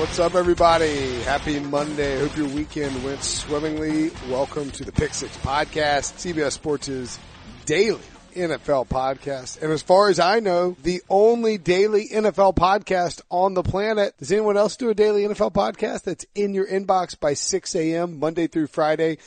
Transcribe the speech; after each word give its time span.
What's 0.00 0.18
up, 0.18 0.34
everybody? 0.34 1.20
Happy 1.24 1.60
Monday. 1.60 2.18
Hope 2.20 2.34
your 2.34 2.48
weekend 2.48 3.04
went 3.04 3.22
swimmingly. 3.22 4.10
Welcome 4.30 4.70
to 4.70 4.82
the 4.82 4.92
Pick 4.92 5.12
Six 5.12 5.36
Podcast, 5.36 6.14
CBS 6.16 6.52
Sports' 6.52 7.18
daily 7.66 8.00
NFL 8.34 8.88
podcast. 8.88 9.60
And 9.60 9.70
as 9.70 9.82
far 9.82 10.08
as 10.08 10.18
I 10.18 10.40
know, 10.40 10.74
the 10.82 11.02
only 11.10 11.58
daily 11.58 12.08
NFL 12.08 12.56
podcast 12.56 13.20
on 13.28 13.52
the 13.52 13.62
planet. 13.62 14.16
Does 14.16 14.32
anyone 14.32 14.56
else 14.56 14.76
do 14.76 14.88
a 14.88 14.94
daily 14.94 15.24
NFL 15.24 15.52
podcast 15.52 16.04
that's 16.04 16.24
in 16.34 16.54
your 16.54 16.66
inbox 16.66 17.20
by 17.20 17.34
6 17.34 17.74
a.m. 17.74 18.18
Monday 18.18 18.46
through 18.46 18.68
Friday? 18.68 19.18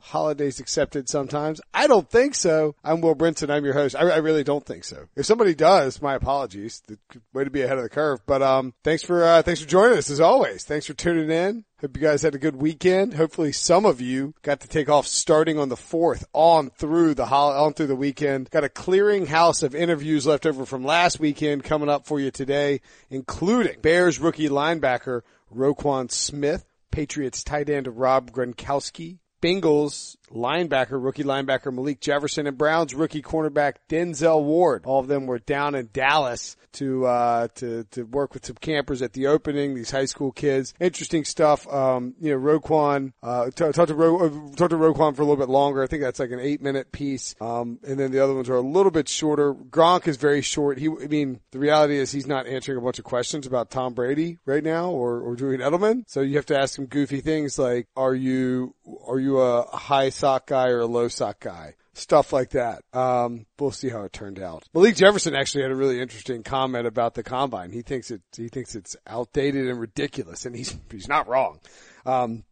Holidays 0.00 0.60
accepted 0.60 1.08
sometimes. 1.08 1.60
I 1.74 1.86
don't 1.86 2.08
think 2.08 2.34
so. 2.34 2.74
I'm 2.84 3.00
Will 3.00 3.14
Brinson. 3.14 3.50
I'm 3.50 3.64
your 3.64 3.74
host. 3.74 3.96
I, 3.96 4.08
I, 4.08 4.16
really 4.18 4.44
don't 4.44 4.64
think 4.64 4.84
so. 4.84 5.06
If 5.16 5.26
somebody 5.26 5.54
does, 5.54 6.00
my 6.00 6.14
apologies. 6.14 6.82
The 6.86 6.98
way 7.32 7.44
to 7.44 7.50
be 7.50 7.62
ahead 7.62 7.78
of 7.78 7.82
the 7.82 7.88
curve. 7.88 8.20
But 8.26 8.42
um, 8.42 8.74
thanks 8.84 9.02
for 9.02 9.24
uh, 9.24 9.42
thanks 9.42 9.60
for 9.60 9.68
joining 9.68 9.98
us 9.98 10.10
as 10.10 10.20
always. 10.20 10.64
Thanks 10.64 10.86
for 10.86 10.94
tuning 10.94 11.30
in. 11.30 11.64
Hope 11.80 11.96
you 11.96 12.02
guys 12.02 12.22
had 12.22 12.34
a 12.34 12.38
good 12.38 12.56
weekend. 12.56 13.14
Hopefully 13.14 13.52
some 13.52 13.84
of 13.84 14.00
you 14.00 14.34
got 14.42 14.60
to 14.60 14.68
take 14.68 14.88
off 14.88 15.06
starting 15.06 15.58
on 15.58 15.68
the 15.68 15.76
fourth 15.76 16.26
on 16.32 16.70
through 16.70 17.14
the 17.14 17.26
hol- 17.26 17.52
on 17.52 17.72
through 17.72 17.86
the 17.86 17.94
weekend. 17.96 18.50
Got 18.50 18.64
a 18.64 18.68
clearing 18.68 19.26
house 19.26 19.62
of 19.62 19.74
interviews 19.74 20.26
left 20.26 20.46
over 20.46 20.66
from 20.66 20.84
last 20.84 21.20
weekend 21.20 21.64
coming 21.64 21.88
up 21.88 22.06
for 22.06 22.18
you 22.18 22.30
today, 22.30 22.80
including 23.10 23.80
Bears 23.80 24.18
rookie 24.18 24.48
linebacker 24.48 25.22
Roquan 25.54 26.10
Smith, 26.10 26.64
Patriots 26.90 27.44
tight 27.44 27.68
end 27.68 27.86
Rob 27.86 28.32
Gronkowski, 28.32 29.18
Bengals 29.40 30.17
linebacker, 30.30 31.02
rookie 31.02 31.24
linebacker 31.24 31.72
Malik 31.72 32.00
Jefferson 32.00 32.46
and 32.46 32.58
Browns 32.58 32.94
rookie 32.94 33.22
cornerback 33.22 33.74
Denzel 33.88 34.42
Ward. 34.42 34.84
All 34.86 35.00
of 35.00 35.08
them 35.08 35.26
were 35.26 35.38
down 35.38 35.74
in 35.74 35.90
Dallas 35.92 36.56
to, 36.72 37.06
uh, 37.06 37.48
to, 37.56 37.84
to 37.92 38.04
work 38.04 38.34
with 38.34 38.46
some 38.46 38.56
campers 38.56 39.02
at 39.02 39.12
the 39.12 39.26
opening, 39.26 39.74
these 39.74 39.90
high 39.90 40.04
school 40.04 40.32
kids. 40.32 40.74
Interesting 40.80 41.24
stuff. 41.24 41.66
Um, 41.72 42.14
you 42.20 42.32
know, 42.32 42.38
Roquan, 42.38 43.12
uh, 43.22 43.50
talk, 43.50 43.74
talk 43.74 43.88
to 43.88 43.94
Ro, 43.94 44.18
uh, 44.18 44.56
talk 44.56 44.70
to 44.70 44.76
Roquan 44.76 45.16
for 45.16 45.22
a 45.22 45.24
little 45.24 45.36
bit 45.36 45.48
longer. 45.48 45.82
I 45.82 45.86
think 45.86 46.02
that's 46.02 46.20
like 46.20 46.30
an 46.30 46.40
eight 46.40 46.62
minute 46.62 46.92
piece. 46.92 47.34
Um, 47.40 47.78
and 47.86 47.98
then 47.98 48.12
the 48.12 48.22
other 48.22 48.34
ones 48.34 48.48
are 48.48 48.56
a 48.56 48.60
little 48.60 48.90
bit 48.90 49.08
shorter. 49.08 49.54
Gronk 49.54 50.06
is 50.06 50.16
very 50.16 50.42
short. 50.42 50.78
He, 50.78 50.88
I 50.88 51.06
mean, 51.06 51.40
the 51.50 51.58
reality 51.58 51.96
is 51.96 52.12
he's 52.12 52.26
not 52.26 52.46
answering 52.46 52.78
a 52.78 52.80
bunch 52.80 52.98
of 52.98 53.04
questions 53.04 53.46
about 53.46 53.70
Tom 53.70 53.94
Brady 53.94 54.38
right 54.44 54.62
now 54.62 54.90
or, 54.90 55.20
or 55.20 55.36
Julian 55.36 55.60
Edelman. 55.60 56.04
So 56.06 56.20
you 56.20 56.36
have 56.36 56.46
to 56.46 56.58
ask 56.58 56.78
him 56.78 56.86
goofy 56.86 57.20
things 57.20 57.58
like, 57.58 57.86
are 57.96 58.14
you, 58.14 58.74
are 59.06 59.18
you 59.18 59.38
a 59.40 59.62
high 59.76 60.10
sock 60.18 60.46
guy 60.46 60.68
or 60.68 60.80
a 60.80 60.86
low 60.86 61.08
sock 61.08 61.40
guy? 61.40 61.74
Stuff 61.94 62.32
like 62.32 62.50
that. 62.50 62.82
Um, 62.92 63.46
we'll 63.58 63.72
see 63.72 63.88
how 63.88 64.02
it 64.02 64.12
turned 64.12 64.38
out. 64.38 64.64
Malik 64.72 64.94
Jefferson 64.94 65.34
actually 65.34 65.62
had 65.62 65.72
a 65.72 65.76
really 65.76 66.00
interesting 66.00 66.42
comment 66.42 66.86
about 66.86 67.14
the 67.14 67.24
combine. 67.24 67.72
He 67.72 67.82
thinks 67.82 68.10
it, 68.10 68.22
he 68.36 68.48
thinks 68.48 68.76
it's 68.76 68.96
outdated 69.06 69.68
and 69.68 69.80
ridiculous 69.80 70.46
and 70.46 70.54
he's, 70.54 70.76
he's 70.90 71.08
not 71.08 71.26
wrong. 71.28 71.60
Um, 72.06 72.44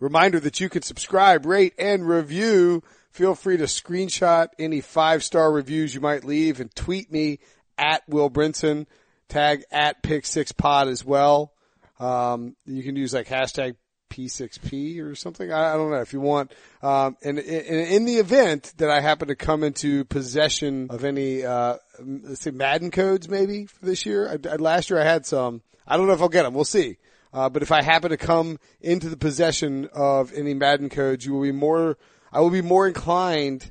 reminder 0.00 0.40
that 0.40 0.60
you 0.60 0.68
can 0.68 0.82
subscribe, 0.82 1.44
rate, 1.44 1.74
and 1.78 2.08
review. 2.08 2.82
Feel 3.10 3.34
free 3.34 3.56
to 3.58 3.64
screenshot 3.64 4.48
any 4.58 4.80
five 4.80 5.22
star 5.24 5.52
reviews 5.52 5.94
you 5.94 6.00
might 6.00 6.24
leave 6.24 6.60
and 6.60 6.74
tweet 6.74 7.12
me 7.12 7.40
at 7.76 8.02
Will 8.08 8.30
Brinson. 8.30 8.86
Tag 9.28 9.62
at 9.70 10.02
Pick 10.02 10.26
Six 10.26 10.52
Pod 10.52 10.88
as 10.88 11.04
well. 11.04 11.52
Um, 11.98 12.56
you 12.64 12.82
can 12.82 12.96
use 12.96 13.14
like 13.14 13.28
hashtag 13.28 13.76
P6P 14.10 15.00
or 15.00 15.14
something. 15.14 15.50
I, 15.50 15.72
I 15.72 15.76
don't 15.76 15.90
know 15.90 16.00
if 16.00 16.12
you 16.12 16.20
want. 16.20 16.52
Um, 16.82 17.16
and, 17.22 17.38
and, 17.38 17.46
in 17.46 18.04
the 18.04 18.16
event 18.16 18.74
that 18.76 18.90
I 18.90 19.00
happen 19.00 19.28
to 19.28 19.36
come 19.36 19.62
into 19.62 20.04
possession 20.04 20.88
of 20.90 21.04
any, 21.04 21.44
uh, 21.44 21.76
let's 22.00 22.42
say 22.42 22.50
Madden 22.50 22.90
codes 22.90 23.28
maybe 23.28 23.66
for 23.66 23.86
this 23.86 24.04
year. 24.04 24.28
I, 24.28 24.48
I, 24.48 24.56
last 24.56 24.90
year 24.90 25.00
I 25.00 25.04
had 25.04 25.24
some. 25.24 25.62
I 25.86 25.96
don't 25.96 26.06
know 26.06 26.12
if 26.12 26.20
I'll 26.20 26.28
get 26.28 26.42
them. 26.42 26.54
We'll 26.54 26.64
see. 26.64 26.98
Uh, 27.32 27.48
but 27.48 27.62
if 27.62 27.72
I 27.72 27.82
happen 27.82 28.10
to 28.10 28.16
come 28.16 28.58
into 28.80 29.08
the 29.08 29.16
possession 29.16 29.88
of 29.94 30.32
any 30.34 30.52
Madden 30.52 30.88
codes, 30.88 31.24
you 31.24 31.32
will 31.32 31.42
be 31.42 31.52
more, 31.52 31.96
I 32.32 32.40
will 32.40 32.50
be 32.50 32.62
more 32.62 32.88
inclined 32.88 33.70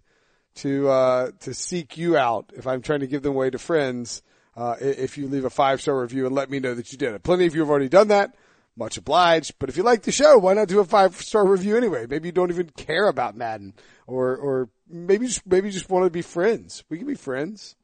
to, 0.55 0.89
uh, 0.89 1.31
to 1.41 1.53
seek 1.53 1.97
you 1.97 2.17
out 2.17 2.51
if 2.55 2.65
I'm 2.65 2.81
trying 2.81 3.01
to 3.01 3.07
give 3.07 3.21
them 3.21 3.33
away 3.33 3.49
to 3.49 3.59
friends. 3.59 4.23
Uh, 4.55 4.75
if 4.81 5.17
you 5.17 5.27
leave 5.27 5.45
a 5.45 5.49
five 5.49 5.79
star 5.79 6.01
review 6.01 6.25
and 6.25 6.35
let 6.35 6.49
me 6.49 6.59
know 6.59 6.73
that 6.73 6.91
you 6.91 6.97
did 6.97 7.13
it. 7.13 7.23
Plenty 7.23 7.45
of 7.45 7.55
you 7.55 7.61
have 7.61 7.69
already 7.69 7.87
done 7.87 8.09
that. 8.09 8.35
Much 8.79 8.97
obliged. 8.97 9.55
But 9.59 9.69
if 9.69 9.75
you 9.75 9.83
like 9.83 10.03
the 10.03 10.11
show, 10.11 10.37
why 10.37 10.53
not 10.53 10.69
do 10.69 10.79
a 10.79 10.85
five 10.85 11.15
star 11.17 11.45
review 11.45 11.75
anyway? 11.75 12.07
Maybe 12.09 12.29
you 12.29 12.31
don't 12.31 12.49
even 12.49 12.69
care 12.69 13.09
about 13.09 13.35
Madden 13.35 13.73
or, 14.07 14.35
or 14.37 14.69
maybe 14.89 15.27
just, 15.27 15.45
maybe 15.45 15.67
you 15.67 15.73
just 15.73 15.89
want 15.89 16.05
to 16.05 16.09
be 16.09 16.21
friends. 16.21 16.85
We 16.89 16.97
can 16.97 17.05
be 17.05 17.15
friends. 17.15 17.75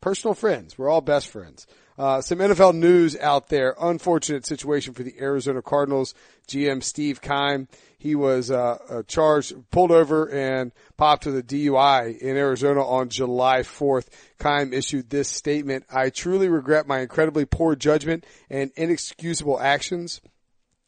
Personal 0.00 0.34
friends. 0.34 0.78
We're 0.78 0.88
all 0.88 1.00
best 1.00 1.28
friends. 1.28 1.66
Uh, 1.98 2.22
some 2.22 2.38
NFL 2.38 2.74
news 2.74 3.14
out 3.18 3.48
there. 3.48 3.74
Unfortunate 3.78 4.46
situation 4.46 4.94
for 4.94 5.02
the 5.02 5.20
Arizona 5.20 5.60
Cardinals. 5.60 6.14
GM 6.48 6.82
Steve 6.82 7.20
Keim. 7.20 7.68
He 7.98 8.14
was 8.14 8.50
uh, 8.50 8.78
uh, 8.88 9.02
charged, 9.02 9.52
pulled 9.70 9.90
over, 9.90 10.30
and 10.30 10.72
popped 10.96 11.26
with 11.26 11.36
a 11.36 11.42
DUI 11.42 12.16
in 12.18 12.38
Arizona 12.38 12.82
on 12.82 13.10
July 13.10 13.60
4th. 13.60 14.06
Keim 14.38 14.72
issued 14.72 15.10
this 15.10 15.28
statement: 15.28 15.84
"I 15.90 16.08
truly 16.08 16.48
regret 16.48 16.88
my 16.88 17.00
incredibly 17.00 17.44
poor 17.44 17.76
judgment 17.76 18.24
and 18.48 18.72
inexcusable 18.76 19.60
actions." 19.60 20.22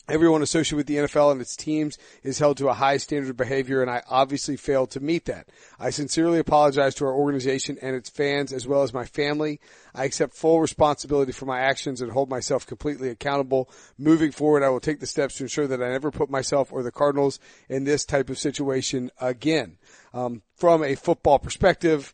Everyone 0.09 0.43
associated 0.43 0.77
with 0.77 0.87
the 0.89 0.97
NFL 0.97 1.31
and 1.31 1.41
its 1.41 1.57
teams 1.57 1.97
is 2.25 2.41
held 2.41 2.57
to 2.57 2.69
a 2.69 2.75
high 2.75 2.97
standard 2.97 3.31
of 3.31 3.37
behavior 3.37 3.83
and 3.83 3.91
I 3.91 4.03
obviously 4.11 4.57
failed 4.57 4.91
to 4.91 5.01
meet 5.01 5.27
that. 5.27 5.49
I 5.79 5.91
sincerely 5.91 6.41
apologize 6.41 6.97
to 6.97 7.05
our 7.07 7.15
organization 7.15 7.79
and 7.81 7.95
its 7.95 8.11
fans 8.11 8.53
as 8.53 8.67
well 8.67 8.83
as 8.83 8.93
my 8.93 9.05
family. 9.05 9.61
I 9.95 10.05
accept 10.05 10.35
full 10.35 10.61
responsibility 10.61 11.31
for 11.31 11.47
my 11.47 11.61
actions 11.61 12.01
and 12.01 12.11
hold 12.11 12.29
myself 12.29 12.67
completely 12.67 13.11
accountable. 13.11 13.71
Moving 13.97 14.33
forward, 14.33 14.65
I 14.65 14.71
will 14.71 14.81
take 14.81 14.99
the 14.99 15.07
steps 15.07 15.37
to 15.37 15.45
ensure 15.45 15.69
that 15.69 15.83
I 15.83 15.91
never 15.91 16.11
put 16.11 16.29
myself 16.29 16.73
or 16.73 16.83
the 16.83 16.91
Cardinals 16.91 17.39
in 17.69 17.85
this 17.85 18.05
type 18.05 18.29
of 18.29 18.39
situation 18.39 19.13
again. 19.21 19.79
Um, 20.13 20.43
from 20.57 20.83
a 20.83 20.97
football 20.97 21.39
perspective, 21.39 22.13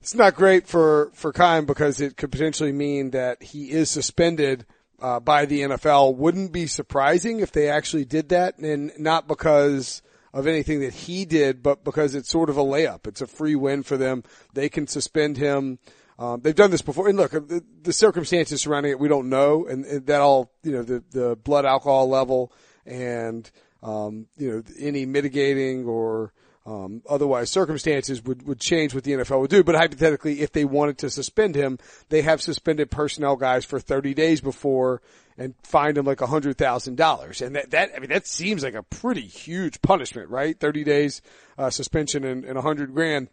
it's 0.00 0.14
not 0.14 0.34
great 0.34 0.66
for, 0.66 1.10
for 1.14 1.32
Keim 1.32 1.66
because 1.66 2.00
it 2.00 2.16
could 2.16 2.32
potentially 2.32 2.72
mean 2.72 3.10
that 3.10 3.42
he 3.42 3.70
is 3.70 3.90
suspended 3.90 4.64
uh, 5.00 5.20
by 5.20 5.46
the 5.46 5.62
NFL. 5.62 6.16
Wouldn't 6.16 6.52
be 6.52 6.66
surprising 6.66 7.40
if 7.40 7.52
they 7.52 7.68
actually 7.68 8.04
did 8.04 8.30
that, 8.30 8.58
and 8.58 8.92
not 8.98 9.28
because 9.28 10.02
of 10.32 10.46
anything 10.46 10.80
that 10.80 10.92
he 10.92 11.24
did, 11.24 11.62
but 11.62 11.82
because 11.84 12.14
it's 12.14 12.28
sort 12.28 12.50
of 12.50 12.58
a 12.58 12.62
layup. 12.62 13.06
It's 13.06 13.22
a 13.22 13.26
free 13.26 13.54
win 13.54 13.82
for 13.82 13.96
them. 13.96 14.22
They 14.52 14.68
can 14.68 14.86
suspend 14.86 15.38
him. 15.38 15.78
Um, 16.18 16.40
they've 16.40 16.54
done 16.54 16.70
this 16.70 16.82
before, 16.82 17.08
and 17.08 17.16
look, 17.16 17.32
the, 17.32 17.62
the 17.82 17.92
circumstances 17.92 18.62
surrounding 18.62 18.92
it 18.92 19.00
we 19.00 19.08
don't 19.08 19.28
know, 19.28 19.66
and, 19.66 19.84
and, 19.84 20.06
that 20.06 20.20
all 20.20 20.52
you 20.62 20.72
know 20.72 20.82
the 20.82 21.02
the 21.10 21.36
blood 21.36 21.66
alcohol 21.66 22.08
level 22.08 22.52
and 22.86 23.50
um, 23.82 24.26
you 24.38 24.50
know 24.50 24.62
any 24.78 25.04
mitigating 25.04 25.84
or 25.84 26.32
um, 26.66 27.02
otherwise, 27.08 27.48
circumstances 27.48 28.22
would, 28.24 28.46
would 28.46 28.58
change 28.58 28.92
what 28.92 29.04
the 29.04 29.12
NFL 29.12 29.40
would 29.40 29.50
do. 29.50 29.62
But 29.62 29.76
hypothetically, 29.76 30.40
if 30.40 30.50
they 30.50 30.64
wanted 30.64 30.98
to 30.98 31.10
suspend 31.10 31.54
him, 31.54 31.78
they 32.08 32.22
have 32.22 32.42
suspended 32.42 32.90
personnel 32.90 33.36
guys 33.36 33.64
for 33.64 33.78
30 33.78 34.14
days 34.14 34.40
before 34.40 35.00
and 35.38 35.54
fined 35.62 35.96
him 35.96 36.06
like 36.06 36.20
a 36.20 36.26
hundred 36.26 36.58
thousand 36.58 36.96
dollars. 36.96 37.40
And 37.40 37.54
that, 37.54 37.70
that, 37.70 37.92
I 37.94 38.00
mean, 38.00 38.10
that 38.10 38.26
seems 38.26 38.64
like 38.64 38.74
a 38.74 38.82
pretty 38.82 39.26
huge 39.26 39.80
punishment, 39.80 40.28
right? 40.28 40.58
30 40.58 40.82
days, 40.82 41.22
uh, 41.56 41.70
suspension 41.70 42.24
and, 42.24 42.44
and 42.44 42.58
a 42.58 42.62
hundred 42.62 42.92
grand 42.92 43.28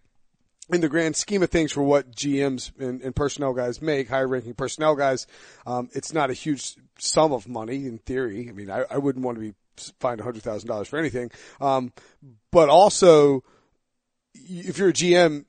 in 0.70 0.82
the 0.82 0.90
grand 0.90 1.16
scheme 1.16 1.44
of 1.44 1.50
things 1.50 1.72
for 1.72 1.84
what 1.84 2.16
GMs 2.16 2.72
and, 2.80 3.02
and 3.02 3.16
personnel 3.16 3.54
guys 3.54 3.82
make, 3.82 4.10
higher 4.10 4.28
ranking 4.28 4.54
personnel 4.54 4.96
guys, 4.96 5.28
um, 5.66 5.90
it's 5.94 6.14
not 6.14 6.30
a 6.30 6.34
huge 6.34 6.76
sum 7.00 7.34
of 7.34 7.50
money 7.50 7.86
in 7.86 7.98
theory. 7.98 8.48
I 8.48 8.54
mean, 8.54 8.70
I, 8.70 8.86
I 8.90 8.98
wouldn't 8.98 9.26
want 9.26 9.38
to 9.38 9.42
be 9.42 9.54
fined 10.00 10.22
hundred 10.22 10.44
thousand 10.44 10.68
dollars 10.68 10.88
for 10.88 10.98
anything. 10.98 11.32
Um, 11.60 11.94
but 12.52 12.70
also, 12.70 13.44
if 14.34 14.78
you're 14.78 14.90
a 14.90 14.94
GM, 14.94 15.46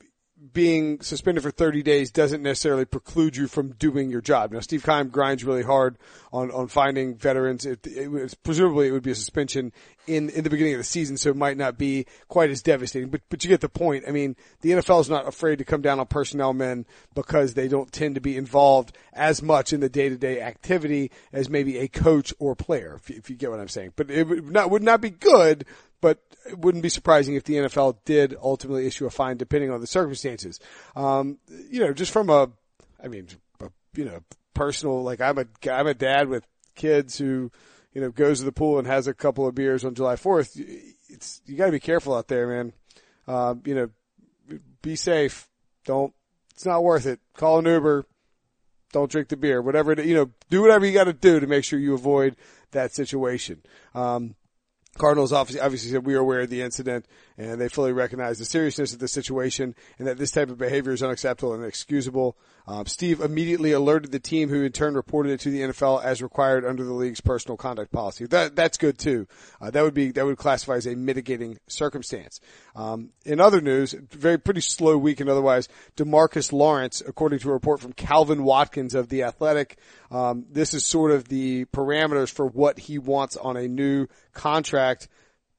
being 0.52 1.00
suspended 1.00 1.42
for 1.42 1.50
30 1.50 1.82
days 1.82 2.10
doesn't 2.10 2.42
necessarily 2.42 2.84
preclude 2.84 3.36
you 3.36 3.46
from 3.46 3.72
doing 3.72 4.10
your 4.10 4.20
job. 4.20 4.52
Now, 4.52 4.60
Steve 4.60 4.84
Keim 4.84 5.08
grinds 5.08 5.44
really 5.44 5.62
hard 5.62 5.96
on, 6.32 6.50
on 6.50 6.68
finding 6.68 7.16
veterans. 7.16 7.64
It, 7.64 7.86
it 7.86 8.10
was, 8.10 8.34
presumably 8.34 8.88
it 8.88 8.92
would 8.92 9.02
be 9.02 9.12
a 9.12 9.16
suspension 9.16 9.72
in, 10.06 10.28
in 10.30 10.44
the 10.44 10.50
beginning 10.50 10.74
of 10.74 10.78
the 10.78 10.84
season, 10.84 11.16
so 11.16 11.30
it 11.30 11.36
might 11.36 11.56
not 11.56 11.78
be 11.78 12.06
quite 12.28 12.50
as 12.50 12.62
devastating, 12.62 13.08
but, 13.08 13.22
but 13.30 13.42
you 13.42 13.48
get 13.48 13.60
the 13.60 13.68
point. 13.68 14.04
I 14.06 14.10
mean, 14.10 14.36
the 14.60 14.72
NFL 14.72 15.00
is 15.00 15.10
not 15.10 15.26
afraid 15.26 15.58
to 15.58 15.64
come 15.64 15.80
down 15.80 15.98
on 15.98 16.06
personnel 16.06 16.52
men 16.52 16.84
because 17.14 17.54
they 17.54 17.68
don't 17.68 17.90
tend 17.90 18.16
to 18.16 18.20
be 18.20 18.36
involved 18.36 18.96
as 19.12 19.42
much 19.42 19.72
in 19.72 19.80
the 19.80 19.88
day 19.88 20.08
to 20.08 20.16
day 20.16 20.40
activity 20.42 21.10
as 21.32 21.48
maybe 21.48 21.78
a 21.78 21.88
coach 21.88 22.34
or 22.38 22.54
player, 22.54 22.96
if 22.96 23.08
you, 23.08 23.16
if 23.16 23.30
you 23.30 23.36
get 23.36 23.50
what 23.50 23.60
I'm 23.60 23.68
saying. 23.68 23.94
But 23.96 24.10
it 24.10 24.28
would 24.28 24.50
not, 24.50 24.70
would 24.70 24.82
not 24.82 25.00
be 25.00 25.10
good, 25.10 25.64
but 26.04 26.18
it 26.46 26.58
wouldn't 26.58 26.82
be 26.82 26.90
surprising 26.90 27.34
if 27.34 27.44
the 27.44 27.54
NFL 27.54 27.96
did 28.04 28.36
ultimately 28.42 28.86
issue 28.86 29.06
a 29.06 29.10
fine 29.10 29.38
depending 29.38 29.70
on 29.70 29.80
the 29.80 29.86
circumstances. 29.86 30.60
Um, 30.94 31.38
you 31.70 31.80
know, 31.80 31.94
just 31.94 32.12
from 32.12 32.28
a, 32.28 32.50
I 33.02 33.08
mean, 33.08 33.28
a, 33.60 33.70
you 33.96 34.04
know, 34.04 34.20
personal, 34.52 35.02
like 35.02 35.22
I'm 35.22 35.38
a, 35.38 35.46
I'm 35.72 35.86
a 35.86 35.94
dad 35.94 36.28
with 36.28 36.46
kids 36.74 37.16
who, 37.16 37.50
you 37.94 38.02
know, 38.02 38.10
goes 38.10 38.40
to 38.40 38.44
the 38.44 38.52
pool 38.52 38.76
and 38.78 38.86
has 38.86 39.06
a 39.06 39.14
couple 39.14 39.46
of 39.46 39.54
beers 39.54 39.82
on 39.82 39.94
July 39.94 40.16
4th. 40.16 40.60
It's, 41.08 41.40
you 41.46 41.56
gotta 41.56 41.72
be 41.72 41.80
careful 41.80 42.14
out 42.14 42.28
there, 42.28 42.46
man. 42.48 42.74
Um, 43.26 43.62
you 43.64 43.74
know, 43.74 44.58
be 44.82 44.96
safe. 44.96 45.48
Don't, 45.86 46.12
it's 46.50 46.66
not 46.66 46.84
worth 46.84 47.06
it. 47.06 47.18
Call 47.34 47.60
an 47.60 47.64
Uber. 47.64 48.04
don't 48.92 49.10
drink 49.10 49.28
the 49.28 49.38
beer, 49.38 49.62
whatever, 49.62 49.92
it- 49.92 50.04
you 50.04 50.14
know, 50.14 50.30
do 50.50 50.60
whatever 50.60 50.84
you 50.84 50.92
got 50.92 51.04
to 51.04 51.14
do 51.14 51.40
to 51.40 51.46
make 51.46 51.64
sure 51.64 51.78
you 51.78 51.94
avoid 51.94 52.36
that 52.72 52.92
situation. 52.94 53.62
Um, 53.94 54.34
Cardinals 54.98 55.32
obviously, 55.32 55.60
obviously 55.60 55.90
said 55.90 56.06
we 56.06 56.14
are 56.14 56.20
aware 56.20 56.40
of 56.40 56.50
the 56.50 56.62
incident 56.62 57.06
and 57.36 57.60
they 57.60 57.68
fully 57.68 57.92
recognize 57.92 58.38
the 58.38 58.44
seriousness 58.44 58.92
of 58.92 59.00
the 59.00 59.08
situation 59.08 59.74
and 59.98 60.06
that 60.06 60.18
this 60.18 60.30
type 60.30 60.50
of 60.50 60.58
behavior 60.58 60.92
is 60.92 61.02
unacceptable 61.02 61.52
and 61.52 61.62
inexcusable. 61.62 62.36
Um, 62.66 62.86
Steve 62.86 63.20
immediately 63.20 63.72
alerted 63.72 64.12
the 64.12 64.20
team 64.20 64.48
who 64.48 64.62
in 64.62 64.72
turn 64.72 64.94
reported 64.94 65.32
it 65.32 65.40
to 65.40 65.50
the 65.50 65.60
NFL 65.60 66.02
as 66.02 66.22
required 66.22 66.64
under 66.64 66.84
the 66.84 66.92
league's 66.92 67.20
personal 67.20 67.56
conduct 67.56 67.92
policy. 67.92 68.26
That, 68.26 68.56
that's 68.56 68.78
good 68.78 68.98
too. 68.98 69.26
Uh, 69.60 69.70
that 69.70 69.82
would 69.82 69.94
be, 69.94 70.12
that 70.12 70.24
would 70.24 70.38
classify 70.38 70.76
as 70.76 70.86
a 70.86 70.94
mitigating 70.94 71.58
circumstance. 71.66 72.40
Um, 72.76 73.10
in 73.24 73.40
other 73.40 73.60
news, 73.60 73.94
very 74.10 74.38
pretty 74.38 74.60
slow 74.60 74.96
week 74.96 75.20
and 75.20 75.28
otherwise, 75.28 75.68
Demarcus 75.96 76.52
Lawrence, 76.52 77.02
according 77.06 77.40
to 77.40 77.50
a 77.50 77.52
report 77.52 77.80
from 77.80 77.92
Calvin 77.92 78.44
Watkins 78.44 78.94
of 78.94 79.08
The 79.08 79.24
Athletic, 79.24 79.78
um, 80.10 80.46
this 80.50 80.72
is 80.72 80.86
sort 80.86 81.10
of 81.10 81.28
the 81.28 81.64
parameters 81.66 82.30
for 82.30 82.46
what 82.46 82.78
he 82.78 82.98
wants 82.98 83.36
on 83.36 83.56
a 83.56 83.66
new 83.66 84.06
contract 84.32 85.08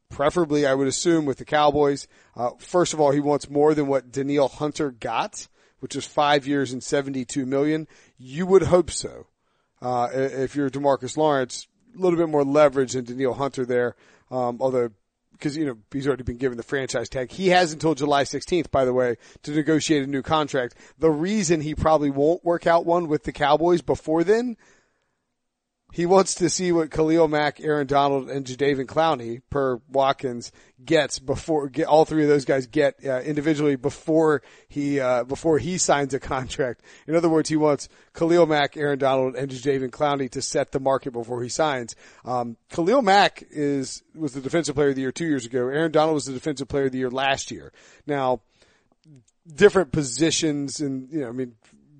preferably 0.10 0.66
I 0.66 0.74
would 0.74 0.88
assume 0.88 1.25
with 1.25 1.38
the 1.38 1.46
Cowboys. 1.46 2.07
Uh, 2.36 2.52
first 2.60 2.94
of 2.94 3.00
all, 3.00 3.12
he 3.12 3.19
wants 3.19 3.50
more 3.50 3.74
than 3.74 3.88
what 3.88 4.12
Danielle 4.12 4.48
Hunter 4.48 4.92
got, 4.92 5.48
which 5.80 5.96
was 5.96 6.06
five 6.06 6.48
years 6.48 6.72
and 6.72 6.84
72 6.84 7.46
million. 7.46 7.88
You 8.18 8.46
would 8.46 8.63
hope 8.63 8.92
so. 8.92 9.28
Uh, 9.81 10.10
if 10.13 10.56
you're 10.56 10.69
Demarcus 10.69 11.18
Lawrence, 11.18 11.68
a 11.96 12.02
little 12.02 12.18
bit 12.18 12.30
more 12.30 12.44
leverage 12.44 12.94
than 12.94 13.06
Danielle 13.06 13.34
Hunter 13.34 13.66
there. 13.66 13.96
Um, 14.31 14.57
although, 14.60 14.90
because, 15.34 15.57
you 15.57 15.66
know, 15.66 15.78
he's 15.92 16.07
already 16.07 16.24
been 16.24 16.38
given 16.38 16.57
the 16.57 16.63
franchise 16.63 17.10
tag. 17.10 17.30
He 17.30 17.50
has 17.50 17.74
until 17.74 17.94
July 17.94 18.24
16th, 18.24 18.72
by 18.72 18.86
the 18.86 18.94
way, 18.94 19.18
to 19.44 19.52
negotiate 19.52 20.04
a 20.04 20.07
new 20.07 20.22
contract. 20.22 20.75
The 20.98 21.12
reason 21.12 21.62
he 21.62 21.75
probably 21.75 22.10
won't 22.10 22.44
work 22.44 22.66
out 22.66 22.86
one 22.86 23.07
with 23.07 23.24
the 23.24 23.34
Cowboys 23.34 23.81
before 23.81 24.24
then 24.24 24.56
he 25.95 26.06
wants 26.06 26.36
to 26.36 26.50
see 26.50 26.74
what 26.74 26.92
Khalil 26.92 27.30
Mack, 27.30 27.62
Aaron 27.62 27.88
Donald, 27.88 28.30
and 28.30 28.45
Jadeveon 28.45 28.86
Clowney, 28.86 29.42
per 29.50 29.80
Watkins, 29.89 30.51
gets 30.83 31.19
before 31.19 31.69
get 31.69 31.88
all 31.88 32.03
three 32.03 32.24
of 32.24 32.27
those 32.27 32.44
guys 32.44 32.68
get 32.68 32.95
uh, 33.06 33.21
individually 33.21 33.77
before 33.77 34.42
he 34.68 35.00
uh, 35.00 35.24
before 35.24 35.57
he 35.57 35.77
signs 35.77 36.13
a 36.13 36.19
contract. 36.19 36.81
In 37.07 37.15
other 37.15 37.30
words, 37.30 37.47
he 37.47 37.56
wants 37.56 37.88
Khalil 38.13 38.45
Mack, 38.45 38.75
Aaron 38.75 39.00
Donald, 39.00 39.36
and 39.36 39.50
Jadeveon 39.50 39.89
Clowney 39.89 40.30
to 40.31 40.42
set 40.42 40.74
the 40.74 40.81
market 40.81 41.13
before 41.13 41.42
he 41.42 41.47
signs. 41.47 41.95
Um, 42.25 42.57
Khalil 42.71 43.01
Mack 43.01 43.45
is 43.50 44.03
was 44.13 44.33
the 44.33 44.42
defensive 44.42 44.75
player 44.75 44.89
of 44.89 44.95
the 44.95 45.01
year 45.01 45.13
two 45.13 45.27
years 45.27 45.45
ago. 45.45 45.59
Aaron 45.59 45.94
Donald 45.94 46.15
was 46.15 46.25
the 46.25 46.33
defensive 46.33 46.68
player 46.68 46.88
of 46.88 46.92
the 46.92 46.97
year 46.97 47.09
last 47.09 47.51
year. 47.51 47.71
Now, 48.06 48.42
different 49.47 49.94
positions, 49.94 50.81
and 50.81 51.09
you 51.09 51.21
know, 51.21 51.30
I 51.30 51.31
mean, 51.31 51.56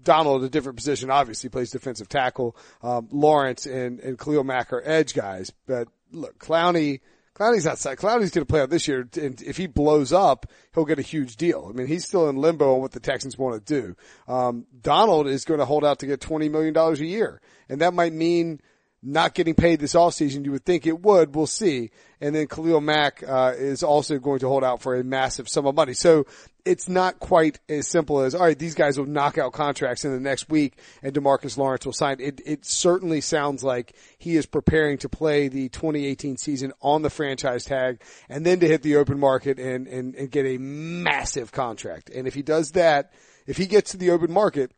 Donald 0.06 0.44
a 0.44 0.50
different 0.50 0.78
position, 0.78 1.12
obviously 1.12 1.50
plays 1.50 1.72
defensive 1.72 2.08
tackle. 2.08 2.56
Um, 2.82 3.10
Lawrence 3.12 3.66
and, 3.66 4.00
and 4.00 4.18
Khalil 4.18 4.46
Mack 4.46 4.72
are 4.72 4.82
edge 4.86 5.14
guys, 5.14 5.52
but 5.68 5.90
look, 6.12 6.40
Clowney, 6.40 7.02
Clowney's 7.36 7.68
outside. 7.68 7.98
Clowney's 7.98 8.32
going 8.32 8.46
to 8.46 8.52
play 8.52 8.62
out 8.62 8.70
this 8.70 8.88
year, 8.88 9.10
and 9.22 9.42
if 9.42 9.58
he 9.58 9.68
blows 9.68 10.14
up, 10.14 10.46
he'll 10.74 10.86
get 10.86 11.00
a 11.00 11.02
huge 11.04 11.36
deal. 11.36 11.68
I 11.70 11.74
mean, 11.74 11.88
he's 11.88 12.06
still 12.06 12.30
in 12.30 12.38
limbo 12.38 12.76
on 12.76 12.82
what 12.82 12.94
the 12.94 13.02
Texans 13.02 13.38
want 13.38 13.66
to 13.66 13.82
do. 13.82 13.96
Um, 14.32 14.66
Donald 14.82 15.28
is 15.28 15.44
going 15.44 15.60
to 15.60 15.66
hold 15.66 15.84
out 15.84 16.00
to 16.00 16.08
get 16.08 16.22
twenty 16.22 16.48
million 16.48 16.74
dollars 16.74 17.02
a 17.02 17.06
year, 17.06 17.42
and 17.68 17.82
that 17.82 17.94
might 17.94 18.14
mean 18.14 18.62
not 19.06 19.36
getting 19.36 19.54
paid 19.54 19.80
this 19.80 19.94
offseason. 19.94 20.44
You 20.46 20.52
would 20.52 20.66
think 20.66 20.88
it 20.88 21.02
would. 21.02 21.36
We'll 21.36 21.48
see. 21.48 21.92
And 22.20 22.34
then 22.34 22.48
Khalil 22.48 22.82
Mack 22.82 23.24
uh, 23.28 23.54
is 23.56 23.84
also 23.84 24.18
going 24.18 24.40
to 24.40 24.48
hold 24.48 24.64
out 24.64 24.82
for 24.82 24.96
a 24.96 25.04
massive 25.04 25.48
sum 25.48 25.68
of 25.68 25.76
money. 25.76 25.94
So 25.94 26.26
it's 26.66 26.90
not 26.90 27.20
quite 27.20 27.60
as 27.70 27.88
simple 27.88 28.22
as 28.22 28.34
all 28.34 28.42
right. 28.42 28.58
These 28.58 28.74
guys 28.74 28.98
will 28.98 29.06
knock 29.06 29.38
out 29.38 29.54
contracts 29.54 30.04
in 30.04 30.12
the 30.12 30.20
next 30.20 30.50
week, 30.50 30.80
and 31.04 31.14
Demarcus 31.14 31.58
Lawrence 31.58 31.86
will 31.86 31.94
sign. 31.94 32.18
It 32.20 32.42
it 32.44 32.66
certainly 32.66 33.22
sounds 33.22 33.64
like 33.64 33.96
he 34.18 34.36
is 34.36 34.48
preparing 34.48 34.98
to 35.00 35.10
play 35.10 35.48
the 35.48 35.70
2018 35.70 36.38
season 36.38 36.74
on 36.82 37.04
the 37.04 37.12
franchise 37.12 37.66
tag, 37.66 38.02
and 38.28 38.44
then 38.44 38.60
to 38.62 38.68
hit 38.68 38.82
the 38.82 38.96
open 38.96 39.20
market 39.20 39.60
and 39.60 39.88
and, 39.88 40.16
and 40.16 40.32
get 40.32 40.48
a 40.48 40.58
massive 40.58 41.52
contract. 41.52 42.10
And 42.10 42.28
if 42.28 42.34
he 42.34 42.42
does 42.42 42.72
that, 42.72 43.14
if 43.46 43.58
he 43.58 43.68
gets 43.68 43.92
to 43.92 43.98
the 43.98 44.10
open 44.10 44.32
market, 44.32 44.72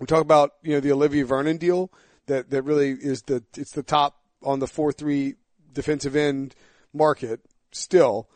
we 0.00 0.06
talk 0.06 0.22
about 0.22 0.54
you 0.62 0.72
know 0.72 0.80
the 0.80 0.90
Olivier 0.90 1.22
Vernon 1.22 1.58
deal 1.58 1.92
that 2.26 2.50
that 2.50 2.62
really 2.62 2.90
is 2.90 3.22
the 3.22 3.42
it's 3.56 3.72
the 3.72 3.82
top 3.82 4.18
on 4.42 4.58
the 4.58 4.66
four 4.66 4.92
three 4.92 5.34
defensive 5.72 6.16
end 6.16 6.54
market 6.92 7.40
still. 7.70 8.28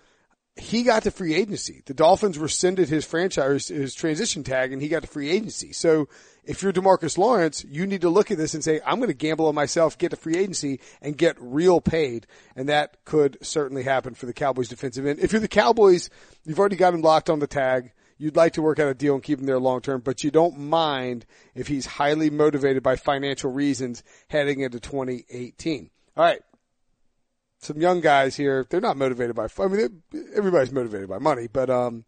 He 0.58 0.84
got 0.84 1.02
to 1.02 1.10
free 1.10 1.34
agency. 1.34 1.82
The 1.84 1.92
Dolphins 1.92 2.38
rescinded 2.38 2.88
his 2.88 3.04
franchise 3.04 3.68
his 3.68 3.94
transition 3.94 4.42
tag, 4.42 4.72
and 4.72 4.80
he 4.80 4.88
got 4.88 5.02
to 5.02 5.08
free 5.08 5.28
agency. 5.28 5.72
So 5.72 6.08
if 6.44 6.62
you're 6.62 6.72
Demarcus 6.72 7.18
Lawrence, 7.18 7.64
you 7.68 7.86
need 7.86 8.00
to 8.00 8.08
look 8.08 8.30
at 8.30 8.38
this 8.38 8.54
and 8.54 8.64
say, 8.64 8.80
I'm 8.86 8.96
going 8.96 9.08
to 9.08 9.14
gamble 9.14 9.48
on 9.48 9.54
myself, 9.54 9.98
get 9.98 10.10
to 10.10 10.16
free 10.16 10.36
agency, 10.36 10.80
and 11.02 11.18
get 11.18 11.36
real 11.40 11.80
paid. 11.82 12.26
And 12.54 12.70
that 12.70 13.04
could 13.04 13.36
certainly 13.42 13.82
happen 13.82 14.14
for 14.14 14.24
the 14.24 14.32
Cowboys 14.32 14.68
defensive 14.68 15.04
end. 15.04 15.18
If 15.18 15.32
you're 15.32 15.40
the 15.40 15.48
Cowboys, 15.48 16.08
you've 16.44 16.58
already 16.58 16.76
got 16.76 16.94
him 16.94 17.02
locked 17.02 17.28
on 17.28 17.40
the 17.40 17.46
tag 17.46 17.92
you'd 18.18 18.36
like 18.36 18.54
to 18.54 18.62
work 18.62 18.78
out 18.78 18.88
a 18.88 18.94
deal 18.94 19.14
and 19.14 19.22
keep 19.22 19.38
him 19.38 19.46
there 19.46 19.58
long 19.58 19.80
term, 19.80 20.00
but 20.00 20.24
you 20.24 20.30
don't 20.30 20.58
mind 20.58 21.26
if 21.54 21.68
he's 21.68 21.86
highly 21.86 22.30
motivated 22.30 22.82
by 22.82 22.96
financial 22.96 23.50
reasons 23.50 24.02
heading 24.28 24.60
into 24.60 24.80
2018. 24.80 25.90
All 26.16 26.24
right. 26.24 26.40
Some 27.58 27.80
young 27.80 28.00
guys 28.00 28.36
here, 28.36 28.66
they're 28.68 28.80
not 28.80 28.96
motivated 28.96 29.34
by, 29.34 29.48
I 29.58 29.66
mean, 29.66 30.02
everybody's 30.34 30.72
motivated 30.72 31.08
by 31.08 31.18
money, 31.18 31.48
but, 31.50 31.70
um, 31.70 32.04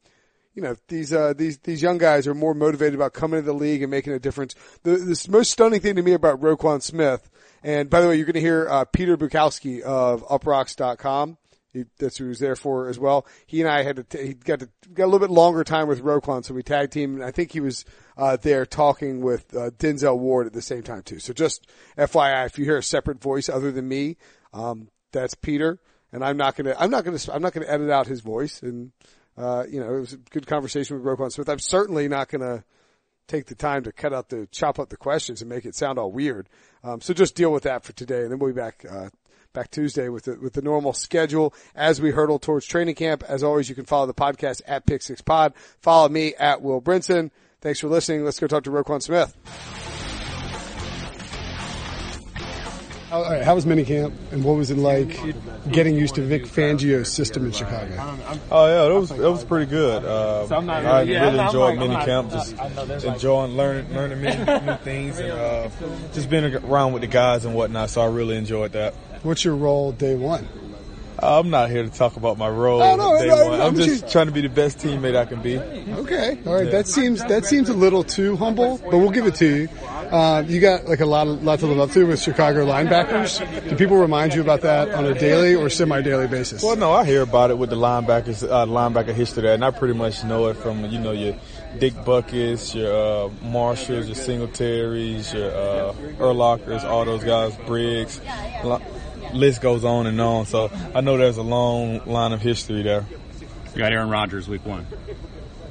you 0.55 0.63
know, 0.63 0.77
these, 0.89 1.13
uh, 1.13 1.33
these, 1.37 1.59
these 1.59 1.81
young 1.83 1.99
guys 1.99 2.27
are 2.27 2.35
more 2.35 2.53
motivated 2.53 2.95
about 2.95 3.13
coming 3.13 3.41
to 3.41 3.47
the 3.47 3.55
league 3.55 3.83
and 3.83 3.91
making 3.91 4.13
a 4.13 4.19
difference. 4.19 4.55
The, 4.83 4.97
the 4.97 5.27
most 5.31 5.51
stunning 5.51 5.81
thing 5.81 5.97
to 5.97 6.03
me 6.03 6.13
about 6.13 6.41
Roquan 6.41 6.83
Smith, 6.83 7.31
and 7.63 7.89
by 7.89 8.01
the 8.01 8.09
way, 8.09 8.17
you're 8.17 8.27
going 8.27 8.35
to 8.35 8.41
hear, 8.41 8.69
uh, 8.69 8.85
Peter 8.85 9.17
Bukowski 9.17 9.81
of 9.81 10.27
uprocks.com. 10.29 11.39
He, 11.79 11.85
that's 11.99 12.19
who 12.19 12.25
he 12.25 12.29
was 12.29 12.39
there 12.39 12.57
for 12.57 12.89
as 12.89 12.99
well. 12.99 13.27
He 13.47 13.61
and 13.61 13.71
I 13.71 13.83
had 13.83 14.09
to, 14.11 14.19
he 14.19 14.35
got 14.35 14.61
to, 14.61 14.69
got 14.93 15.05
a 15.05 15.07
little 15.07 15.27
bit 15.27 15.31
longer 15.31 15.65
time 15.65 15.89
with 15.89 16.03
Roquan, 16.03 16.45
so 16.45 16.55
we 16.55 16.63
tag 16.63 16.91
team, 16.91 17.15
and 17.17 17.25
I 17.25 17.31
think 17.31 17.53
he 17.53 17.61
was, 17.61 17.85
uh, 18.17 18.37
there 18.37 18.67
talking 18.67 19.21
with, 19.21 19.55
uh, 19.55 19.71
Denzel 19.71 20.19
Ward 20.19 20.47
at 20.47 20.53
the 20.53 20.63
same 20.63 20.83
time 20.83 21.03
too. 21.03 21.19
So 21.19 21.33
just 21.33 21.67
FYI, 21.97 22.47
if 22.47 22.59
you 22.59 22.65
hear 22.65 22.79
a 22.79 22.83
separate 22.83 23.21
voice 23.21 23.49
other 23.49 23.73
than 23.73 23.89
me, 23.89 24.17
um, 24.53 24.89
that's 25.13 25.35
Peter, 25.35 25.81
and 26.13 26.25
I'm 26.25 26.37
not 26.37 26.57
gonna, 26.57 26.75
I'm 26.79 26.91
not 26.91 27.05
gonna, 27.05 27.19
I'm 27.33 27.43
not 27.43 27.53
gonna 27.53 27.67
edit 27.67 27.91
out 27.91 28.07
his 28.07 28.21
voice, 28.21 28.63
and, 28.63 28.93
uh, 29.37 29.65
you 29.69 29.81
know, 29.81 29.95
it 29.95 30.01
was 30.01 30.13
a 30.13 30.19
good 30.19 30.47
conversation 30.47 30.97
with 30.97 31.05
Roquan 31.05 31.33
Smith. 31.33 31.49
I'm 31.49 31.59
certainly 31.59 32.09
not 32.09 32.29
gonna, 32.29 32.65
take 33.29 33.47
the 33.47 33.55
time 33.55 33.85
to 33.85 33.93
cut 33.93 34.13
out 34.13 34.31
the 34.31 34.49
chop 34.51 34.79
up 34.79 34.89
the 34.89 34.97
questions 34.97 35.43
and 35.43 35.49
make 35.49 35.65
it 35.65 35.75
sound 35.75 35.99
all 35.99 36.11
weird. 36.11 36.49
Um, 36.83 37.01
so 37.01 37.15
just 37.15 37.37
deal 37.37 37.53
with 37.53 37.63
that 37.65 37.85
for 37.85 37.93
today, 37.93 38.23
and 38.23 38.33
then 38.33 38.39
we'll 38.39 38.53
be 38.53 38.61
back 38.61 38.85
uh, 38.91 39.11
back 39.59 39.71
Tuesday 39.73 40.09
with 40.09 40.25
the 40.25 40.39
with 40.41 40.53
the 40.53 40.63
normal 40.63 40.93
schedule 40.93 41.53
as 41.75 42.01
we 42.01 42.13
hurdle 42.13 42.39
towards 42.39 42.65
training 42.65 42.95
camp. 42.95 43.25
As 43.27 43.43
always, 43.43 43.69
you 43.69 43.75
can 43.75 43.87
follow 43.87 44.07
the 44.07 44.15
podcast 44.15 44.63
at 44.69 44.87
Pick 44.87 45.03
Six 45.03 45.21
Pod. 45.21 45.53
Follow 45.81 46.09
me 46.09 46.35
at 46.37 46.63
Will 46.63 46.81
Brinson. 46.81 47.33
Thanks 47.61 47.81
for 47.81 47.89
listening. 47.89 48.25
Let's 48.25 48.39
go 48.39 48.47
talk 48.47 48.63
to 48.65 48.71
Roquan 48.71 49.03
Smith. 49.03 49.88
All 53.11 53.23
right, 53.23 53.43
how 53.43 53.55
was 53.55 53.65
minicamp, 53.65 54.13
and 54.33 54.45
what 54.45 54.57
was 54.57 54.71
it 54.71 54.77
like 54.77 55.19
getting 55.73 55.95
used 55.95 56.17
to 56.17 56.21
Vic 56.23 56.45
Fangio's 56.45 57.11
system 57.11 57.47
in 57.47 57.53
Chicago? 57.53 57.95
Oh 58.51 58.67
yeah, 58.67 58.95
it 58.95 58.99
was 58.99 59.11
it 59.11 59.19
was 59.21 59.45
pretty 59.45 59.65
good. 59.71 60.05
Uh, 60.05 60.47
I 60.51 61.03
really 61.05 61.39
enjoyed 61.39 61.79
mini 61.79 61.95
camp, 62.05 62.31
just 62.31 62.55
enjoying 63.05 63.53
learning 63.57 63.95
learning 63.95 64.21
many 64.21 64.67
new 64.67 64.75
things 64.79 65.19
and 65.19 65.33
uh, 65.33 65.71
just 66.13 66.29
being 66.29 66.55
around 66.57 66.93
with 66.93 67.01
the 67.01 67.09
guys 67.09 67.47
and 67.47 67.55
whatnot. 67.55 67.89
So 67.91 68.03
I 68.03 68.07
really 68.07 68.37
enjoyed 68.37 68.73
that. 68.73 68.93
What's 69.23 69.43
your 69.43 69.57
role 69.57 69.91
day 69.93 70.15
one? 70.15 70.47
I'm 71.21 71.51
not 71.51 71.69
here 71.69 71.83
to 71.83 71.91
talk 71.91 72.17
about 72.17 72.39
my 72.39 72.49
role 72.49 72.81
Oh, 72.81 72.95
no, 72.95 73.19
day 73.19 73.27
no, 73.27 73.49
one. 73.49 73.59
no, 73.59 73.67
I'm 73.67 73.75
just 73.75 74.05
you- 74.05 74.09
trying 74.09 74.27
to 74.27 74.33
be 74.33 74.41
the 74.43 74.49
best 74.49 74.79
teammate 74.79 75.17
I 75.17 75.25
can 75.25 75.43
be. 75.43 75.59
Okay, 75.59 76.39
all 76.47 76.55
right. 76.55 76.71
That 76.71 76.87
seems 76.87 77.25
that 77.25 77.45
seems 77.45 77.69
a 77.69 77.75
little 77.75 78.05
too 78.05 78.37
humble, 78.37 78.79
but 78.79 78.93
we'll 78.99 79.11
give 79.11 79.27
it 79.27 79.35
to 79.37 79.47
you. 79.47 79.69
Uh, 80.11 80.43
you 80.47 80.61
got 80.61 80.87
like 80.87 81.01
a 81.01 81.07
lot 81.07 81.27
of 81.27 81.43
lot 81.45 81.59
to 81.59 81.67
live 81.67 81.79
up 81.81 81.91
to 81.91 82.05
with 82.07 82.21
Chicago 82.21 82.65
linebackers. 82.65 83.39
Do 83.69 83.77
people 83.77 83.97
remind 83.99 84.35
you 84.35 84.41
about 84.41 84.63
that 84.63 84.91
on 84.91 85.05
a 85.05 85.15
daily 85.15 85.55
or 85.55 85.69
semi-daily 85.69 86.29
basis? 86.29 86.63
Well, 86.63 86.77
no, 86.77 86.93
I 86.93 87.05
hear 87.05 87.23
about 87.23 87.51
it 87.51 87.59
with 87.59 87.71
the 87.71 87.77
linebackers, 87.77 88.43
uh, 88.43 88.65
linebacker 88.67 89.13
history 89.15 89.43
there, 89.43 89.55
and 89.55 89.65
I 89.65 89.71
pretty 89.71 89.95
much 89.95 90.25
know 90.25 90.47
it 90.49 90.55
from 90.57 90.85
you 90.87 90.99
know 90.99 91.13
your 91.13 91.35
Dick 91.79 91.93
Butkus, 91.95 92.75
your 92.75 93.27
uh, 93.27 93.31
Marshalls, 93.43 94.07
your 94.07 94.17
Singletaries, 94.17 95.35
your 95.35 95.51
uh, 95.51 95.93
Urlachers, 96.19 96.85
all 96.85 97.05
those 97.05 97.25
guys, 97.25 97.55
Briggs. 97.67 98.21
Li- 98.65 98.79
List 99.35 99.61
goes 99.61 99.85
on 99.85 100.07
and 100.07 100.19
on. 100.21 100.47
So 100.47 100.71
I 100.95 101.03
know 101.03 101.19
there's 101.19 101.37
a 101.37 101.43
long 101.43 102.01
line 102.07 102.33
of 102.33 102.41
history 102.41 102.83
there. 102.83 103.05
We 103.75 103.79
got 103.79 103.93
Aaron 103.93 104.09
Rodgers 104.09 104.49
week 104.49 104.65
one. 104.65 104.87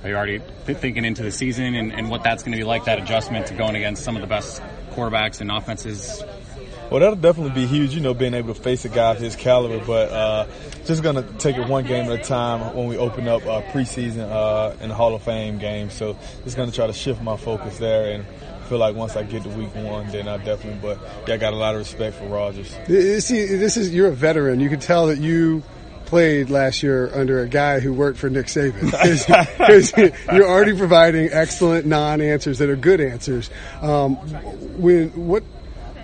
Are 0.04 0.10
you 0.10 0.16
already 0.16 0.40
thinking 0.66 1.06
into 1.06 1.24
the 1.24 1.32
season 1.32 1.76
and, 1.76 1.92
and 1.92 2.10
what 2.10 2.24
that's 2.24 2.44
going 2.44 2.52
to 2.52 2.58
be 2.58 2.64
like, 2.64 2.86
that 2.86 3.00
adjustment 3.00 3.48
to 3.48 3.56
going 3.56 3.76
against 3.76 4.04
some 4.04 4.16
of 4.16 4.22
the 4.22 4.28
best 4.28 4.62
quarterbacks 4.92 5.42
and 5.42 5.52
offenses 5.52 6.24
Well, 6.90 7.02
that'll 7.02 7.18
definitely 7.18 7.54
be 7.54 7.68
huge, 7.68 7.94
you 7.94 8.00
know, 8.00 8.14
being 8.14 8.34
able 8.34 8.54
to 8.54 8.62
face 8.62 8.86
a 8.86 8.90
guy 8.90 9.12
of 9.12 9.20
his 9.20 9.36
caliber. 9.36 9.84
But 9.86 10.10
uh, 10.10 10.48
just 10.86 11.04
going 11.04 11.16
to 11.16 11.24
take 11.34 11.58
it 11.58 11.68
one 11.68 11.86
game 11.86 12.10
at 12.10 12.20
a 12.20 12.24
time 12.24 12.76
when 12.76 12.88
we 12.88 12.98
open 12.98 13.28
up 13.28 13.46
uh, 13.46 13.62
preseason 13.74 14.30
uh, 14.30 14.74
and 14.80 14.92
the 14.92 14.96
Hall 14.96 15.14
of 15.14 15.22
Fame 15.24 15.58
game. 15.58 15.90
So 15.90 16.18
just 16.46 16.56
going 16.56 16.70
to 16.70 16.76
try 16.76 16.88
to 16.88 16.94
shift 16.94 17.22
my 17.22 17.36
focus 17.36 17.78
there 17.78 18.12
and 18.12 18.26
feel 18.70 18.78
like 18.78 18.96
once 18.96 19.18
I 19.18 19.24
get 19.24 19.44
to 19.44 19.50
week 19.50 19.76
one, 19.76 20.08
then 20.08 20.30
I 20.30 20.38
definitely. 20.38 20.80
But 20.82 21.00
yeah, 21.28 21.34
I 21.34 21.38
got 21.38 21.52
a 21.52 21.58
lot 21.58 21.76
of 21.76 21.80
respect 21.80 22.16
for 22.18 22.26
Rodgers. 22.26 22.70
See, 22.88 23.46
this 23.46 23.76
is 23.76 23.94
you're 23.94 24.08
a 24.08 24.16
veteran. 24.16 24.62
You 24.62 24.70
can 24.70 24.80
tell 24.80 25.08
that 25.08 25.18
you 25.18 25.64
played 26.08 26.50
last 26.50 26.82
year 26.82 27.12
under 27.14 27.42
a 27.42 27.48
guy 27.48 27.80
who 27.80 27.94
worked 27.94 28.18
for 28.18 28.30
Nick 28.30 28.48
Saban 28.48 28.92
because 29.58 29.94
you're 30.34 30.48
already 30.48 30.76
providing 30.76 31.30
excellent 31.32 31.86
non-answers 31.86 32.58
that 32.58 32.70
are 32.70 32.76
good 32.76 33.00
answers. 33.00 33.50
Um, 33.82 34.16
when 34.82 35.10
what 35.28 35.44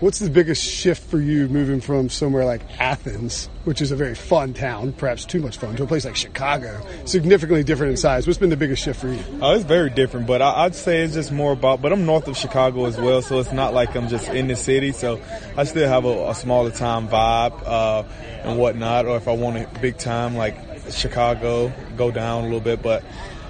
What's 0.04 0.20
the 0.20 0.30
biggest 0.30 0.62
shift 0.62 1.10
for 1.10 1.18
you 1.18 1.48
moving 1.48 1.80
from 1.80 2.10
somewhere 2.10 2.44
like 2.44 2.62
Athens, 2.78 3.48
which 3.64 3.82
is 3.82 3.92
a 3.92 3.96
very 3.96 4.16
fun 4.16 4.54
town, 4.54 4.92
perhaps 4.92 5.24
too 5.24 5.40
much 5.40 5.56
fun, 5.56 5.78
to 5.78 5.84
a 5.84 5.88
place 5.88 6.04
like 6.04 6.18
Chicago, 6.18 6.86
significantly 7.06 7.64
different 7.64 7.92
in 7.92 7.96
size? 7.96 8.28
What's 8.28 8.38
been 8.38 8.50
the 8.50 8.58
biggest 8.58 8.84
shift 8.84 9.00
for 9.00 9.08
you? 9.08 9.24
Oh, 9.42 9.56
it's 9.56 9.64
very 9.64 9.90
different, 9.90 10.28
but 10.28 10.42
I, 10.42 10.66
would 10.66 10.76
say 10.76 11.04
it's 11.04 11.14
just 11.14 11.32
more 11.32 11.54
about. 11.54 11.82
But 11.82 11.94
I'm 11.94 12.06
north 12.06 12.28
of 12.28 12.36
Chicago 12.36 12.84
as 12.84 12.98
well, 12.98 13.22
so 13.22 13.40
it's 13.40 13.54
not 13.54 13.74
like 13.74 13.96
I'm 13.96 14.10
just 14.10 14.28
in 14.28 14.50
the 14.50 14.58
city. 14.58 14.92
So 14.92 15.22
I 15.56 15.64
still 15.64 15.88
have 15.88 16.04
a, 16.04 16.32
a 16.32 16.36
smaller 16.36 16.72
time 16.72 17.08
vibe 17.08 17.64
uh, 17.66 18.04
and 18.44 18.60
whatnot. 18.60 19.06
Or 19.06 19.16
if 19.16 19.30
I 19.30 19.32
want 19.32 19.56
a 19.56 19.80
big 19.80 19.98
time 19.98 20.36
like 20.36 20.58
Chicago, 20.92 21.72
go 21.96 22.12
down 22.12 22.42
a 22.42 22.44
little 22.44 22.60
bit, 22.60 22.82
but 22.82 23.06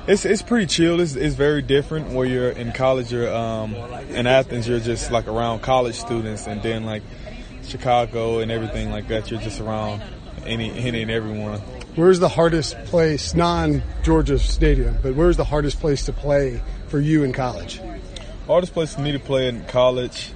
it's 0.07 0.25
it's 0.25 0.41
pretty 0.41 0.65
chill. 0.65 0.99
It's, 0.99 1.15
it's 1.15 1.35
very 1.35 1.61
different. 1.61 2.09
Where 2.09 2.25
you're 2.25 2.49
in 2.49 2.71
college, 2.71 3.11
you're 3.11 3.33
um, 3.33 3.73
in 4.09 4.27
Athens, 4.27 4.67
you're 4.67 4.79
just 4.79 5.11
like 5.11 5.27
around 5.27 5.61
college 5.61 5.95
students, 5.95 6.47
and 6.47 6.61
then 6.61 6.85
like 6.85 7.03
Chicago 7.63 8.39
and 8.39 8.51
everything 8.51 8.91
like 8.91 9.07
that, 9.07 9.31
you're 9.31 9.41
just 9.41 9.59
around 9.59 10.01
any 10.45 10.71
any 10.71 11.03
and 11.03 11.11
everyone. 11.11 11.59
Where's 11.95 12.19
the 12.19 12.29
hardest 12.29 12.77
place, 12.85 13.33
non 13.33 13.83
Georgia 14.03 14.39
Stadium, 14.39 14.97
but 15.01 15.15
where's 15.15 15.37
the 15.37 15.43
hardest 15.43 15.79
place 15.79 16.05
to 16.05 16.13
play 16.13 16.61
for 16.87 16.99
you 16.99 17.23
in 17.23 17.33
college? 17.33 17.79
Hardest 18.47 18.73
place 18.73 18.95
for 18.95 19.01
me 19.01 19.13
to 19.13 19.19
play 19.19 19.47
in 19.47 19.63
college. 19.65 20.33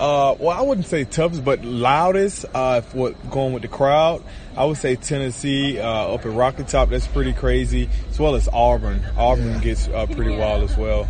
Uh, 0.00 0.34
well, 0.38 0.58
I 0.58 0.62
wouldn't 0.62 0.86
say 0.86 1.04
toughest, 1.04 1.44
but 1.44 1.62
loudest. 1.62 2.46
Uh, 2.54 2.80
what 2.92 3.30
going 3.30 3.52
with 3.52 3.60
the 3.60 3.68
crowd, 3.68 4.22
I 4.56 4.64
would 4.64 4.78
say 4.78 4.96
Tennessee 4.96 5.78
uh, 5.78 5.84
up 5.86 6.24
at 6.24 6.32
Rocky 6.32 6.64
Top. 6.64 6.88
That's 6.88 7.06
pretty 7.06 7.34
crazy, 7.34 7.90
as 8.08 8.18
well 8.18 8.34
as 8.34 8.48
Auburn. 8.48 9.04
Auburn 9.18 9.50
yeah. 9.50 9.60
gets 9.60 9.88
uh, 9.88 10.06
pretty 10.06 10.34
wild 10.34 10.64
as 10.64 10.74
well. 10.74 11.06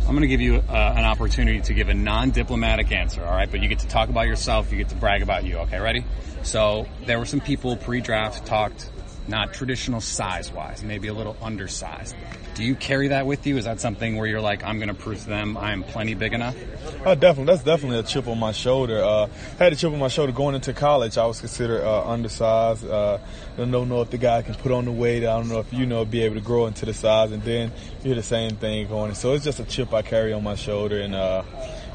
I'm 0.00 0.12
going 0.12 0.20
to 0.20 0.28
give 0.28 0.42
you 0.42 0.56
uh, 0.56 0.94
an 0.96 1.04
opportunity 1.04 1.62
to 1.62 1.72
give 1.72 1.88
a 1.88 1.94
non-diplomatic 1.94 2.92
answer. 2.92 3.24
All 3.24 3.32
right, 3.32 3.50
but 3.50 3.60
you 3.60 3.68
get 3.68 3.78
to 3.78 3.88
talk 3.88 4.10
about 4.10 4.26
yourself. 4.26 4.70
You 4.70 4.76
get 4.76 4.90
to 4.90 4.96
brag 4.96 5.22
about 5.22 5.44
you. 5.44 5.56
Okay, 5.60 5.80
ready? 5.80 6.04
So 6.42 6.86
there 7.06 7.18
were 7.18 7.24
some 7.24 7.40
people 7.40 7.78
pre-draft 7.78 8.44
talked 8.44 8.90
not 9.28 9.52
traditional 9.52 10.00
size 10.00 10.52
wise, 10.52 10.82
maybe 10.82 11.08
a 11.08 11.14
little 11.14 11.36
undersized. 11.42 12.14
Do 12.54 12.64
you 12.64 12.74
carry 12.74 13.08
that 13.08 13.26
with 13.26 13.46
you? 13.46 13.58
Is 13.58 13.66
that 13.66 13.80
something 13.80 14.16
where 14.16 14.26
you're 14.26 14.40
like, 14.40 14.64
I'm 14.64 14.78
going 14.78 14.88
to 14.88 14.94
prove 14.94 15.20
to 15.20 15.28
them 15.28 15.58
I 15.58 15.72
am 15.72 15.82
plenty 15.82 16.14
big 16.14 16.32
enough? 16.32 16.56
Uh, 17.04 17.14
definitely. 17.14 17.52
That's 17.52 17.64
definitely 17.64 17.98
a 17.98 18.02
chip 18.02 18.26
on 18.28 18.38
my 18.38 18.52
shoulder. 18.52 19.04
Uh, 19.04 19.28
had 19.58 19.74
a 19.74 19.76
chip 19.76 19.92
on 19.92 19.98
my 19.98 20.08
shoulder 20.08 20.32
going 20.32 20.54
into 20.54 20.72
college. 20.72 21.18
I 21.18 21.26
was 21.26 21.40
considered 21.40 21.84
uh, 21.84 22.08
undersized. 22.08 22.86
Uh, 22.86 23.18
I 23.54 23.56
don't 23.56 23.88
know 23.88 24.00
if 24.00 24.10
the 24.10 24.16
guy 24.16 24.40
can 24.40 24.54
put 24.54 24.72
on 24.72 24.86
the 24.86 24.92
weight. 24.92 25.18
I 25.18 25.36
don't 25.36 25.48
know 25.48 25.60
if 25.60 25.70
you 25.70 25.84
know 25.84 26.04
be 26.06 26.22
able 26.22 26.36
to 26.36 26.40
grow 26.40 26.66
into 26.66 26.86
the 26.86 26.94
size. 26.94 27.30
And 27.30 27.42
then 27.42 27.72
you're 28.02 28.14
the 28.14 28.22
same 28.22 28.56
thing 28.56 28.88
going. 28.88 29.12
So 29.14 29.34
it's 29.34 29.44
just 29.44 29.60
a 29.60 29.64
chip 29.64 29.92
I 29.92 30.00
carry 30.00 30.32
on 30.32 30.42
my 30.42 30.54
shoulder. 30.54 30.98
And 30.98 31.14
uh, 31.14 31.42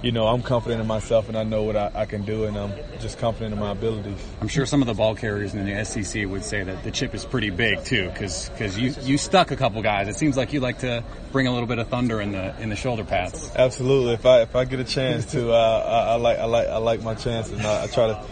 you 0.01 0.11
know, 0.11 0.27
I'm 0.27 0.41
confident 0.41 0.81
in 0.81 0.87
myself 0.87 1.27
and 1.27 1.37
I 1.37 1.43
know 1.43 1.63
what 1.63 1.75
I, 1.75 1.91
I, 1.93 2.05
can 2.05 2.23
do, 2.23 2.45
and 2.45 2.57
I'm 2.57 2.73
just 2.99 3.19
confident 3.19 3.53
in 3.53 3.59
my 3.59 3.71
abilities. 3.71 4.17
I'm 4.41 4.47
sure 4.47 4.65
some 4.65 4.81
of 4.81 4.87
the 4.87 4.93
ball 4.93 5.15
carriers 5.15 5.53
in 5.53 5.65
the 5.65 5.85
SEC 5.85 6.25
would 6.27 6.43
say 6.43 6.63
that 6.63 6.83
the 6.83 6.91
chip 6.91 7.13
is 7.13 7.23
pretty 7.23 7.51
big 7.51 7.83
too, 7.83 8.09
because 8.09 8.49
because 8.49 8.77
you 8.77 8.93
you 9.01 9.17
stuck 9.17 9.51
a 9.51 9.55
couple 9.55 9.81
guys. 9.81 10.07
It 10.07 10.15
seems 10.15 10.37
like 10.37 10.53
you 10.53 10.59
like 10.59 10.79
to 10.79 11.03
bring 11.31 11.47
a 11.47 11.51
little 11.51 11.67
bit 11.67 11.77
of 11.77 11.87
thunder 11.87 12.19
in 12.19 12.31
the 12.31 12.59
in 12.59 12.69
the 12.69 12.75
shoulder 12.75 13.03
pads. 13.03 13.51
Absolutely. 13.55 14.13
If 14.13 14.25
I 14.25 14.41
if 14.41 14.55
I 14.55 14.65
get 14.65 14.79
a 14.79 14.83
chance 14.83 15.31
to, 15.33 15.51
uh, 15.51 15.55
I, 15.55 16.13
I, 16.13 16.15
like 16.15 16.39
I 16.39 16.45
like 16.45 16.67
I 16.67 16.77
like 16.77 17.03
my 17.03 17.13
chances, 17.13 17.53
and 17.53 17.65
I, 17.65 17.83
I 17.83 17.87
try 17.87 18.07
to 18.07 18.25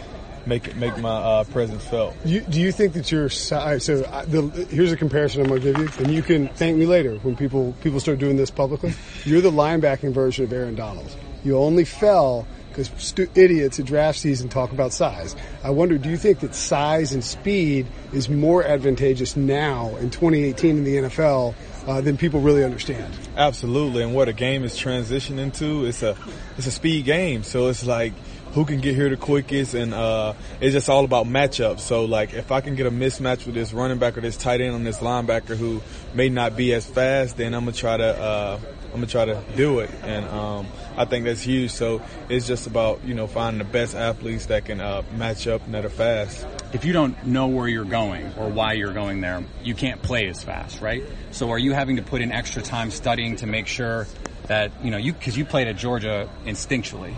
make 0.46 0.66
it, 0.66 0.76
make 0.76 0.98
my 0.98 1.08
uh, 1.08 1.44
presence 1.44 1.84
felt. 1.84 2.16
You, 2.24 2.40
do 2.40 2.60
you 2.60 2.72
think 2.72 2.94
that 2.94 3.12
your 3.12 3.28
size? 3.28 3.84
So 3.84 4.02
uh, 4.02 4.24
the, 4.24 4.42
here's 4.70 4.90
a 4.90 4.96
comparison 4.96 5.42
I'm 5.42 5.48
going 5.48 5.62
to 5.62 5.72
give 5.72 5.78
you, 5.78 6.04
and 6.04 6.12
you 6.12 6.22
can 6.22 6.48
thank 6.48 6.76
me 6.76 6.86
later 6.86 7.16
when 7.18 7.36
people 7.36 7.74
people 7.82 8.00
start 8.00 8.18
doing 8.18 8.36
this 8.36 8.50
publicly. 8.50 8.94
You're 9.24 9.40
the 9.40 9.52
linebacking 9.52 10.12
version 10.12 10.44
of 10.44 10.52
Aaron 10.52 10.74
Donald. 10.74 11.16
You 11.44 11.58
only 11.58 11.84
fell 11.84 12.46
because 12.68 12.90
stu- 12.98 13.30
idiots 13.34 13.78
at 13.78 13.86
draft 13.86 14.18
season 14.18 14.48
talk 14.48 14.72
about 14.72 14.92
size. 14.92 15.34
I 15.64 15.70
wonder, 15.70 15.98
do 15.98 16.08
you 16.08 16.16
think 16.16 16.40
that 16.40 16.54
size 16.54 17.12
and 17.12 17.24
speed 17.24 17.86
is 18.12 18.28
more 18.28 18.64
advantageous 18.64 19.36
now 19.36 19.96
in 19.96 20.10
2018 20.10 20.78
in 20.78 20.84
the 20.84 20.96
NFL 20.96 21.54
uh, 21.86 22.00
than 22.00 22.16
people 22.16 22.40
really 22.40 22.64
understand? 22.64 23.12
Absolutely, 23.36 24.02
and 24.02 24.14
what 24.14 24.28
a 24.28 24.32
game 24.32 24.64
is 24.64 24.74
transitioning 24.74 25.52
to, 25.58 25.86
it's 25.86 26.02
a 26.02 26.16
it's 26.56 26.66
a 26.66 26.70
speed 26.70 27.04
game. 27.04 27.42
So 27.42 27.68
it's 27.68 27.84
like 27.84 28.12
who 28.52 28.64
can 28.64 28.80
get 28.80 28.94
here 28.94 29.08
the 29.08 29.16
quickest, 29.16 29.74
and 29.74 29.94
uh, 29.94 30.34
it's 30.60 30.72
just 30.72 30.88
all 30.88 31.04
about 31.04 31.26
matchups. 31.26 31.80
So, 31.80 32.04
like, 32.04 32.34
if 32.34 32.50
I 32.50 32.60
can 32.60 32.74
get 32.74 32.86
a 32.86 32.90
mismatch 32.90 33.46
with 33.46 33.54
this 33.54 33.72
running 33.72 33.98
back 33.98 34.18
or 34.18 34.20
this 34.20 34.36
tight 34.36 34.60
end 34.60 34.74
on 34.74 34.82
this 34.82 34.98
linebacker 34.98 35.56
who 35.56 35.80
may 36.14 36.28
not 36.28 36.56
be 36.56 36.74
as 36.74 36.84
fast, 36.84 37.36
then 37.36 37.54
I'm 37.54 37.64
gonna 37.64 37.76
try 37.76 37.96
to 37.96 38.20
uh, 38.20 38.60
I'm 38.92 38.96
gonna 38.96 39.06
try 39.06 39.24
to 39.24 39.40
do 39.56 39.78
it, 39.78 39.90
and 40.02 40.26
um, 40.26 40.66
I 40.96 41.04
think 41.04 41.24
that's 41.24 41.42
huge. 41.42 41.70
So 41.70 42.02
it's 42.28 42.46
just 42.46 42.66
about 42.66 43.04
you 43.04 43.14
know 43.14 43.28
finding 43.28 43.58
the 43.58 43.72
best 43.72 43.94
athletes 43.94 44.46
that 44.46 44.64
can 44.64 44.80
uh, 44.80 45.02
match 45.16 45.46
up 45.46 45.64
and 45.64 45.74
that 45.74 45.84
are 45.84 45.90
fast. 45.90 46.44
If 46.72 46.84
you 46.84 46.92
don't 46.92 47.24
know 47.24 47.46
where 47.46 47.68
you're 47.68 47.84
going 47.84 48.32
or 48.36 48.48
why 48.48 48.72
you're 48.72 48.92
going 48.92 49.20
there, 49.20 49.44
you 49.62 49.74
can't 49.74 50.02
play 50.02 50.26
as 50.28 50.42
fast, 50.42 50.80
right? 50.80 51.04
So 51.30 51.50
are 51.50 51.58
you 51.58 51.72
having 51.72 51.96
to 51.96 52.02
put 52.02 52.20
in 52.20 52.32
extra 52.32 52.62
time 52.62 52.90
studying 52.90 53.36
to 53.36 53.46
make 53.46 53.68
sure 53.68 54.08
that 54.48 54.72
you 54.82 54.90
know 54.90 54.98
you 54.98 55.12
because 55.12 55.38
you 55.38 55.44
played 55.44 55.68
at 55.68 55.76
Georgia 55.76 56.28
instinctually, 56.44 57.14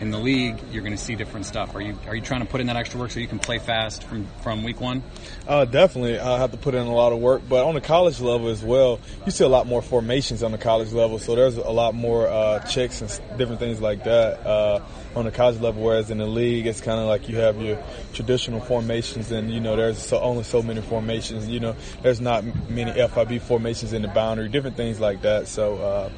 in 0.00 0.10
the 0.10 0.18
league, 0.18 0.58
you're 0.70 0.82
going 0.82 0.96
to 0.96 1.02
see 1.02 1.14
different 1.14 1.46
stuff. 1.46 1.74
Are 1.74 1.80
you 1.80 1.98
are 2.06 2.14
you 2.14 2.20
trying 2.20 2.40
to 2.40 2.46
put 2.46 2.60
in 2.60 2.66
that 2.66 2.76
extra 2.76 3.00
work 3.00 3.10
so 3.10 3.20
you 3.20 3.26
can 3.26 3.38
play 3.38 3.58
fast 3.58 4.04
from 4.04 4.26
from 4.42 4.62
week 4.62 4.80
one? 4.80 5.02
Uh, 5.46 5.64
definitely, 5.64 6.18
I 6.18 6.38
have 6.38 6.50
to 6.52 6.56
put 6.56 6.74
in 6.74 6.86
a 6.86 6.94
lot 6.94 7.12
of 7.12 7.18
work. 7.18 7.42
But 7.48 7.64
on 7.64 7.74
the 7.74 7.80
college 7.80 8.20
level 8.20 8.48
as 8.48 8.62
well, 8.62 9.00
you 9.24 9.32
see 9.32 9.44
a 9.44 9.48
lot 9.48 9.66
more 9.66 9.82
formations 9.82 10.42
on 10.42 10.52
the 10.52 10.58
college 10.58 10.92
level. 10.92 11.18
So 11.18 11.34
there's 11.34 11.56
a 11.56 11.70
lot 11.70 11.94
more 11.94 12.28
uh, 12.28 12.60
checks 12.60 13.00
and 13.00 13.38
different 13.38 13.60
things 13.60 13.80
like 13.80 14.04
that 14.04 14.46
uh, 14.46 14.82
on 15.14 15.24
the 15.24 15.30
college 15.30 15.60
level. 15.60 15.82
Whereas 15.82 16.10
in 16.10 16.18
the 16.18 16.26
league, 16.26 16.66
it's 16.66 16.80
kind 16.80 17.00
of 17.00 17.06
like 17.06 17.28
you 17.28 17.38
have 17.38 17.60
your 17.60 17.82
traditional 18.12 18.60
formations, 18.60 19.30
and 19.32 19.50
you 19.50 19.60
know 19.60 19.76
there's 19.76 19.98
so, 19.98 20.20
only 20.20 20.44
so 20.44 20.62
many 20.62 20.82
formations. 20.82 21.48
You 21.48 21.60
know, 21.60 21.76
there's 22.02 22.20
not 22.20 22.44
many 22.68 22.92
FIB 22.92 23.40
formations 23.40 23.92
in 23.92 24.02
the 24.02 24.08
boundary, 24.08 24.48
different 24.48 24.76
things 24.76 25.00
like 25.00 25.22
that. 25.22 25.48
So 25.48 25.76
uh, 25.76 26.10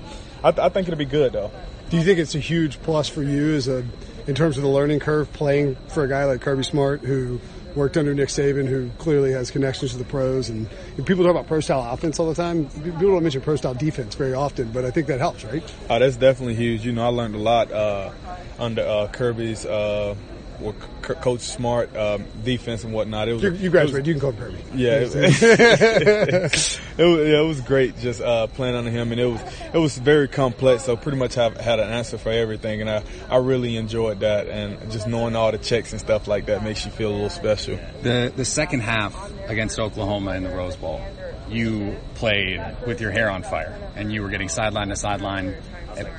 I, 0.43 0.51
th- 0.51 0.65
I 0.65 0.69
think 0.69 0.89
it'll 0.89 0.99
be 0.99 1.05
good 1.05 1.33
though. 1.33 1.53
Do 1.91 1.97
you 1.97 2.03
think 2.03 2.19
it's 2.19 2.35
a 2.35 2.39
huge 2.39 2.83
plus 2.83 3.09
for 3.09 3.23
you 3.23 3.55
as 3.55 3.67
a, 3.67 3.83
in 4.27 4.35
terms 4.35 4.59
of 4.59 4.63
the 4.63 4.69
learning 4.69 5.01
curve, 5.01 5.33
playing 5.33 5.77
for 5.89 6.05
a 6.05 6.09
guy 6.09 6.25
like 6.25 6.43
Kirby 6.43 6.63
Smart 6.63 7.01
who 7.01 7.41
worked 7.75 7.97
under 7.97 8.13
Nick 8.15 8.29
Saban, 8.29 8.67
who 8.67 8.91
clearly 8.99 9.33
has 9.33 9.51
connections 9.51 9.93
to 9.93 9.99
the 9.99 10.05
pros, 10.05 10.51
and, 10.51 10.69
people 11.07 11.25
talk 11.25 11.31
about 11.31 11.47
pro 11.47 11.61
style 11.61 11.91
offense 11.91 12.19
all 12.19 12.29
the 12.29 12.35
time. 12.35 12.67
People 12.69 13.13
don't 13.13 13.23
mention 13.23 13.41
pro 13.41 13.57
style 13.57 13.73
defense 13.73 14.15
very 14.17 14.35
often, 14.35 14.71
but 14.71 14.85
I 14.85 14.91
think 14.91 15.07
that 15.07 15.21
helps, 15.21 15.45
right? 15.45 15.63
Oh, 15.89 15.99
that's 15.99 16.17
definitely 16.17 16.57
huge. 16.57 16.85
You 16.85 16.93
know, 16.93 17.05
I 17.05 17.09
learned 17.09 17.37
a 17.37 17.39
lot 17.39 17.73
uh, 17.73 18.11
under 18.59 18.83
uh, 18.83 19.09
Kirby's. 19.09 19.65
Uh, 19.65 20.15
with 20.61 20.77
Coach 21.03 21.41
Smart 21.41 21.95
um, 21.97 22.25
defense 22.45 22.85
and 22.85 22.93
whatnot. 22.93 23.29
It 23.29 23.35
was, 23.35 23.43
you, 23.43 23.53
you 23.53 23.71
graduated. 23.71 24.07
you 24.07 24.15
can 24.15 24.21
call 24.21 24.33
him 24.33 24.39
Kirby. 24.39 24.59
Yeah, 24.75 25.01
it, 25.01 25.15
it, 25.15 26.53
was, 26.53 26.81
yeah, 26.99 27.41
it 27.41 27.47
was 27.47 27.61
great 27.61 27.99
just 27.99 28.21
uh, 28.21 28.47
playing 28.49 28.75
under 28.75 28.91
him, 28.91 29.13
and 29.13 29.21
it 29.21 29.27
was 29.27 29.41
it 29.73 29.79
was 29.79 29.97
very 29.99 30.29
complex. 30.29 30.85
So 30.85 30.97
pretty 30.97 31.19
much 31.19 31.35
have 31.35 31.57
had 31.57 31.81
an 31.81 31.89
answer 31.91 32.19
for 32.19 32.31
everything, 32.31 32.81
and 32.81 32.91
I 32.91 33.03
I 33.31 33.37
really 33.37 33.77
enjoyed 33.77 34.21
that, 34.21 34.49
and 34.49 34.91
just 34.91 35.07
knowing 35.07 35.37
all 35.37 35.53
the 35.53 35.59
checks 35.59 35.93
and 35.93 36.01
stuff 36.01 36.29
like 36.29 36.47
that 36.47 36.63
makes 36.63 36.85
you 36.85 36.91
feel 36.91 37.11
a 37.11 37.15
little 37.15 37.31
special. 37.31 37.79
The 38.03 38.33
the 38.35 38.45
second 38.45 38.81
half 38.81 39.33
against 39.47 39.79
Oklahoma 39.79 40.33
in 40.33 40.45
the 40.45 40.51
Rose 40.51 40.77
Bowl, 40.77 41.01
you 41.49 41.97
played 42.15 42.61
with 42.87 43.01
your 43.01 43.11
hair 43.11 43.31
on 43.31 43.43
fire, 43.43 43.77
and 43.97 44.13
you 44.13 44.23
were 44.23 44.29
getting 44.29 44.49
sideline 44.49 44.89
to 44.89 44.97
sideline 44.97 45.57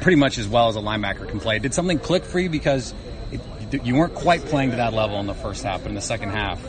pretty 0.01 0.15
much 0.17 0.37
as 0.37 0.47
well 0.47 0.67
as 0.67 0.75
a 0.75 0.79
linebacker 0.79 1.27
can 1.27 1.39
play. 1.39 1.59
Did 1.59 1.73
something 1.73 1.99
click 1.99 2.23
for 2.23 2.39
you 2.39 2.49
because 2.49 2.93
you 3.71 3.95
weren't 3.95 4.15
quite 4.15 4.41
playing 4.45 4.71
to 4.71 4.77
that 4.77 4.93
level 4.93 5.19
in 5.19 5.27
the 5.27 5.33
first 5.33 5.63
half, 5.63 5.81
but 5.81 5.89
in 5.89 5.95
the 5.95 6.01
second 6.01 6.29
half, 6.29 6.59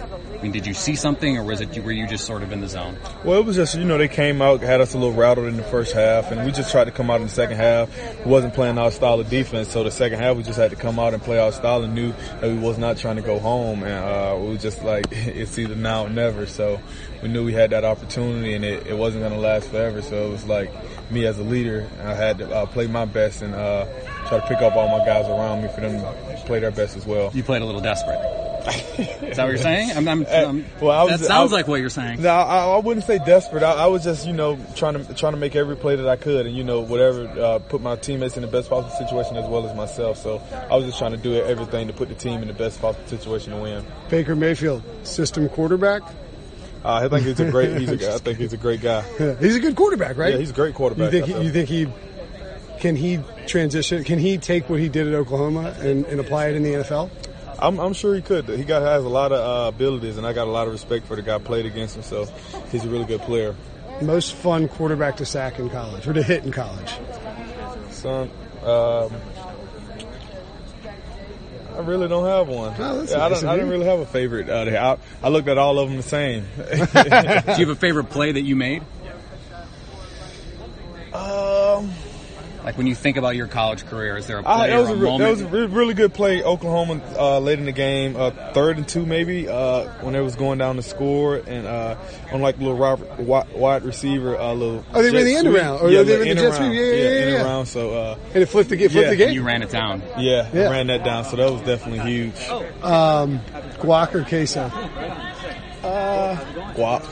I 0.41 0.43
mean, 0.43 0.53
did 0.53 0.67
you 0.67 0.73
see 0.73 0.95
something, 0.95 1.37
or 1.37 1.45
was 1.45 1.61
it 1.61 1.85
were 1.85 1.93
you 1.93 2.07
just 2.07 2.25
sort 2.25 2.43
of 2.43 2.53
in 2.53 2.61
the 2.61 2.69
zone? 2.69 2.97
Well, 3.25 3.39
it 3.39 3.45
was 3.45 3.57
just 3.57 3.77
you 3.77 3.85
know 3.85 3.99
they 3.99 4.09
came 4.09 4.41
out, 4.41 4.61
had 4.61 4.81
us 4.81 4.95
a 4.95 4.99
little 4.99 5.15
rattled 5.15 5.49
in 5.49 5.57
the 5.57 5.63
first 5.63 5.93
half, 5.93 6.31
and 6.31 6.45
we 6.47 6.53
just 6.53 6.71
tried 6.71 6.85
to 6.85 6.91
come 6.91 7.11
out 7.11 7.17
in 7.17 7.27
the 7.27 7.33
second 7.33 7.57
half. 7.57 7.91
We 8.25 8.31
wasn't 8.31 8.55
playing 8.55 8.79
our 8.79 8.91
style 8.91 9.21
of 9.21 9.29
defense, 9.29 9.69
so 9.69 9.85
the 9.85 9.91
second 9.91 10.21
half 10.21 10.37
we 10.37 10.43
just 10.43 10.59
had 10.59 10.71
to 10.71 10.77
come 10.77 10.99
out 10.99 11.13
and 11.13 11.23
play 11.23 11.39
our 11.39 11.53
style, 11.53 11.83
and 11.83 11.95
knew 11.95 12.13
that 12.41 12.45
we 12.45 12.59
was 12.59 12.79
not 12.79 12.97
trying 12.97 13.17
to 13.17 13.23
go 13.23 13.39
home, 13.39 13.83
and 13.83 13.93
uh, 13.93 14.37
we 14.39 14.49
was 14.51 14.63
just 14.63 14.83
like 14.83 15.07
it's 15.11 15.59
either 15.59 15.75
now 15.75 16.07
or 16.07 16.11
never. 16.11 16.47
So 16.47 16.81
we 17.23 17.29
knew 17.29 17.45
we 17.45 17.53
had 17.53 17.71
that 17.71 17.85
opportunity, 17.85 18.55
and 18.55 18.65
it, 18.65 18.87
it 18.87 18.97
wasn't 18.97 19.23
going 19.23 19.35
to 19.35 19.41
last 19.41 19.69
forever. 19.69 20.01
So 20.01 20.29
it 20.29 20.31
was 20.31 20.47
like 20.47 20.73
me 21.11 21.27
as 21.27 21.39
a 21.39 21.45
leader, 21.45 21.89
I 22.03 22.15
had 22.15 22.39
to 22.39 22.51
uh, 22.55 22.67
play 22.67 22.87
my 22.87 23.05
best 23.05 23.43
and. 23.43 23.55
Uh, 23.55 23.87
try 24.31 24.41
to 24.41 24.47
pick 24.47 24.63
up 24.63 24.77
all 24.77 24.89
my 24.97 25.05
guys 25.05 25.27
around 25.29 25.63
me 25.63 25.69
for 25.75 25.81
them 25.81 26.01
to 26.01 26.43
play 26.47 26.61
their 26.61 26.71
best 26.71 26.97
as 26.97 27.05
well. 27.07 27.31
You 27.35 27.43
played 27.43 27.63
a 27.63 27.65
little 27.67 27.81
desperate. 27.81 28.19
Is 28.61 29.37
that 29.37 29.45
what 29.45 29.49
you're 29.49 29.57
saying? 29.59 29.91
I'm, 29.97 30.07
I'm, 30.07 30.27
I'm, 30.31 30.67
well, 30.81 30.91
I 30.91 31.03
was- 31.05 31.21
that 31.21 31.27
sounds 31.27 31.53
I- 31.53 31.57
like 31.57 31.69
what 31.69 31.81
you're 31.81 31.89
saying. 31.89 32.23
No, 32.23 32.29
I, 32.29 32.67
I 32.67 32.79
wouldn't 32.79 33.07
say 33.07 33.19
desperate. 33.19 33.63
I, 33.63 33.73
I 33.73 33.87
was 33.87 34.05
just, 34.05 34.27
you 34.27 34.33
know, 34.35 34.59
trying 34.77 35.03
to 35.05 35.15
trying 35.15 35.33
to 35.33 35.39
make 35.39 35.57
every 35.57 35.77
play 35.77 35.97
that 35.97 36.07
I 36.09 36.17
could, 36.17 36.47
and 36.47 36.55
you 36.55 36.63
know, 36.63 36.81
whatever, 36.81 37.27
uh, 37.41 37.59
put 37.59 37.81
my 37.81 37.97
teammates 37.97 38.37
in 38.37 38.43
the 38.43 38.49
best 38.49 38.69
possible 38.69 38.95
situation 38.97 39.37
as 39.37 39.49
well 39.49 39.67
as 39.69 39.75
myself. 39.75 40.19
So 40.19 40.43
I 40.71 40.77
was 40.77 40.85
just 40.87 40.99
trying 40.99 41.13
to 41.13 41.17
do 41.17 41.35
everything 41.43 41.87
to 41.89 41.93
put 41.95 42.09
the 42.11 42.15
team 42.15 42.43
in 42.43 42.49
the 42.49 42.55
best 42.55 42.81
possible 42.81 43.07
situation 43.09 43.53
to 43.53 43.59
win. 43.59 43.85
Baker 44.11 44.37
Mayfield, 44.37 44.83
system 45.07 45.49
quarterback. 45.49 46.03
Uh, 46.85 46.95
I 47.05 47.09
think 47.09 47.27
he's 47.27 47.41
a 47.41 47.51
great. 47.51 47.77
He's 47.79 47.91
a, 47.91 48.15
I 48.15 48.19
think 48.19 48.39
he's 48.39 48.53
a 48.53 48.57
great 48.59 48.81
guy. 48.83 49.03
He's 49.41 49.57
a 49.57 49.61
good 49.61 49.75
quarterback, 49.77 50.17
right? 50.19 50.33
Yeah, 50.35 50.39
he's 50.39 50.51
a 50.51 50.55
great 50.55 50.75
quarterback. 50.75 51.13
You 51.13 51.21
think 51.25 51.37
he, 51.37 51.45
you 51.45 51.51
think 51.51 51.69
he 51.69 51.87
can 52.81 52.97
he 52.97 53.21
transition? 53.47 54.05
Can 54.05 54.19
he 54.19 54.39
take 54.39 54.69
what 54.69 54.81
he 54.81 54.89
did 54.89 55.07
at 55.07 55.15
Oklahoma 55.15 55.75
and, 55.81 56.05
and 56.07 56.21
apply 56.21 56.49
it 56.49 56.57
in 56.57 56.63
the 56.63 56.73
NFL? 56.73 57.11
I'm, 57.59 57.79
I'm 57.79 57.93
sure 57.93 58.15
he 58.15 58.23
could. 58.23 58.49
He 58.49 58.65
got 58.65 58.83
has 58.83 59.05
a 59.05 59.09
lot 59.09 59.33
of 59.33 59.39
uh, 59.39 59.69
abilities, 59.69 60.17
and 60.17 60.27
I 60.27 60.33
got 60.33 60.49
a 60.49 60.51
lot 60.51 60.67
of 60.67 60.73
respect 60.73 61.07
for 61.07 61.15
the 61.15 61.23
guy. 61.23 61.39
Played 61.39 61.67
against 61.67 61.97
him, 61.97 62.03
so 62.03 62.25
he's 62.71 62.85
a 62.85 62.89
really 62.89 63.05
good 63.05 63.21
player. 63.21 63.55
Most 64.01 64.35
fun 64.35 64.67
quarterback 64.67 65.19
to 65.19 65.27
sack 65.27 65.59
in 65.59 65.69
college 65.69 66.07
or 66.07 66.15
to 66.15 66.23
hit 66.23 66.45
in 66.45 66.53
college. 66.53 66.95
Son, 67.91 68.31
um, 68.63 69.13
I 71.77 71.81
really 71.81 72.09
don't 72.09 72.25
have 72.25 72.49
one. 72.49 72.75
Oh, 72.79 73.03
Yeah, 73.03 73.25
I 73.25 73.29
don't. 73.29 73.45
I 73.45 73.57
didn't 73.57 73.71
really 73.71 73.87
have 73.87 74.01
a 74.01 74.07
favorite. 74.07 74.49
Uh, 74.49 74.65
there. 74.65 74.83
I, 74.83 74.97
I 75.23 75.29
looked 75.29 75.49
at 75.49 75.59
all 75.59 75.79
of 75.79 75.89
them 75.89 75.99
the 75.99 76.03
same. 76.03 76.47
Do 76.57 76.63
you 76.73 77.67
have 77.67 77.69
a 77.69 77.77
favorite 77.77 78.09
play 78.09 78.33
that 78.33 78.43
you 78.43 78.57
made? 78.57 78.83
um, 81.13 81.91
Like 82.65 82.77
when 82.77 82.87
you 82.87 82.95
think 82.95 83.17
about 83.17 83.37
your 83.37 83.47
college 83.47 83.87
career, 83.87 84.19
is 84.19 84.27
there 84.27 84.39
a 84.39 84.41
I, 84.47 84.57
play 84.57 84.71
that 84.71 84.79
was 84.79 84.91
or 84.91 84.93
a, 84.93 84.97
a 84.97 85.13
re- 85.13 85.19
that 85.19 85.31
was 85.31 85.41
a 85.41 85.47
re- 85.47 85.67
really 85.67 85.95
good 85.95 86.13
play. 86.13 86.43
Oklahoma 86.43 87.01
uh, 87.19 87.39
late 87.39 87.59
in 87.59 87.65
the 87.65 87.73
game, 87.73 88.17
uh, 88.17 88.31
third 88.53 88.77
and 88.77 88.87
two 88.87 89.07
maybe, 89.07 89.49
uh, 89.49 89.85
when 90.03 90.13
they 90.13 90.21
was 90.21 90.37
going 90.37 90.59
down 90.59 90.77
to 90.77 90.83
score, 90.83 91.37
and 91.37 91.67
uh, 91.67 91.97
on 92.33 92.43
like 92.43 92.59
little 92.59 92.77
Robert, 92.77 93.19
wide, 93.19 93.51
wide 93.55 93.83
receiver, 93.85 94.37
uh, 94.39 94.53
little. 94.53 94.85
Oh, 94.93 95.03
they 95.03 95.11
jet 95.11 95.17
ran 95.17 95.25
the 95.25 95.35
end 95.37 95.47
sweep. 95.47 95.57
around, 95.57 95.81
or 95.81 95.91
yeah, 95.91 96.03
they 96.03 96.13
ran 96.17 96.21
the 96.25 96.29
end 96.31 96.39
jet 96.39 96.55
sweep. 96.55 96.73
Yeah, 96.73 96.81
yeah, 96.81 96.93
yeah, 96.93 97.09
end 97.09 97.31
yeah. 97.31 97.45
around. 97.45 97.67
So 97.67 97.91
uh, 97.95 98.19
And 98.35 98.43
it 98.43 98.47
flipped 98.47 98.69
the, 98.69 98.77
flipped 98.77 98.95
Yeah, 98.95 99.15
the 99.15 99.25
and 99.25 99.35
you 99.35 99.43
ran 99.43 99.63
it 99.63 99.71
down. 99.71 100.03
yeah, 100.19 100.49
Yeah. 100.53 100.69
ran 100.71 100.87
that 100.89 101.03
down. 101.03 101.25
So 101.25 101.37
that 101.37 101.51
was 101.51 101.63
definitely 101.63 102.01
huge. 102.11 102.39
Um, 102.83 103.41
guac 103.79 104.15
or 104.15 104.23
queso? 104.25 104.69
Guac. 105.83 107.05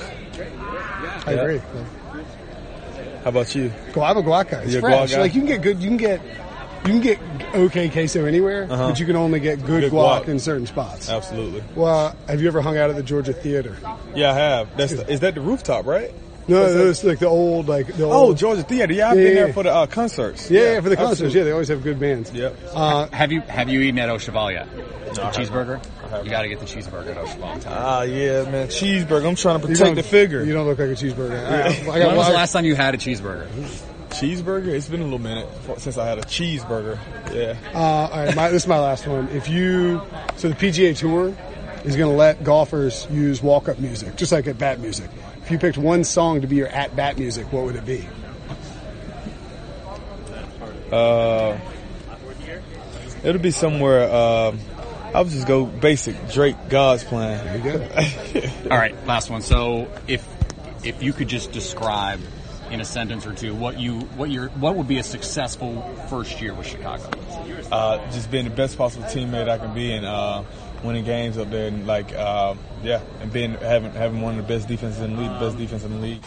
I 1.26 1.32
Yeah. 1.32 1.40
agree. 1.40 1.60
How 3.24 3.30
about 3.30 3.54
you? 3.54 3.70
Guac, 3.92 4.10
I'm 4.10 4.16
a 4.16 4.22
guac 4.22 4.50
guy. 4.50 4.62
It's 4.62 4.72
You're 4.72 4.82
fresh. 4.82 5.10
guac 5.10 5.14
guy? 5.16 5.20
Like 5.22 5.34
you 5.34 5.40
can 5.42 5.48
get 5.48 5.62
good. 5.62 5.80
You 5.82 5.88
can 5.88 5.96
get 5.96 6.20
you 6.86 6.92
can 6.92 7.00
get 7.00 7.18
okay 7.54 7.88
queso 7.90 8.24
anywhere, 8.24 8.66
Uh-huh. 8.70 8.88
but 8.90 9.00
you 9.00 9.04
can 9.06 9.16
only 9.16 9.40
get 9.40 9.58
good, 9.66 9.82
Good 9.82 9.92
guac, 9.92 10.22
guac. 10.24 10.28
in 10.28 10.38
certain 10.38 10.66
spots. 10.66 11.10
Absolutely. 11.10 11.62
Well, 11.74 12.16
have 12.28 12.40
you 12.40 12.48
ever 12.48 12.60
hung 12.62 12.78
out 12.78 12.90
at 12.90 12.96
the 12.96 13.02
Georgia 13.02 13.32
Theater? 13.32 13.76
Yeah, 14.14 14.30
I 14.30 14.34
have. 14.34 14.76
That's 14.76 14.94
the, 14.94 15.10
is 15.10 15.20
that 15.20 15.34
the 15.34 15.40
rooftop, 15.40 15.84
right? 15.86 16.12
No, 16.46 16.62
What's 16.62 16.74
it's 16.74 17.04
like 17.04 17.18
the 17.18 17.26
old, 17.28 17.68
like 17.68 17.88
the 17.88 18.04
Oh, 18.06 18.28
old. 18.28 18.38
Georgia 18.38 18.62
Theater. 18.62 18.94
Yeah, 18.94 19.10
I've 19.10 19.18
Yeah, 19.18 19.22
been 19.24 19.36
yeah. 19.36 19.44
there 19.44 19.52
for 19.52 19.62
the 19.64 19.74
uh, 19.74 19.86
concerts. 19.86 20.50
yeah, 20.50 20.62
yeah, 20.74 20.80
for 20.80 20.88
the 20.88 20.96
concerts. 20.96 21.20
absolutely. 21.20 21.38
Yeah, 21.40 21.44
they 21.44 21.50
always 21.52 21.68
have 21.68 21.82
good 21.82 22.00
bands. 22.00 22.32
Yep. 22.32 22.56
Uh, 22.72 23.06
Have 23.08 23.32
you 23.32 23.42
have 23.42 23.68
you 23.68 23.80
eaten 23.82 23.98
at 23.98 24.08
Au 24.08 24.16
Cheval 24.16 24.52
yet? 24.52 24.66
The 25.14 25.20
I 25.20 25.24
haven't. 25.26 25.44
cheeseburger. 25.44 25.80
I 26.08 26.10
haven't. 26.10 26.26
You 26.26 26.30
got 26.30 26.42
to 26.42 26.48
get 26.48 26.60
the 26.60 26.66
cheeseburger 26.66 27.10
at 27.10 27.18
Au 27.18 27.26
Cheval. 27.26 27.48
I'm 27.48 27.60
telling. 27.60 27.78
Ah, 27.78 28.02
yeah, 28.02 28.50
man. 28.50 28.68
Cheeseburger. 28.68 29.28
I'm 29.28 29.34
trying 29.34 29.60
to 29.60 29.66
protect 29.66 29.96
the 29.96 30.02
figure. 30.02 30.42
You 30.42 30.54
don't 30.54 30.66
look 30.66 30.78
like 30.78 30.88
a 30.88 30.92
cheeseburger. 30.92 31.38
I, 31.38 31.66
I 31.66 31.98
got, 31.98 32.08
when 32.08 32.16
was 32.16 32.28
the 32.28 32.32
last 32.32 32.52
time 32.52 32.64
you 32.64 32.74
had 32.74 32.94
a 32.94 32.98
cheeseburger? 32.98 33.46
Cheeseburger? 34.08 34.68
It's 34.68 34.88
been 34.88 35.00
a 35.00 35.04
little 35.04 35.18
minute 35.18 35.46
since 35.76 35.98
I 35.98 36.06
had 36.06 36.18
a 36.18 36.22
cheeseburger. 36.22 36.98
Yeah. 37.34 37.56
Uh, 37.74 37.78
all 37.78 38.24
right, 38.24 38.34
my, 38.34 38.48
this 38.48 38.62
is 38.62 38.68
my 38.68 38.78
last 38.78 39.06
one. 39.06 39.28
If 39.28 39.48
you, 39.48 40.00
so 40.36 40.48
the 40.48 40.54
PGA 40.54 40.96
Tour 40.96 41.36
is 41.84 41.94
going 41.94 42.10
to 42.10 42.16
let 42.16 42.42
golfers 42.42 43.06
use 43.10 43.42
walk-up 43.42 43.78
music, 43.78 44.16
just 44.16 44.32
like 44.32 44.46
at 44.46 44.56
bat 44.56 44.80
music. 44.80 45.10
If 45.42 45.50
you 45.50 45.58
picked 45.58 45.76
one 45.76 46.04
song 46.04 46.40
to 46.40 46.46
be 46.46 46.56
your 46.56 46.68
at 46.68 46.96
bat 46.96 47.18
music, 47.18 47.52
what 47.52 47.64
would 47.64 47.76
it 47.76 47.84
be? 47.84 48.06
Uh, 50.90 51.58
it'll 53.22 53.42
be 53.42 53.50
somewhere. 53.50 54.10
Um, 54.10 54.58
I 55.14 55.22
would 55.22 55.30
just 55.30 55.46
go 55.46 55.64
basic 55.64 56.30
Drake 56.30 56.56
God's 56.68 57.04
plan. 57.04 57.62
There 57.62 57.72
you 57.72 57.78
go. 57.78 58.48
All 58.70 58.78
right, 58.78 58.94
last 59.06 59.30
one. 59.30 59.42
So 59.42 59.90
if 60.06 60.26
if 60.84 61.02
you 61.02 61.12
could 61.12 61.28
just 61.28 61.52
describe 61.52 62.20
in 62.70 62.80
a 62.80 62.84
sentence 62.84 63.26
or 63.26 63.32
two 63.32 63.54
what 63.54 63.80
you 63.80 64.00
what 64.16 64.30
your 64.30 64.48
what 64.50 64.76
would 64.76 64.86
be 64.86 64.98
a 64.98 65.02
successful 65.02 65.82
first 66.10 66.40
year 66.40 66.52
with 66.52 66.66
Chicago? 66.66 67.10
uh, 67.72 68.10
just 68.10 68.30
being 68.30 68.44
the 68.44 68.50
best 68.50 68.76
possible 68.76 69.04
teammate 69.06 69.48
I 69.48 69.58
can 69.58 69.74
be 69.74 69.92
and 69.92 70.04
uh, 70.04 70.42
winning 70.84 71.04
games 71.04 71.38
up 71.38 71.50
there 71.50 71.68
and 71.68 71.86
like 71.86 72.12
uh, 72.12 72.54
yeah 72.82 73.00
and 73.20 73.32
being 73.32 73.54
having 73.54 73.92
having 73.92 74.20
one 74.20 74.38
of 74.38 74.46
the 74.46 74.54
best 74.54 74.68
defenses 74.68 75.00
in 75.00 75.16
the 75.16 75.22
league, 75.22 75.40
best 75.40 75.56
defense 75.56 75.84
in 75.84 75.92
the 75.92 75.98
league. 75.98 76.22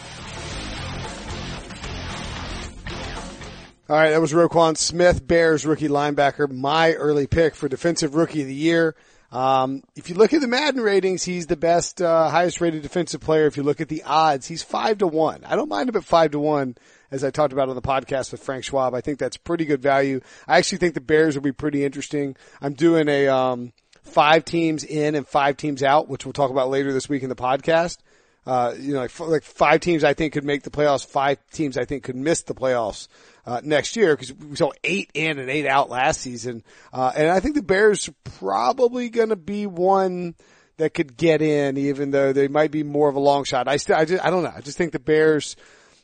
All 3.92 3.98
right, 3.98 4.12
that 4.12 4.22
was 4.22 4.32
Roquan 4.32 4.78
Smith, 4.78 5.26
Bears 5.26 5.66
rookie 5.66 5.88
linebacker, 5.88 6.50
my 6.50 6.94
early 6.94 7.26
pick 7.26 7.54
for 7.54 7.68
defensive 7.68 8.14
rookie 8.14 8.40
of 8.40 8.46
the 8.46 8.54
year. 8.54 8.94
Um, 9.30 9.82
if 9.94 10.08
you 10.08 10.14
look 10.14 10.32
at 10.32 10.40
the 10.40 10.48
Madden 10.48 10.80
ratings, 10.80 11.24
he's 11.24 11.46
the 11.46 11.58
best, 11.58 12.00
uh, 12.00 12.30
highest 12.30 12.62
rated 12.62 12.80
defensive 12.80 13.20
player. 13.20 13.44
If 13.44 13.58
you 13.58 13.62
look 13.62 13.82
at 13.82 13.90
the 13.90 14.02
odds, 14.04 14.46
he's 14.46 14.62
five 14.62 14.96
to 14.96 15.06
one. 15.06 15.44
I 15.44 15.56
don't 15.56 15.68
mind 15.68 15.90
him 15.90 15.96
at 15.96 16.04
five 16.04 16.30
to 16.30 16.38
one, 16.38 16.76
as 17.10 17.22
I 17.22 17.30
talked 17.30 17.52
about 17.52 17.68
on 17.68 17.74
the 17.74 17.82
podcast 17.82 18.32
with 18.32 18.42
Frank 18.42 18.64
Schwab. 18.64 18.94
I 18.94 19.02
think 19.02 19.18
that's 19.18 19.36
pretty 19.36 19.66
good 19.66 19.82
value. 19.82 20.22
I 20.48 20.56
actually 20.56 20.78
think 20.78 20.94
the 20.94 21.02
Bears 21.02 21.34
will 21.34 21.42
be 21.42 21.52
pretty 21.52 21.84
interesting. 21.84 22.34
I'm 22.62 22.72
doing 22.72 23.10
a, 23.10 23.28
um, 23.28 23.74
five 24.00 24.46
teams 24.46 24.84
in 24.84 25.14
and 25.14 25.28
five 25.28 25.58
teams 25.58 25.82
out, 25.82 26.08
which 26.08 26.24
we'll 26.24 26.32
talk 26.32 26.50
about 26.50 26.70
later 26.70 26.94
this 26.94 27.10
week 27.10 27.22
in 27.22 27.28
the 27.28 27.36
podcast. 27.36 27.98
Uh, 28.44 28.74
you 28.78 28.92
know, 28.92 29.00
like, 29.00 29.20
like 29.20 29.42
five 29.44 29.80
teams 29.80 30.02
I 30.02 30.14
think 30.14 30.32
could 30.32 30.44
make 30.44 30.62
the 30.62 30.70
playoffs. 30.70 31.06
Five 31.06 31.38
teams 31.52 31.78
I 31.78 31.84
think 31.84 32.02
could 32.02 32.16
miss 32.16 32.42
the 32.42 32.54
playoffs 32.54 33.06
uh, 33.46 33.60
next 33.62 33.96
year 33.96 34.16
because 34.16 34.32
we 34.32 34.56
saw 34.56 34.72
eight 34.82 35.10
in 35.14 35.38
and 35.38 35.48
eight 35.48 35.66
out 35.66 35.90
last 35.90 36.20
season. 36.20 36.64
Uh, 36.92 37.12
and 37.14 37.30
I 37.30 37.40
think 37.40 37.54
the 37.54 37.62
Bears 37.62 38.10
probably 38.24 39.10
to 39.28 39.36
be 39.36 39.66
one 39.66 40.34
that 40.78 40.94
could 40.94 41.16
get 41.16 41.42
in, 41.42 41.76
even 41.76 42.10
though 42.10 42.32
they 42.32 42.48
might 42.48 42.70
be 42.70 42.82
more 42.82 43.08
of 43.08 43.14
a 43.14 43.20
long 43.20 43.44
shot. 43.44 43.68
I 43.68 43.76
still, 43.76 43.96
I 43.96 44.04
just, 44.04 44.24
I 44.24 44.30
don't 44.30 44.42
know. 44.42 44.52
I 44.54 44.60
just 44.60 44.76
think 44.76 44.92
the 44.92 44.98
Bears, 44.98 45.54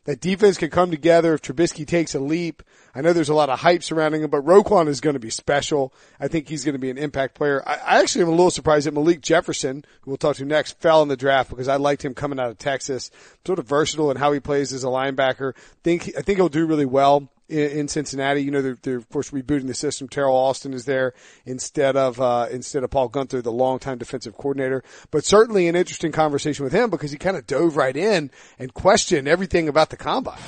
that 0.09 0.23
defense 0.23 0.57
can 0.57 0.71
come 0.71 0.91
together 0.91 1.35
if 1.35 1.43
Trubisky 1.43 1.87
takes 1.87 2.15
a 2.15 2.19
leap. 2.19 2.63
I 2.95 3.03
know 3.03 3.13
there's 3.13 3.29
a 3.29 3.35
lot 3.35 3.51
of 3.51 3.59
hype 3.59 3.83
surrounding 3.83 4.23
him, 4.23 4.31
but 4.31 4.43
Roquan 4.43 4.89
is 4.89 5.03
going 5.03 5.13
to 5.13 5.21
be 5.21 5.29
special. 5.29 5.93
I 6.19 6.29
think 6.29 6.49
he's 6.49 6.65
going 6.65 6.73
to 6.73 6.79
be 6.79 6.89
an 6.89 6.97
impact 6.97 7.35
player. 7.35 7.63
I, 7.67 8.01
actually 8.01 8.23
am 8.23 8.29
a 8.29 8.31
little 8.31 8.51
surprised 8.51 8.87
that 8.87 8.95
Malik 8.95 9.21
Jefferson, 9.21 9.85
who 10.01 10.11
we'll 10.11 10.17
talk 10.17 10.37
to 10.37 10.47
next, 10.47 10.81
fell 10.81 11.03
in 11.03 11.09
the 11.09 11.17
draft 11.19 11.51
because 11.51 11.69
I 11.69 11.77
liked 11.77 12.03
him 12.03 12.15
coming 12.15 12.41
out 12.41 12.49
of 12.49 12.57
Texas. 12.57 13.11
Sort 13.47 13.59
of 13.59 13.67
versatile 13.67 14.11
in 14.11 14.17
how 14.17 14.33
he 14.33 14.41
plays 14.41 14.73
as 14.73 14.83
a 14.83 14.87
linebacker. 14.87 15.55
Think 15.85 16.11
I 16.17 16.23
think 16.23 16.39
he'll 16.39 16.49
do 16.49 16.65
really 16.65 16.87
well 16.87 17.29
in, 17.49 17.71
in 17.71 17.89
Cincinnati. 17.89 18.43
You 18.43 18.51
know, 18.51 18.63
they're, 18.63 18.79
they're 18.83 18.97
of 18.97 19.09
course 19.09 19.31
rebooting 19.31 19.67
the 19.67 19.75
system. 19.75 20.09
Teryl 20.09 20.33
Austin 20.33 20.73
is 20.73 20.85
there 20.85 21.15
instead 21.45 21.97
of 21.97 22.21
uh, 22.21 22.49
instead 22.51 22.85
of 22.85 22.91
Paul 22.91 23.09
Guenther, 23.09 23.43
the 23.43 23.53
longtime 23.53 23.99
defensive 23.99 24.37
coordinator. 24.37 24.83
But 25.11 25.25
certainly 25.25 25.69
an 25.69 25.77
interesting 25.77 26.13
conversation 26.13 26.65
with 26.65 26.73
him 26.73 26.91
because 26.91 27.11
he 27.11 27.19
kind 27.19 27.37
of 27.37 27.47
dove 27.47 27.77
right 27.77 27.97
in 27.97 28.31
and 28.59 28.73
questioned 28.75 29.29
everything 29.29 29.69
about 29.69 29.91
the 29.91 29.97
combine. 29.97 30.39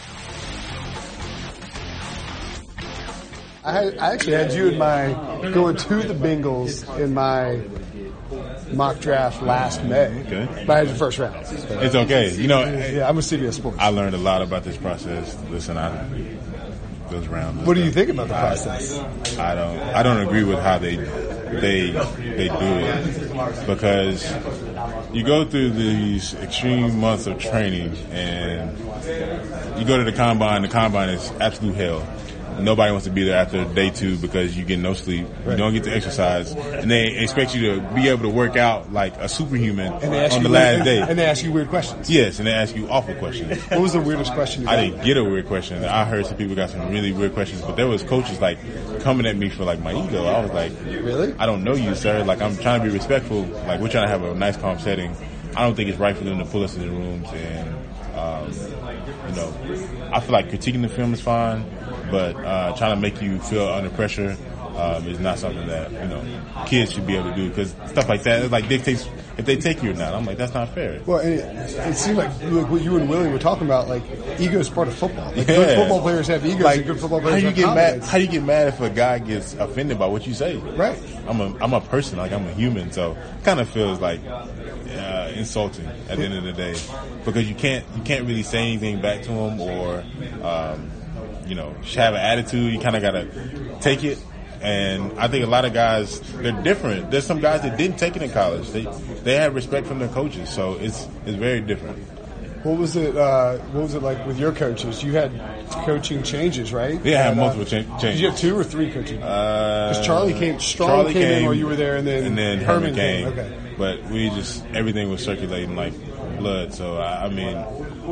I, 3.63 3.73
had, 3.73 3.99
I 3.99 4.15
actually 4.15 4.33
had 4.35 4.53
you 4.53 4.69
in 4.69 4.79
my 4.79 5.13
going 5.53 5.77
to 5.77 5.97
the 5.97 6.15
Bengals 6.15 6.99
in 6.99 7.13
my 7.13 7.61
mock 8.73 9.01
draft 9.01 9.43
last 9.43 9.83
May. 9.85 10.23
Okay. 10.27 10.65
But 10.67 10.71
I 10.71 10.79
had 10.79 10.89
your 10.89 10.97
first 10.97 11.19
round. 11.19 11.37
It's 11.37 11.95
okay. 11.95 12.35
You 12.35 12.49
know, 12.49 12.63
Yeah, 12.63 13.09
I'm 13.09 13.19
a 13.19 13.21
CBS 13.21 13.55
Sports. 13.55 13.79
I 13.79 13.89
learned 13.89 14.15
a 14.15 14.19
lot 14.19 14.41
about 14.41 14.65
this 14.65 14.77
process. 14.77 15.37
Listen, 15.51 15.77
I 15.77 15.91
What 17.11 17.75
do 17.75 17.83
you 17.83 17.91
think 17.91 18.09
about 18.11 18.29
the 18.29 18.37
I- 18.37 18.41
process? 18.41 18.99
I 19.39 19.55
don't. 19.55 19.79
I 19.81 20.03
don't 20.03 20.21
agree 20.27 20.45
with 20.45 20.59
how 20.61 20.79
they 20.79 20.97
they 20.97 21.91
they 21.91 22.49
do 22.49 22.57
it 22.61 23.67
because 23.67 24.25
you 25.13 25.25
go 25.25 25.45
through 25.45 25.71
these 25.71 26.35
extreme 26.35 27.01
months 27.01 27.27
of 27.27 27.39
training 27.39 27.97
and 28.13 28.79
you 29.79 29.85
go 29.85 29.99
to 29.99 30.05
the 30.05 30.13
combine. 30.17 30.63
The 30.63 30.69
combine 30.69 31.09
is 31.09 31.33
absolute 31.41 31.75
hell. 31.75 32.07
Nobody 32.59 32.93
wants 32.93 33.07
to 33.07 33.13
be 33.13 33.25
there 33.25 33.37
after 33.39 33.65
day 33.75 33.91
two 33.91 34.17
because 34.19 34.57
you 34.57 34.65
get 34.65 34.79
no 34.79 34.93
sleep. 34.95 35.27
You 35.47 35.57
don't 35.57 35.73
get 35.73 35.85
to 35.85 35.95
exercise, 35.95 36.53
and 36.53 36.91
they 36.91 37.17
expect 37.19 37.55
you 37.55 37.77
to 37.77 37.81
be 37.95 38.09
able 38.09 38.23
to 38.23 38.29
work 38.29 38.57
out 38.57 38.93
like 38.93 39.17
a 39.17 39.29
superhuman 39.29 39.93
And 39.95 40.13
they 40.13 40.25
ask 40.25 40.37
on 40.37 40.43
the 40.43 40.51
weird- 40.51 40.79
last 40.81 40.85
day. 40.85 41.01
And 41.01 41.19
they 41.19 41.25
ask 41.25 41.43
you 41.45 41.53
weird 41.53 41.69
questions. 41.69 42.11
Yes, 42.11 42.39
and 42.39 42.47
they 42.47 42.53
ask 42.53 42.75
you 42.77 42.89
awful 42.91 43.15
questions. 43.15 43.59
What 43.71 43.81
was 43.81 43.93
the 43.95 44.01
weirdest 44.01 44.33
question 44.35 44.63
you? 44.65 44.69
I 44.69 44.77
didn't 44.77 45.05
get 45.05 45.17
a 45.17 45.25
weird 45.25 45.47
question. 45.47 45.83
I 45.85 46.05
heard 46.05 46.27
some 46.27 46.37
people 46.37 46.55
got 46.57 46.71
some 46.71 46.91
really 46.91 47.13
weird 47.13 47.33
questions, 47.35 47.63
but 47.63 47.77
there 47.77 47.87
was 47.87 48.03
coaches 48.03 48.41
like 48.41 48.59
coming 49.01 49.27
at 49.27 49.37
me 49.37 49.49
for 49.49 49.65
like 49.65 49.81
my 49.81 49.93
ego. 49.95 50.27
I 50.27 50.41
was 50.41 50.51
like, 50.53 50.73
Really? 50.85 51.35
I 51.39 51.47
don't 51.47 51.65
know 51.65 51.75
you, 51.75 51.95
sir. 51.95 52.25
Like 52.25 52.43
I'm 52.43 52.57
trying 52.59 52.81
to 52.81 52.87
be 52.89 52.93
respectful. 52.93 53.43
Like 53.45 53.81
we're 53.81 53.89
trying 53.89 54.07
to 54.07 54.11
have 54.11 54.23
a 54.23 54.35
nice, 54.35 54.57
calm 54.57 54.79
setting. 54.79 55.17
I 55.57 55.63
don't 55.63 55.75
think 55.75 55.89
it's 55.89 55.99
right 55.99 56.17
for 56.17 56.25
them 56.25 56.39
to 56.39 56.45
pull 56.45 56.63
us 56.63 56.77
in 56.77 56.83
the 56.83 56.89
rooms 56.91 57.29
and, 57.33 57.69
um, 58.17 58.51
you 59.29 59.35
know, 59.37 60.11
I 60.13 60.21
feel 60.21 60.33
like 60.33 60.49
critiquing 60.51 60.83
the 60.83 60.89
film 60.89 61.13
is 61.15 61.21
fine, 61.21 61.65
but 62.11 62.37
uh, 62.37 62.77
trying 62.77 62.95
to 62.97 63.01
make 63.01 63.21
you 63.23 63.39
feel 63.41 63.69
under 63.69 63.91
pressure 63.91 64.37
um, 64.77 65.07
is 65.07 65.19
not 65.19 65.39
something 65.39 65.67
that 65.67 65.91
you 65.93 66.09
know 66.09 66.25
kids 66.67 66.93
should 66.93 67.07
be 67.07 67.17
able 67.17 67.31
to 67.31 67.37
do 67.37 67.49
because 67.49 67.71
stuff 67.87 68.09
like 68.09 68.23
that 68.25 68.43
it 68.45 68.51
like 68.51 68.69
dictates 68.69 69.09
if 69.37 69.47
they 69.47 69.57
take 69.57 69.83
you 69.83 69.91
or 69.91 69.95
not. 69.95 70.13
I'm 70.15 70.25
like 70.27 70.37
that's 70.37 70.53
not 70.55 70.69
fair. 70.75 71.01
Well, 71.07 71.19
and 71.21 71.35
it, 71.35 71.77
it 71.89 71.95
seemed 71.97 72.19
like, 72.19 72.31
like 72.43 72.69
what 72.69 72.83
you 72.83 72.97
and 72.97 73.09
Willie 73.09 73.29
were 73.31 73.39
talking 73.39 73.67
about, 73.67 73.89
like 73.89 74.03
ego 74.39 74.59
is 74.59 74.69
part 74.69 74.89
of 74.89 74.95
football. 74.95 75.27
Like 75.35 75.49
Yeah. 75.49 75.57
good 75.57 75.77
football 75.77 76.01
players 76.01 76.27
have 76.29 76.45
egos, 76.45 76.63
Like, 76.63 76.87
good 76.87 77.01
football 77.01 77.21
players 77.21 77.43
how 77.43 77.49
you 77.49 77.55
get 77.55 77.75
mad? 77.75 77.77
confidence. 77.93 78.09
How 78.11 78.19
you 78.19 78.27
get 78.29 78.43
mad 78.45 78.69
if 78.69 78.81
a 78.81 78.91
guy 78.91 79.19
gets 79.19 79.55
offended 79.55 79.99
by 79.99 80.07
what 80.07 80.27
you 80.27 80.35
say? 80.35 80.57
Right. 80.57 80.99
I'm 81.27 81.41
a 81.41 81.57
I'm 81.63 81.73
a 81.73 81.81
person, 81.81 82.19
like 82.19 82.33
I'm 82.33 82.47
a 82.47 82.53
human, 82.53 82.93
so 82.93 83.13
it 83.13 83.45
kind 83.45 83.61
of 83.61 83.69
feels 83.69 83.99
like 84.01 84.21
uh, 84.27 85.31
insulting 85.35 85.87
at 86.09 86.19
the 86.19 86.25
end 86.25 86.35
of 86.35 86.45
the 86.45 86.53
day 86.53 86.75
because 87.25 87.49
you 87.49 87.55
can't 87.55 87.85
you 87.97 88.03
can't 88.03 88.27
really 88.27 88.43
say 88.43 88.59
anything 88.59 89.01
back 89.01 89.23
to 89.23 89.31
him 89.31 89.61
or 89.61 90.05
um, 90.43 90.91
you 91.51 91.57
know 91.57 91.75
have 91.97 92.15
an 92.15 92.21
attitude. 92.21 92.73
You 92.73 92.81
kind 92.81 92.97
of 92.97 93.03
gotta 93.03 93.79
take 93.81 94.05
it. 94.05 94.19
And 94.63 95.19
I 95.19 95.27
think 95.29 95.45
a 95.45 95.49
lot 95.49 95.65
of 95.65 95.73
guys 95.73 96.21
they're 96.35 96.53
different. 96.63 97.11
There's 97.11 97.27
some 97.27 97.41
guys 97.41 97.63
that 97.63 97.77
didn't 97.77 97.97
take 97.97 98.15
it 98.17 98.23
in 98.23 98.31
college. 98.31 98.71
They 98.71 98.85
they 99.25 99.37
have 99.37 99.55
respect 99.55 99.87
from 99.87 99.99
their 99.99 100.09
coaches, 100.09 100.49
so 100.51 100.75
it's 100.75 101.09
it's 101.27 101.37
very 101.37 101.61
different. 101.61 101.99
What 102.63 102.79
was 102.79 102.95
it? 102.95 103.17
Uh, 103.17 103.57
what 103.73 103.83
was 103.85 103.95
it 103.95 104.03
like 104.03 104.27
with 104.27 104.39
your 104.39 104.53
coaches? 104.53 105.03
You 105.03 105.13
had 105.13 105.33
coaching 105.87 106.23
changes, 106.23 106.75
right? 106.75 107.03
Yeah, 107.03 107.21
I 107.21 107.23
had 107.23 107.33
uh, 107.33 107.37
multiple 107.37 107.65
cha- 107.65 107.99
Did 108.01 108.21
you 108.21 108.29
have 108.29 108.39
two 108.39 108.57
or 108.57 108.63
three 108.63 108.93
coaching? 108.93 109.17
Because 109.17 109.97
Because 109.97 110.07
Charlie 110.07 110.35
came, 110.35 110.61
Strong 110.61 111.13
came, 111.15 111.23
in 111.23 111.45
while 111.47 111.55
you 111.55 111.67
were 111.67 111.77
there, 111.77 111.97
and 111.97 112.07
then 112.07 112.27
and 112.27 112.37
then 112.37 112.59
Herman, 112.59 112.95
Herman 112.95 112.95
came. 112.95 113.29
Okay. 113.29 113.75
But 113.79 114.05
we 114.11 114.29
just 114.29 114.63
everything 114.75 115.09
was 115.09 115.25
circulating 115.25 115.75
like 115.75 115.95
blood. 116.39 116.75
So 116.75 116.99
I, 116.99 117.25
I 117.25 117.29
mean, 117.31 117.57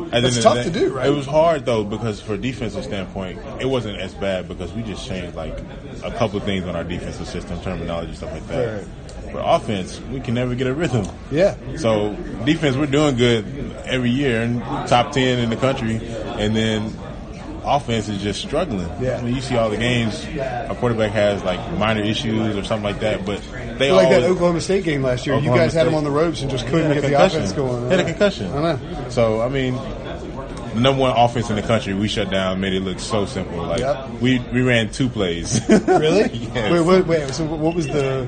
at 0.05 0.11
the 0.11 0.17
end 0.17 0.25
That's 0.25 0.37
of 0.37 0.43
tough 0.43 0.63
to 0.63 0.69
do, 0.71 0.93
right? 0.93 1.07
It 1.07 1.11
was 1.11 1.25
hard 1.25 1.65
though 1.65 1.83
because 1.83 2.21
for 2.21 2.33
a 2.33 2.37
defensive 2.37 2.83
standpoint, 2.83 3.39
it 3.59 3.65
wasn't 3.65 3.99
as 3.99 4.13
bad 4.13 4.47
because 4.47 4.71
we 4.73 4.83
just 4.83 5.07
changed 5.07 5.35
like 5.35 5.57
a 6.03 6.11
couple 6.11 6.37
of 6.37 6.43
things 6.43 6.65
on 6.65 6.75
our 6.75 6.83
defensive 6.83 7.27
system, 7.27 7.59
terminology, 7.61 8.13
stuff 8.15 8.31
like 8.31 8.47
that. 8.47 8.79
Right. 8.79 8.87
But 9.33 9.43
offense, 9.45 9.99
we 10.11 10.19
can 10.19 10.33
never 10.33 10.55
get 10.55 10.67
a 10.67 10.73
rhythm. 10.73 11.07
Yeah. 11.31 11.55
So 11.77 12.15
defense, 12.45 12.75
we're 12.75 12.87
doing 12.87 13.15
good 13.15 13.45
every 13.85 14.09
year 14.09 14.41
and 14.41 14.61
top 14.87 15.11
ten 15.11 15.39
in 15.39 15.49
the 15.49 15.55
country, 15.55 15.97
and 15.97 16.55
then 16.55 16.93
offense 17.63 18.07
is 18.09 18.21
just 18.21 18.41
struggling. 18.41 18.89
Yeah. 19.01 19.17
I 19.17 19.21
mean, 19.21 19.35
you 19.35 19.41
see 19.41 19.55
all 19.57 19.69
the 19.69 19.77
games, 19.77 20.25
a 20.25 20.75
quarterback 20.79 21.11
has 21.11 21.43
like 21.43 21.59
minor 21.77 22.01
issues 22.01 22.55
or 22.55 22.63
something 22.63 22.83
like 22.83 22.99
that, 23.01 23.25
but 23.25 23.41
they 23.77 23.91
Like 23.91 24.09
that 24.09 24.23
Oklahoma 24.23 24.61
State 24.61 24.83
game 24.83 25.03
last 25.03 25.25
year, 25.25 25.35
you 25.35 25.41
Oklahoma 25.41 25.63
guys 25.63 25.73
had 25.73 25.87
him 25.87 25.91
State. 25.93 25.97
on 25.97 26.03
the 26.03 26.11
ropes 26.11 26.41
and 26.41 26.49
just 26.51 26.65
couldn't 26.67 26.87
had 26.87 26.97
a 26.97 27.01
get 27.01 27.01
the 27.01 27.07
concussion. 27.09 27.37
offense 27.41 27.53
going. 27.53 27.89
Had 27.89 27.99
a 27.99 28.03
concussion. 28.03 28.51
I 28.53 28.61
know. 28.75 29.09
So 29.09 29.41
I 29.41 29.49
mean, 29.49 29.75
the 30.73 30.79
number 30.81 31.01
one 31.01 31.13
offense 31.17 31.49
in 31.49 31.55
the 31.55 31.61
country, 31.63 31.93
we 31.93 32.07
shut 32.07 32.29
down, 32.29 32.59
made 32.59 32.73
it 32.73 32.81
look 32.81 32.99
so 32.99 33.25
simple. 33.25 33.57
Like 33.63 33.79
Yep. 33.79 34.09
we 34.21 34.39
we 34.53 34.61
ran 34.61 34.91
two 34.91 35.09
plays. 35.09 35.59
Really? 35.69 36.29
Yes. 36.53 36.71
Wait, 36.71 36.81
wait, 36.81 37.05
wait. 37.05 37.29
So 37.33 37.45
what 37.45 37.75
was 37.75 37.87
the 37.87 38.27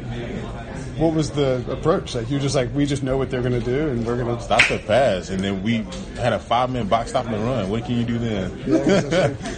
what 1.01 1.15
was 1.15 1.31
the 1.31 1.65
approach? 1.69 2.13
Like 2.15 2.29
you 2.29 2.35
were 2.37 2.41
just 2.41 2.55
like 2.55 2.73
we 2.75 2.85
just 2.85 3.01
know 3.03 3.17
what 3.17 3.29
they're 3.31 3.41
going 3.41 3.59
to 3.59 3.65
do 3.65 3.89
and 3.89 4.05
we're 4.05 4.15
going 4.17 4.35
to 4.37 4.41
Stop 4.41 4.67
the 4.69 4.77
pass, 4.79 5.29
and 5.29 5.43
then 5.43 5.63
we 5.63 5.77
had 6.15 6.31
a 6.33 6.39
five 6.39 6.69
minute 6.69 6.89
box 6.89 7.09
stop 7.09 7.25
and 7.25 7.43
run. 7.43 7.69
What 7.69 7.85
can 7.85 7.97
you 7.97 8.03
do 8.05 8.17
then? 8.19 8.51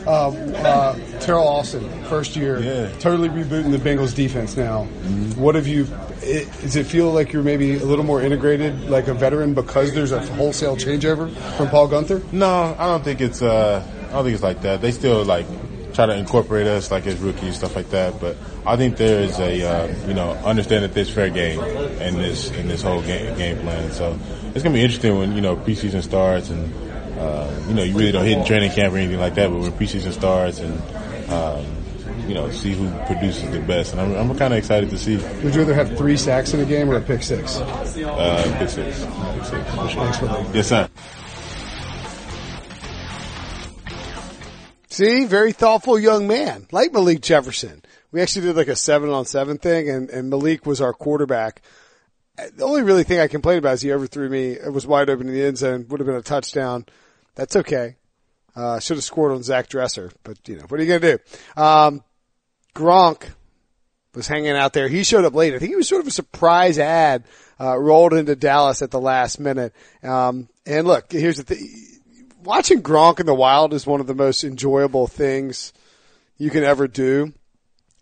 um, 0.08 0.36
uh, 0.66 0.94
Teryl 1.20 1.46
Austin, 1.46 1.88
first 2.06 2.36
year, 2.36 2.60
Yeah. 2.60 2.90
totally 3.00 3.30
rebooting 3.30 3.72
the 3.72 3.78
Bengals 3.78 4.16
defense 4.16 4.56
now. 4.58 4.86
What 5.36 5.56
have 5.56 5.68
you? 5.68 5.88
It, 6.22 6.50
does 6.62 6.76
it 6.78 6.86
feel 6.86 7.12
like 7.12 7.34
you're 7.34 7.44
maybe 7.44 7.76
a 7.76 7.84
little 7.86 8.06
more 8.06 8.22
integrated, 8.22 8.90
like 8.90 9.08
a 9.10 9.14
veteran, 9.14 9.54
because 9.54 9.94
there's 9.94 10.14
a 10.14 10.20
wholesale 10.36 10.78
changeover 10.78 11.30
from 11.58 11.68
Paul 11.70 11.90
Guenther? 11.90 12.24
No, 12.32 12.76
I 12.80 12.86
don't 12.88 13.04
think 13.04 13.20
it's. 13.20 13.42
Uh, 13.42 13.84
I 14.10 14.14
don't 14.14 14.24
think 14.24 14.36
it's 14.36 14.44
like 14.44 14.62
that. 14.62 14.82
They 14.82 14.92
still 14.92 15.24
like 15.26 15.46
try 15.94 16.06
to 16.06 16.16
incorporate 16.16 16.68
us 16.68 16.92
like 16.92 17.06
as 17.08 17.20
rookies, 17.20 17.56
stuff 17.56 17.76
like 17.76 17.90
that. 17.92 18.20
But 18.20 18.36
I 18.66 18.76
think 18.78 18.98
there 18.98 19.22
is 19.22 19.40
a 19.40 19.64
uh, 19.64 20.08
you 20.08 20.14
know 20.14 20.32
understand 20.46 20.84
that 20.84 20.94
there's 20.94 21.10
fair 21.10 21.30
game 21.30 21.60
in 21.60 22.18
this 22.18 22.52
in 22.52 22.68
this 22.68 22.82
whole 22.82 23.02
game 23.02 23.36
game 23.38 23.60
plan. 23.60 23.92
So 23.92 24.18
it's 24.54 24.64
gonna 24.64 24.74
be 24.74 24.82
interesting 24.82 25.18
when 25.18 25.34
you 25.36 25.42
know 25.42 25.56
preseason 25.56 26.04
starts 26.04 26.50
and 26.50 26.74
uh, 27.20 27.64
you 27.68 27.74
know 27.74 27.84
you 27.84 27.96
really 27.98 28.12
don't 28.12 28.26
hit 28.26 28.38
in 28.38 28.46
training 28.46 28.72
camp 28.72 28.94
or 28.94 28.98
anything 28.98 29.20
like 29.20 29.36
that. 29.36 29.50
But 29.50 29.60
when 29.60 29.72
preseason 29.72 30.14
starts 30.14 30.60
and 30.60 30.82
um, 31.32 31.66
you 32.28 32.34
know 32.34 32.50
see 32.52 32.74
who 32.74 32.90
produces 33.06 33.50
the 33.52 33.60
best, 33.60 33.94
and 33.94 34.02
I'm, 34.02 34.32
I'm 34.32 34.38
kind 34.38 34.54
of 34.54 34.58
excited 34.60 34.90
to 34.90 34.98
see 34.98 35.18
Would 35.18 35.54
you 35.54 35.62
rather 35.62 35.74
have 35.74 35.98
three 35.98 36.18
sacks 36.18 36.54
in 36.54 36.60
a 36.60 36.66
game 36.66 36.90
or 36.90 36.96
a 36.96 37.02
pick 37.02 37.24
six? 37.24 37.58
uh, 37.58 38.56
pick 38.58 38.70
six, 38.70 39.06
pick 39.06 39.46
six 39.46 39.74
sure. 39.74 40.04
Thanks 40.04 40.18
for 40.20 40.26
that. 40.26 40.56
Yes, 40.56 40.68
sir. 40.70 40.90
See, 44.94 45.26
very 45.26 45.54
thoughtful 45.54 45.98
young 45.98 46.28
man, 46.28 46.68
like 46.72 46.94
Malik 46.94 47.20
Jefferson. 47.20 47.82
We 48.12 48.22
actually 48.22 48.46
did 48.46 48.56
like 48.56 48.68
a 48.68 48.76
seven 48.76 49.10
on 49.10 49.26
seven 49.26 49.58
thing, 49.58 49.90
and, 49.90 50.08
and 50.12 50.30
Malik 50.30 50.68
was 50.68 50.82
our 50.82 50.94
quarterback. 50.94 51.64
The 52.38 52.64
only 52.64 52.84
really 52.84 53.04
thing 53.04 53.20
I 53.20 53.28
complained 53.28 53.58
about 53.58 53.74
is 53.74 53.82
he 53.82 53.92
overthrew 53.92 54.30
me. 54.30 54.52
It 54.52 54.72
was 54.72 54.86
wide 54.86 55.10
open 55.10 55.28
in 55.28 55.34
the 55.34 55.44
end 55.44 55.58
zone. 55.58 55.88
Would 55.90 56.00
have 56.00 56.06
been 56.06 56.16
a 56.16 56.22
touchdown. 56.22 56.86
That's 57.34 57.56
okay. 57.56 57.96
Uh, 58.56 58.80
should 58.80 58.98
have 58.98 59.04
scored 59.04 59.32
on 59.32 59.42
Zach 59.42 59.68
Dresser, 59.68 60.12
but 60.24 60.38
you 60.48 60.58
know, 60.58 60.66
what 60.68 60.80
are 60.80 60.84
you 60.84 61.00
going 61.00 61.02
to 61.02 61.18
do? 61.18 61.60
Um, 61.60 62.04
Gronk 62.76 63.24
was 64.14 64.28
hanging 64.28 64.52
out 64.52 64.74
there. 64.74 64.88
He 64.90 65.04
showed 65.04 65.26
up 65.26 65.34
late. 65.34 65.56
I 65.56 65.58
think 65.58 65.72
he 65.72 65.76
was 65.76 65.88
sort 65.88 66.02
of 66.02 66.08
a 66.08 66.12
surprise 66.12 66.78
ad, 66.78 67.24
uh, 67.60 67.76
rolled 67.80 68.14
into 68.14 68.36
Dallas 68.36 68.84
at 68.84 68.92
the 68.92 69.02
last 69.02 69.40
minute. 69.40 69.74
Um, 70.04 70.50
and 70.68 70.86
look, 70.86 71.12
here's 71.12 71.38
the 71.38 71.44
thing. 71.46 71.93
Watching 72.44 72.84
Gronk 72.84 73.22
in 73.22 73.26
the 73.26 73.34
wild 73.34 73.74
is 73.74 73.88
one 73.88 74.02
of 74.02 74.08
the 74.08 74.14
most 74.14 74.44
enjoyable 74.44 75.08
things 75.08 75.72
you 76.38 76.50
can 76.50 76.66
ever 76.66 76.90
do. 76.90 77.32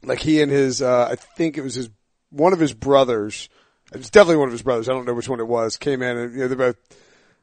Like 0.03 0.17
he 0.17 0.41
and 0.41 0.51
his, 0.51 0.81
uh, 0.81 1.09
I 1.11 1.15
think 1.15 1.59
it 1.59 1.61
was 1.61 1.75
his, 1.75 1.91
one 2.31 2.51
of 2.51 2.59
his 2.59 2.73
brothers, 2.73 3.49
it's 3.93 4.09
definitely 4.09 4.37
one 4.37 4.47
of 4.47 4.53
his 4.53 4.63
brothers. 4.63 4.89
I 4.89 4.93
don't 4.93 5.05
know 5.05 5.13
which 5.13 5.29
one 5.29 5.39
it 5.39 5.47
was, 5.47 5.77
came 5.77 6.01
in 6.01 6.17
and, 6.17 6.33
you 6.33 6.39
know, 6.39 6.47
they're 6.47 6.57
both, 6.57 6.75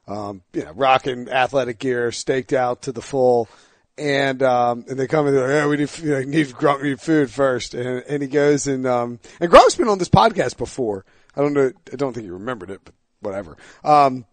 um, 0.09 0.43
you 0.53 0.65
know, 0.65 0.73
rocking 0.73 1.29
athletic 1.29 1.79
gear, 1.79 2.11
staked 2.11 2.53
out 2.53 2.83
to 2.83 2.93
the 2.93 3.03
full. 3.03 3.49
And, 3.97 4.43
um, 4.43 4.85
and 4.89 4.99
they 4.99 5.07
come 5.07 5.29
in, 5.29 5.35
they're 5.35 5.61
like, 5.61 5.71
we 5.71 5.77
need, 5.77 5.99
you 5.99 6.11
know, 6.11 6.21
need 6.23 6.49
Gronk, 6.49 6.83
need 6.83 7.01
food 7.01 7.31
first. 7.31 7.75
And, 7.75 8.03
and 8.09 8.23
he 8.23 8.29
goes 8.29 8.67
and, 8.67 8.89
um, 8.89 9.21
and 9.39 9.53
Gronk's 9.53 9.77
been 9.77 9.89
on 9.89 9.99
this 9.99 10.09
podcast 10.09 10.57
before. 10.57 11.05
I 11.37 11.43
don't 11.43 11.53
know, 11.53 11.71
I 11.93 11.97
don't 11.97 12.13
think 12.13 12.25
he 12.25 12.31
remembered 12.31 12.71
it, 12.71 12.81
but 12.85 12.95
whatever. 13.21 13.57
Um, 13.85 14.25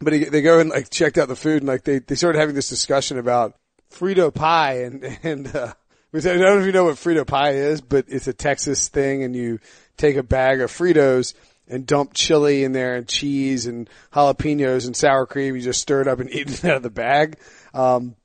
but 0.00 0.12
he, 0.12 0.24
they 0.24 0.42
go 0.42 0.58
and 0.58 0.70
like 0.70 0.90
checked 0.90 1.18
out 1.18 1.28
the 1.28 1.36
food 1.36 1.58
and 1.58 1.68
like 1.68 1.84
they, 1.84 1.98
they 2.00 2.14
started 2.14 2.38
having 2.38 2.54
this 2.54 2.68
discussion 2.68 3.18
about 3.18 3.54
Frito 3.92 4.32
pie 4.32 4.82
and, 4.82 5.04
and, 5.22 5.54
uh, 5.54 5.72
I 6.14 6.20
don't 6.20 6.40
know 6.40 6.58
if 6.58 6.66
you 6.66 6.72
know 6.72 6.84
what 6.84 6.96
Frito 6.96 7.26
pie 7.26 7.52
is, 7.52 7.80
but 7.80 8.04
it's 8.08 8.28
a 8.28 8.34
Texas 8.34 8.88
thing 8.88 9.22
and 9.22 9.34
you 9.34 9.60
take 9.96 10.16
a 10.16 10.22
bag 10.22 10.60
of 10.60 10.70
Fritos 10.70 11.32
and 11.66 11.86
dump 11.86 12.12
chili 12.12 12.64
in 12.64 12.72
there 12.72 12.96
and 12.96 13.08
cheese 13.08 13.66
and 13.66 13.88
jalapenos 14.12 14.84
and 14.84 14.94
sour 14.94 15.24
cream. 15.24 15.56
You 15.56 15.62
just 15.62 15.80
stir 15.80 16.02
it 16.02 16.08
up 16.08 16.20
and 16.20 16.30
eat 16.34 16.50
it 16.50 16.64
out 16.66 16.76
of 16.76 16.82
the 16.82 16.90
bag. 16.90 17.38
Um, 17.72 18.16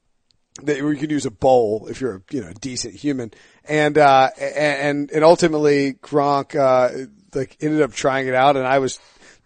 that 0.63 0.77
you 0.77 0.95
could 0.95 1.11
use 1.11 1.25
a 1.25 1.31
bowl 1.31 1.87
if 1.89 2.01
you're 2.01 2.15
a 2.15 2.21
you 2.31 2.41
know 2.41 2.51
decent 2.59 2.95
human. 2.95 3.31
And 3.63 3.97
uh 3.97 4.29
and 4.39 5.11
and 5.11 5.23
ultimately 5.23 5.93
Gronk 5.93 6.55
uh 6.55 7.07
like 7.33 7.57
ended 7.61 7.81
up 7.81 7.93
trying 7.93 8.27
it 8.27 8.33
out 8.33 8.57
and 8.57 8.65
I 8.65 8.79
was 8.79 8.99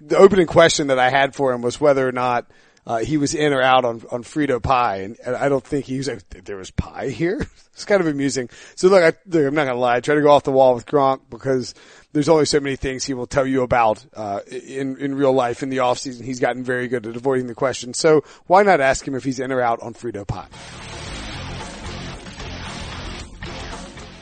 the 0.05 0.17
opening 0.17 0.47
question 0.47 0.87
that 0.87 0.99
I 0.99 1.09
had 1.09 1.35
for 1.35 1.53
him 1.53 1.61
was 1.61 1.79
whether 1.79 2.07
or 2.07 2.11
not 2.11 2.47
uh, 2.87 2.97
he 2.97 3.17
was 3.17 3.35
in 3.35 3.53
or 3.53 3.61
out 3.61 3.85
on, 3.85 4.01
on 4.11 4.23
Frito 4.23 4.61
pie. 4.61 4.97
And, 4.97 5.17
and 5.23 5.35
I 5.35 5.49
don't 5.49 5.63
think 5.63 5.85
he 5.85 5.97
was 5.97 6.07
like, 6.07 6.27
there 6.29 6.57
was 6.57 6.71
pie 6.71 7.09
here. 7.09 7.37
it's 7.73 7.85
kind 7.85 8.01
of 8.01 8.07
amusing. 8.07 8.49
So 8.75 8.87
look, 8.87 9.03
I, 9.03 9.13
look, 9.27 9.45
I'm 9.45 9.53
not 9.53 9.65
going 9.65 9.75
to 9.75 9.79
lie. 9.79 9.97
I 9.97 9.99
try 9.99 10.15
to 10.15 10.21
go 10.21 10.31
off 10.31 10.43
the 10.43 10.51
wall 10.51 10.73
with 10.73 10.87
Gronk 10.87 11.21
because 11.29 11.75
there's 12.13 12.29
only 12.29 12.45
so 12.45 12.59
many 12.59 12.75
things 12.75 13.03
he 13.03 13.13
will 13.13 13.27
tell 13.27 13.45
you 13.45 13.61
about, 13.61 14.03
uh, 14.15 14.39
in, 14.47 14.97
in 14.97 15.15
real 15.15 15.33
life 15.33 15.61
in 15.61 15.69
the 15.69 15.79
off 15.79 15.99
season. 15.99 16.25
He's 16.25 16.39
gotten 16.39 16.63
very 16.63 16.87
good 16.87 17.05
at 17.05 17.15
avoiding 17.15 17.47
the 17.47 17.55
question. 17.55 17.93
So 17.93 18.23
why 18.47 18.63
not 18.63 18.81
ask 18.81 19.07
him 19.07 19.15
if 19.15 19.23
he's 19.23 19.39
in 19.39 19.51
or 19.51 19.61
out 19.61 19.81
on 19.81 19.93
Frito 19.93 20.27
pie? 20.27 20.47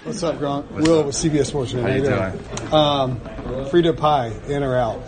What's 0.04 0.24
up, 0.24 0.38
Gronk? 0.38 0.72
Will 0.72 1.04
with 1.04 1.16
CBS 1.16 1.48
Sports. 1.48 1.74
Man. 1.74 1.84
How 1.84 1.94
you 1.94 2.02
doing? 2.02 2.74
Um, 2.74 3.20
Frito 3.70 3.96
pie, 3.96 4.32
in 4.48 4.64
or 4.64 4.76
out? 4.76 5.04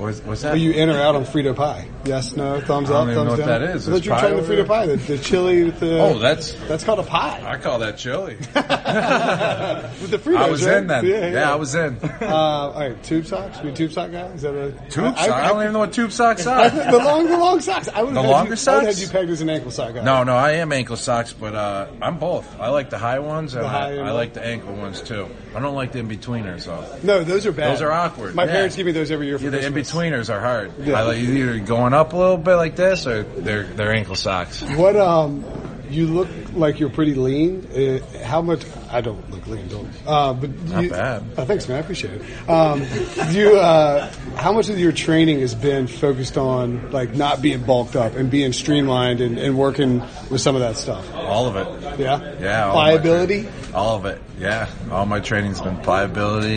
What's, 0.00 0.20
what's 0.20 0.44
Are 0.44 0.52
that? 0.52 0.58
you 0.58 0.72
in 0.72 0.88
or 0.88 0.98
out 1.00 1.14
on 1.14 1.24
Frito 1.24 1.54
pie? 1.54 1.86
Yes, 2.04 2.34
no, 2.34 2.60
thumbs 2.60 2.90
I 2.90 2.94
up, 2.94 3.06
don't 3.06 3.10
even 3.12 3.14
thumbs 3.26 3.38
know 3.38 3.44
what 3.44 3.50
down. 3.50 3.60
that 3.60 3.76
is. 3.76 3.86
I 3.88 3.92
thought 3.92 3.98
Is 4.00 4.06
you 4.06 4.10
were 4.12 4.16
pie 4.16 4.20
trying 4.22 4.36
the 4.36 4.42
over 4.42 4.54
Frito 4.54 4.66
pie, 4.66 4.86
the, 4.86 4.96
the 4.96 5.18
chili 5.18 5.64
with 5.64 5.80
the. 5.80 5.98
oh, 6.00 6.18
that's 6.18 6.52
that's 6.68 6.82
called 6.84 6.98
a 7.00 7.02
pie 7.02 7.42
I 7.46 7.58
call 7.58 7.78
that 7.80 7.98
chili. 7.98 8.36
with 8.90 10.10
the 10.10 10.18
Fritos. 10.18 10.36
I 10.36 10.50
was 10.50 10.64
right? 10.64 10.76
in 10.78 10.86
then. 10.86 11.04
Yeah. 11.06 11.52
I 11.52 11.56
was 11.56 11.74
in. 11.74 11.98
Uh, 12.20 12.34
all 12.34 12.78
right, 12.78 13.02
tube 13.02 13.26
socks. 13.26 13.58
You 13.64 13.70
a 13.70 13.72
tube 13.72 13.90
sock 13.92 14.12
guy? 14.12 14.26
Is 14.26 14.42
that 14.42 14.54
a 14.54 14.70
Tube 14.90 15.04
I- 15.16 15.26
socks. 15.26 15.28
I, 15.28 15.44
I- 15.44 15.48
don't 15.48 15.62
even 15.62 15.72
know 15.72 15.78
what 15.80 15.92
tube 15.92 16.12
socks 16.12 16.46
are. 16.46 16.68
the 16.70 16.98
long, 16.98 17.26
the 17.26 17.36
long 17.38 17.60
socks. 17.60 17.88
I 17.88 18.02
would 18.02 18.14
The 18.14 18.20
have 18.22 18.30
longer 18.30 18.54
had 18.54 18.66
you, 18.66 18.72
I 18.72 18.76
would 18.76 18.84
socks? 18.84 18.86
have 18.86 18.98
you 18.98 19.08
pegged 19.08 19.30
as 19.30 19.40
an 19.40 19.50
ankle 19.50 19.70
sock 19.70 19.94
guy. 19.94 20.02
No, 20.04 20.22
no, 20.22 20.36
I 20.36 20.52
am 20.52 20.70
ankle 20.72 20.96
socks, 20.96 21.32
but 21.32 21.54
uh, 21.54 21.88
I'm 22.00 22.18
both. 22.18 22.60
I 22.60 22.68
like 22.68 22.90
the 22.90 22.98
high 22.98 23.18
ones, 23.18 23.54
and 23.54 23.64
The 23.64 23.68
high 23.68 23.96
I, 23.98 24.08
I 24.08 24.10
like 24.12 24.34
the 24.34 24.44
ankle 24.44 24.74
ones 24.74 25.00
too. 25.02 25.28
I 25.54 25.60
don't 25.60 25.74
like 25.74 25.92
the 25.92 25.98
in 26.00 26.08
betweeners 26.08 26.66
though. 26.66 26.98
no, 27.02 27.24
those 27.24 27.46
are 27.46 27.52
bad. 27.52 27.72
Those 27.72 27.82
are 27.82 27.90
awkward. 27.90 28.34
My 28.34 28.44
yeah. 28.44 28.52
parents 28.52 28.76
give 28.76 28.86
me 28.86 28.92
those 28.92 29.10
every 29.10 29.26
year 29.26 29.38
for 29.38 29.44
Yeah, 29.44 29.50
the 29.50 29.56
in 29.66 29.72
Christmas. 29.72 29.89
Betweeners 29.90 30.32
are 30.32 30.40
hard. 30.40 30.72
Yeah. 30.78 30.98
I 30.98 31.02
like 31.02 31.18
either 31.18 31.58
going 31.60 31.92
up 31.94 32.12
a 32.12 32.16
little 32.16 32.36
bit 32.38 32.54
like 32.56 32.76
this, 32.76 33.06
or 33.06 33.22
they're 33.22 33.64
they're 33.64 33.92
ankle 33.92 34.14
socks. 34.16 34.62
What 34.62 34.96
um, 34.96 35.44
you 35.90 36.06
look 36.06 36.28
like 36.54 36.78
you're 36.80 36.90
pretty 36.90 37.14
lean. 37.14 37.66
Uh, 37.66 38.18
how 38.24 38.42
much? 38.42 38.64
I 38.90 39.00
don't 39.00 39.28
look 39.30 39.46
lean, 39.46 39.68
don't. 39.68 39.88
Uh, 40.06 40.32
but 40.32 40.50
Not 40.64 40.82
you, 40.84 40.90
bad. 40.90 41.22
Oh, 41.36 41.44
thanks, 41.44 41.68
man. 41.68 41.76
I 41.76 41.80
appreciate 41.80 42.20
it. 42.20 42.50
Um, 42.50 42.82
you, 43.30 43.56
uh, 43.56 44.12
how 44.36 44.52
much 44.52 44.68
of 44.68 44.78
your 44.80 44.90
training 44.92 45.40
has 45.40 45.54
been 45.54 45.86
focused 45.86 46.36
on 46.36 46.90
like 46.90 47.14
not 47.14 47.40
being 47.40 47.62
bulked 47.62 47.94
up 47.96 48.16
and 48.16 48.30
being 48.30 48.52
streamlined 48.52 49.20
and, 49.20 49.38
and 49.38 49.56
working 49.56 50.00
with 50.30 50.40
some 50.40 50.54
of 50.56 50.60
that 50.60 50.76
stuff? 50.76 51.12
All 51.14 51.46
of 51.46 51.56
it. 51.56 51.98
Yeah. 52.00 52.34
Yeah. 52.40 52.64
all 52.66 52.72
Pliability. 52.72 53.48
all 53.74 53.96
of 53.96 54.06
it. 54.06 54.20
Yeah. 54.38 54.68
All 54.90 55.06
my 55.06 55.20
training's 55.20 55.60
been 55.60 55.76
pliability, 55.78 56.56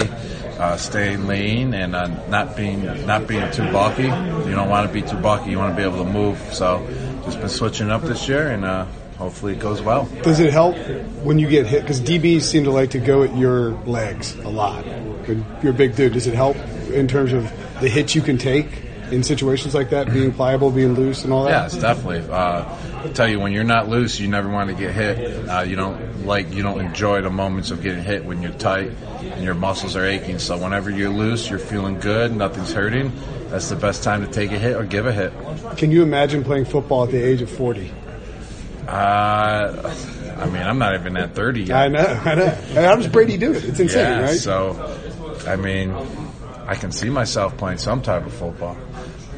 uh, 0.59 0.77
staying 0.77 1.27
lean, 1.27 1.73
and 1.73 1.95
uh, 1.95 2.07
not 2.27 2.55
being 2.55 2.83
not 3.05 3.27
being 3.27 3.49
too 3.51 3.69
bulky. 3.71 4.03
You 4.03 4.55
don't 4.55 4.69
want 4.69 4.87
to 4.87 4.93
be 4.93 5.01
too 5.01 5.17
bulky. 5.17 5.51
You 5.51 5.59
want 5.59 5.75
to 5.75 5.77
be 5.77 5.83
able 5.83 6.03
to 6.03 6.09
move. 6.09 6.37
So, 6.53 6.85
just 7.25 7.39
been 7.39 7.49
switching 7.49 7.89
up 7.89 8.01
this 8.01 8.27
year, 8.27 8.49
and 8.49 8.65
uh, 8.65 8.85
hopefully 9.17 9.53
it 9.53 9.59
goes 9.59 9.81
well. 9.81 10.05
Does 10.23 10.39
it 10.39 10.51
help 10.51 10.75
when 11.23 11.39
you 11.39 11.47
get 11.47 11.65
hit? 11.65 11.81
Because 11.81 12.01
DBs 12.01 12.43
seem 12.43 12.63
to 12.65 12.71
like 12.71 12.91
to 12.91 12.99
go 12.99 13.23
at 13.23 13.35
your 13.35 13.71
legs 13.85 14.35
a 14.35 14.49
lot. 14.49 14.85
You're 15.61 15.71
a 15.71 15.73
big 15.73 15.95
dude. 15.95 16.13
Does 16.13 16.27
it 16.27 16.33
help 16.33 16.57
in 16.91 17.07
terms 17.07 17.33
of 17.33 17.43
the 17.81 17.89
hits 17.89 18.15
you 18.15 18.21
can 18.21 18.37
take 18.37 18.67
in 19.11 19.23
situations 19.23 19.73
like 19.73 19.89
that, 19.91 20.11
being 20.11 20.31
pliable, 20.31 20.71
being 20.71 20.93
loose, 20.93 21.23
and 21.23 21.31
all 21.33 21.45
that? 21.45 21.71
Yes, 21.71 21.77
definitely. 21.77 22.23
Uh, 22.29 22.63
I 23.03 23.09
tell 23.09 23.27
you, 23.27 23.39
when 23.39 23.51
you're 23.51 23.65
not 23.65 23.89
loose, 23.89 24.19
you 24.19 24.29
never 24.29 24.49
want 24.49 24.69
to 24.69 24.75
get 24.75 24.93
hit. 24.93 25.49
Uh, 25.49 25.61
you 25.61 25.75
don't 25.75 26.25
like, 26.25 26.53
you 26.53 26.63
don't 26.63 26.79
enjoy 26.79 27.21
the 27.21 27.29
moments 27.29 27.69
of 27.69 27.83
getting 27.83 28.03
hit 28.03 28.23
when 28.23 28.41
you're 28.41 28.53
tight 28.53 28.91
and 29.21 29.43
your 29.43 29.55
muscles 29.55 29.97
are 29.97 30.05
aching. 30.05 30.39
So 30.39 30.57
whenever 30.57 30.89
you're 30.89 31.09
loose, 31.09 31.49
you're 31.49 31.59
feeling 31.59 31.99
good, 31.99 32.33
nothing's 32.33 32.71
hurting. 32.71 33.11
That's 33.49 33.69
the 33.69 33.75
best 33.75 34.03
time 34.03 34.25
to 34.25 34.31
take 34.31 34.51
a 34.51 34.57
hit 34.57 34.77
or 34.77 34.85
give 34.85 35.05
a 35.05 35.11
hit. 35.11 35.33
Can 35.77 35.91
you 35.91 36.01
imagine 36.01 36.45
playing 36.45 36.65
football 36.65 37.03
at 37.03 37.11
the 37.11 37.21
age 37.21 37.41
of 37.41 37.51
40? 37.51 37.91
Uh, 38.87 39.93
I 40.37 40.45
mean, 40.45 40.61
I'm 40.61 40.77
not 40.77 40.95
even 40.95 41.17
at 41.17 41.35
30 41.35 41.63
yet. 41.63 41.77
I 41.77 41.87
know, 41.89 41.99
I 41.99 42.35
know. 42.35 42.49
How 42.73 42.95
does 42.95 43.07
Brady 43.07 43.37
do 43.37 43.51
it? 43.51 43.65
It's 43.65 43.79
insane, 43.79 43.99
yeah, 43.99 44.21
right? 44.21 44.37
so, 44.39 44.97
I 45.45 45.57
mean, 45.57 45.93
I 46.65 46.75
can 46.75 46.91
see 46.91 47.09
myself 47.09 47.57
playing 47.57 47.79
some 47.79 48.01
type 48.01 48.25
of 48.25 48.33
football. 48.33 48.77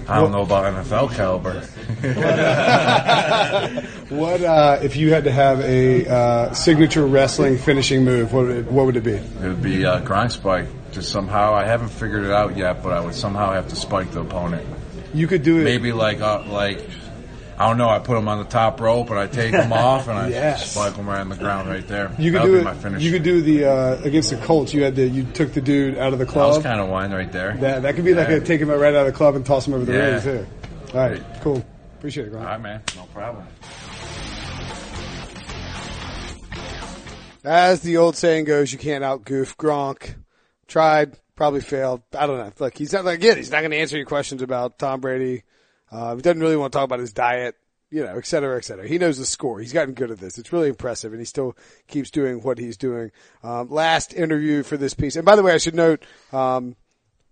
I 0.07 0.19
don't 0.19 0.31
know 0.31 0.41
about 0.41 0.71
NFL 0.71 1.15
caliber. 1.15 1.67
what 4.09 4.41
uh, 4.41 4.79
if 4.81 4.95
you 4.95 5.13
had 5.13 5.25
to 5.25 5.31
have 5.31 5.59
a 5.61 6.07
uh, 6.07 6.53
signature 6.53 7.05
wrestling 7.05 7.57
finishing 7.57 8.03
move? 8.03 8.33
What 8.33 8.45
would 8.47 8.57
it, 8.57 8.65
what 8.71 8.85
would 8.85 8.97
it 8.97 9.03
be? 9.03 9.13
It 9.13 9.39
would 9.41 9.61
be 9.61 9.83
a 9.83 10.01
Gronk 10.01 10.31
spike. 10.31 10.67
Just 10.91 11.11
somehow, 11.11 11.53
I 11.53 11.65
haven't 11.65 11.89
figured 11.89 12.23
it 12.23 12.31
out 12.31 12.55
yet, 12.57 12.81
but 12.81 12.93
I 12.93 13.01
would 13.01 13.15
somehow 13.15 13.51
have 13.51 13.67
to 13.69 13.75
spike 13.75 14.11
the 14.11 14.21
opponent. 14.21 14.65
You 15.13 15.27
could 15.27 15.43
do 15.43 15.59
it. 15.59 15.63
Maybe 15.63 15.91
like 15.91 16.21
uh, 16.21 16.43
like 16.47 16.81
I 17.57 17.67
don't 17.67 17.77
know. 17.77 17.89
I 17.89 17.99
put 17.99 18.15
them 18.15 18.27
on 18.27 18.39
the 18.39 18.45
top 18.45 18.79
rope 18.81 19.09
and 19.09 19.19
I 19.19 19.27
take 19.27 19.51
them 19.51 19.71
off 19.73 20.07
and 20.07 20.17
I 20.17 20.29
Yes. 20.29 20.71
spike 20.71 20.95
them 20.95 21.07
right 21.07 21.19
on 21.19 21.29
the 21.29 21.35
ground 21.35 21.69
right 21.69 21.87
there. 21.87 22.11
You 22.19 22.31
could 22.31 22.41
that 22.41 22.45
would 22.45 22.51
do 22.51 22.55
be 22.55 22.61
it. 22.61 22.65
my 22.65 22.73
finish. 22.75 23.03
You 23.03 23.11
could 23.11 23.23
do 23.23 23.41
the 23.41 23.65
uh, 23.65 24.01
against 24.03 24.29
the 24.31 24.37
Colts. 24.37 24.73
You 24.73 24.83
had 24.83 24.95
the 24.95 25.07
you 25.07 25.23
took 25.23 25.53
the 25.53 25.61
dude 25.61 25.97
out 25.97 26.13
of 26.13 26.19
the 26.19 26.25
that 26.25 26.31
club. 26.31 26.55
was 26.55 26.63
kind 26.63 26.79
of 26.81 26.89
one 26.89 27.11
right 27.11 27.31
there. 27.31 27.55
That 27.57 27.83
that 27.83 27.95
could 27.95 28.05
be 28.05 28.13
like 28.13 28.27
Yeah. 28.29 28.35
a 28.35 28.39
take 28.41 28.59
him 28.61 28.69
right 28.69 28.93
out 28.93 29.07
of 29.07 29.13
the 29.13 29.17
club 29.17 29.35
and 29.35 29.45
toss 29.45 29.67
him 29.67 29.73
over 29.73 29.85
the 29.85 29.93
Yeah. 29.93 30.05
ring 30.13 30.21
too. 30.21 30.45
All 30.93 31.09
right, 31.09 31.21
cool. 31.41 31.65
Appreciate 32.05 32.27
it, 32.27 32.35
All 32.35 32.41
Grant. 32.41 32.47
right, 32.47 32.61
man. 32.61 32.81
No 32.95 33.03
problem. 33.05 33.47
As 37.43 37.81
the 37.81 37.97
old 37.97 38.15
saying 38.15 38.45
goes, 38.45 38.71
you 38.71 38.77
can't 38.77 39.03
out 39.03 39.25
goof 39.25 39.57
Gronk. 39.57 40.13
Tried, 40.67 41.17
probably 41.33 41.61
failed. 41.61 42.03
I 42.15 42.27
don't 42.27 42.37
know. 42.37 42.51
Look, 42.59 42.77
he's 42.77 42.93
not 42.93 43.07
again. 43.07 43.37
He's 43.37 43.49
not 43.49 43.61
going 43.61 43.71
to 43.71 43.77
answer 43.77 43.97
your 43.97 44.05
questions 44.05 44.43
about 44.43 44.77
Tom 44.77 45.01
Brady. 45.01 45.45
Uh, 45.91 46.15
he 46.15 46.21
doesn't 46.21 46.41
really 46.41 46.57
want 46.57 46.73
to 46.73 46.77
talk 46.77 46.85
about 46.85 46.99
his 46.99 47.11
diet, 47.11 47.55
you 47.89 48.03
know, 48.03 48.17
et 48.17 48.27
cetera, 48.27 48.55
et 48.57 48.65
cetera. 48.65 48.87
He 48.87 48.99
knows 48.99 49.17
the 49.17 49.25
score. 49.25 49.59
He's 49.59 49.73
gotten 49.73 49.95
good 49.95 50.11
at 50.11 50.19
this. 50.19 50.37
It's 50.37 50.53
really 50.53 50.69
impressive, 50.69 51.11
and 51.11 51.19
he 51.19 51.25
still 51.25 51.57
keeps 51.87 52.11
doing 52.11 52.39
what 52.43 52.59
he's 52.59 52.77
doing. 52.77 53.09
Um, 53.41 53.71
last 53.71 54.13
interview 54.13 54.61
for 54.61 54.77
this 54.77 54.93
piece, 54.93 55.15
and 55.15 55.25
by 55.25 55.35
the 55.35 55.41
way, 55.41 55.53
I 55.53 55.57
should 55.57 55.73
note. 55.73 56.05
Um, 56.31 56.75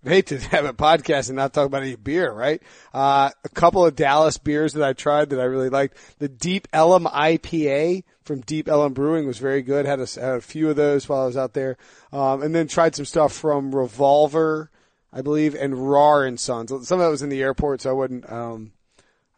hate 0.06 0.28
to 0.28 0.40
have 0.40 0.66
a 0.66 0.74
podcast 0.74 1.30
and 1.30 1.38
not 1.38 1.54
talk 1.54 1.66
about 1.66 1.84
any 1.84 1.96
beer, 1.96 2.32
right? 2.32 2.62
Uh, 2.94 3.30
a 3.44 3.50
couple 3.50 3.86
of 3.86 3.96
Dallas 3.96 4.38
beers 4.38 4.74
that 4.74 4.84
I 4.84 4.94
tried 4.94 5.30
that 5.30 5.40
I 5.40 5.46
really 5.46 5.70
liked. 5.70 5.98
The 6.20 6.28
Deep 6.30 6.68
Ellum 6.74 7.06
IPA 7.06 8.04
from 8.24 8.42
Deep 8.42 8.68
Ellum 8.68 8.94
Brewing 8.94 9.28
was 9.28 9.38
very 9.38 9.62
good. 9.62 9.86
Had 9.86 10.00
a, 10.00 10.08
had 10.20 10.36
a 10.36 10.42
few 10.42 10.70
of 10.70 10.76
those 10.76 11.08
while 11.08 11.22
I 11.22 11.26
was 11.26 11.38
out 11.38 11.54
there. 11.54 11.78
Um, 12.12 12.42
and 12.42 12.54
then 12.54 12.68
tried 12.68 12.96
some 12.96 13.06
stuff 13.06 13.34
from 13.34 13.74
Revolver, 13.74 14.70
I 15.12 15.22
believe, 15.22 15.56
and 15.56 15.74
Rahr 15.74 16.28
and 16.28 16.40
Sons. 16.40 16.70
Some 16.70 17.00
of 17.00 17.06
that 17.06 17.10
was 17.12 17.22
in 17.22 17.30
the 17.30 17.42
airport, 17.42 17.82
so 17.82 17.90
I 17.90 17.94
wouldn't, 17.94 18.32
um, 18.32 18.72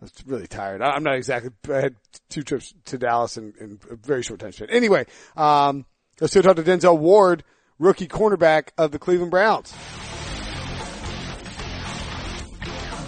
I 0.01 0.05
was 0.05 0.13
really 0.25 0.47
tired. 0.47 0.81
I- 0.81 0.91
I'm 0.91 1.03
not 1.03 1.15
exactly, 1.15 1.51
I 1.69 1.81
had 1.81 1.95
two 2.29 2.43
trips 2.43 2.73
to 2.85 2.97
Dallas 2.97 3.37
in, 3.37 3.53
in 3.59 3.79
a 3.89 3.95
very 3.95 4.23
short 4.23 4.39
time 4.39 4.51
span. 4.51 4.69
Anyway, 4.69 5.05
um, 5.37 5.85
let's 6.19 6.33
go 6.33 6.41
talk 6.41 6.55
to 6.57 6.63
Denzel 6.63 6.97
Ward, 6.97 7.43
rookie 7.79 8.07
cornerback 8.07 8.69
of 8.77 8.91
the 8.91 8.99
Cleveland 8.99 9.31
Browns. 9.31 9.73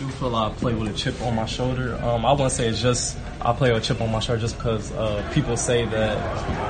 Do 0.07 0.13
feel 0.13 0.35
I 0.35 0.49
play 0.49 0.73
with 0.73 0.89
a 0.89 0.93
chip 0.93 1.21
on 1.21 1.35
my 1.35 1.45
shoulder. 1.45 1.95
Um, 2.01 2.25
I 2.25 2.31
wouldn't 2.31 2.51
say 2.51 2.67
it's 2.67 2.81
just 2.81 3.17
I 3.41 3.53
play 3.53 3.71
with 3.71 3.83
a 3.83 3.85
chip 3.85 4.01
on 4.01 4.11
my 4.11 4.19
shoulder 4.19 4.41
just 4.41 4.57
because 4.57 4.91
uh, 4.93 5.29
people 5.33 5.57
say 5.57 5.85
that 5.85 6.17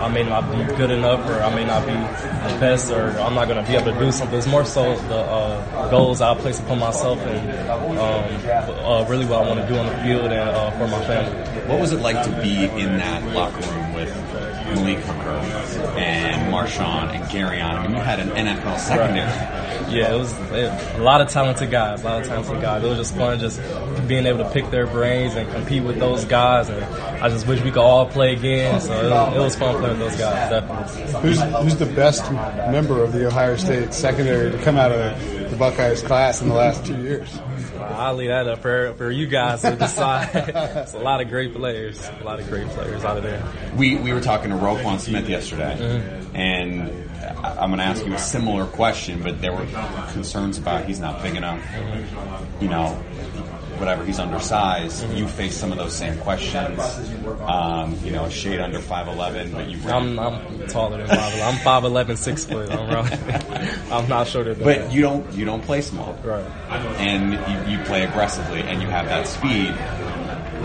I 0.02 0.10
may 0.10 0.24
not 0.24 0.52
be 0.52 0.76
good 0.76 0.92
enough 0.92 1.28
or 1.30 1.42
I 1.42 1.54
may 1.54 1.66
not 1.66 1.86
be 1.86 1.94
the 1.94 2.60
best 2.60 2.92
or 2.92 3.10
I'm 3.20 3.36
not 3.36 3.48
going 3.48 3.64
to 3.64 3.70
be 3.70 3.78
able 3.78 3.94
to 3.94 4.00
do 4.00 4.12
something. 4.12 4.38
It's 4.38 4.48
more 4.48 4.66
so 4.66 4.96
the 5.08 5.20
uh, 5.20 5.90
goals 5.90 6.22
I 6.22 6.36
place 6.36 6.60
upon 6.60 6.80
myself 6.80 7.20
and 7.20 7.70
um, 7.70 8.80
uh, 8.86 9.06
really 9.08 9.26
what 9.26 9.44
I 9.44 9.48
want 9.48 9.62
to 9.62 9.68
do 9.68 9.78
on 9.80 9.86
the 9.86 9.98
field 10.04 10.32
and 10.32 10.50
uh, 10.50 10.72
for 10.72 10.88
my 10.88 11.04
family. 11.06 11.68
What 11.68 11.80
was 11.80 11.92
it 11.92 12.00
like 12.00 12.24
to 12.24 12.42
be 12.42 12.66
in 12.66 12.98
that 12.98 13.24
locker 13.34 13.62
room 13.62 13.87
Malik 14.76 15.00
Hooker 15.00 15.30
and 15.98 16.54
Marshon 16.54 17.10
and 17.14 17.24
Gareon? 17.26 17.62
I 17.62 17.82
mean, 17.88 17.96
you 17.96 18.02
had 18.02 18.20
an 18.20 18.30
NFL 18.30 18.80
secondary. 18.80 19.94
Yeah, 19.96 20.14
it 20.14 20.18
was 20.18 20.34
it, 20.52 20.98
a 21.00 21.02
lot 21.02 21.22
of 21.22 21.30
talented 21.30 21.72
guys, 21.72 22.02
a 22.02 22.06
lot 22.06 22.22
of 22.22 22.28
talented 22.28 22.62
guys. 22.62 22.84
It 22.84 22.88
was 22.90 22.98
just 22.98 23.16
fun 23.16 23.40
just 23.40 23.62
being 24.08 24.26
able 24.26 24.40
to 24.44 24.50
pick 24.50 24.70
their 24.70 24.86
brains 24.88 25.36
and 25.36 25.50
compete 25.52 25.84
with 25.84 25.98
those 26.00 26.26
guys. 26.26 26.68
And 26.70 26.84
I 27.24 27.30
just 27.30 27.48
wish 27.48 27.62
we 27.62 27.72
could 27.72 27.82
all 27.82 28.06
play 28.06 28.34
again. 28.34 28.82
So 28.82 28.92
it, 28.94 29.10
was- 29.10 29.36
it 29.36 29.40
was 29.40 29.56
fun 29.56 29.78
playing 29.78 30.00
with 30.00 30.10
those 30.10 30.20
guys, 30.20 30.50
definitely. 30.50 31.22
Who's 31.22 31.42
who's 31.42 31.76
the 31.78 31.86
best 31.86 32.30
member 32.32 33.02
of 33.04 33.14
the 33.14 33.28
Ohio 33.28 33.56
State 33.56 33.94
secondary 33.94 34.52
to 34.52 34.58
come 34.64 34.78
out 34.78 34.92
of 34.92 35.00
the 35.00 35.37
Buckeyes 35.58 36.04
class 36.04 36.42
in 36.42 36.50
the 36.50 36.56
last 36.56 36.86
two 36.86 37.02
years? 37.02 37.38
I'll 37.80 38.16
leave 38.16 38.30
that 38.30 38.48
up 38.48 38.62
for, 38.62 38.94
for 38.94 39.12
you 39.12 39.28
guys 39.28 39.62
to 39.62 39.76
decide. 39.76 40.30
it's 40.36 40.94
a 40.94 41.00
lot 41.00 41.22
of 41.22 41.30
great 41.30 41.54
players, 41.54 42.00
a 42.20 42.24
lot 42.24 42.40
of 42.40 42.48
great 42.48 42.68
players 42.70 43.04
out 43.04 43.18
of 43.18 43.24
there. 43.24 43.44
We 43.76 43.96
we 43.96 44.14
were 44.14 44.22
talking 44.22 44.50
to 44.52 44.56
Roquan 44.56 45.00
Smith 45.00 45.28
yesterday, 45.30 45.78
mm-hmm. 45.80 46.36
and 46.36 47.10
I- 47.44 47.58
I'm 47.62 47.70
going 47.70 47.80
to 47.80 47.86
ask 47.86 48.06
you 48.06 48.14
a 48.14 48.20
similar 48.20 48.66
question, 48.66 49.22
but 49.24 49.42
there 49.42 49.54
were 49.54 49.66
concerns 50.12 50.58
about 50.58 50.86
he's 50.86 51.00
not 51.00 51.22
big 51.22 51.36
enough. 51.36 51.62
Mm-hmm. 51.62 52.64
You 52.64 52.70
know, 52.70 53.04
whatever, 53.80 54.04
he's 54.06 54.20
undersized. 54.20 55.08
You 55.14 55.28
face 55.28 55.56
some 55.56 55.72
of 55.72 55.78
those 55.78 55.94
same 55.96 56.18
questions. 56.20 56.80
Um, 57.42 57.98
you 58.04 58.12
know, 58.12 58.26
a 58.26 58.30
shade 58.32 58.60
under 58.60 58.80
5'11", 58.80 59.52
but 59.54 59.70
you 59.70 59.80
I'm, 59.90 60.18
I'm 60.20 60.68
taller 60.68 60.98
than 60.98 61.08
5'11". 61.08 61.48
I'm 61.48 61.56
5'11", 61.84 62.18
6 62.18 62.46
foot. 62.46 62.72
I'm. 62.72 63.92
I'm 63.92 64.08
not 64.10 64.28
shorter 64.28 64.54
than 64.54 64.64
But 64.64 64.78
that. 64.80 64.92
you 64.92 65.02
don't 65.02 65.32
you 65.34 65.46
don't 65.46 65.62
play 65.64 65.82
small, 65.82 66.14
Right. 66.24 66.46
And 67.00 67.34
you, 67.70 67.78
you 67.78 67.84
play 67.86 68.04
aggressively, 68.04 68.62
and 68.62 68.82
you 68.82 68.88
have 68.88 69.06
that 69.08 69.28
speed. 69.28 69.74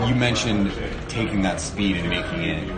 You 0.07 0.15
mentioned 0.15 0.71
taking 1.07 1.41
that 1.43 1.61
speed 1.61 1.97
and 1.97 2.09
making 2.09 2.41
it 2.43 2.69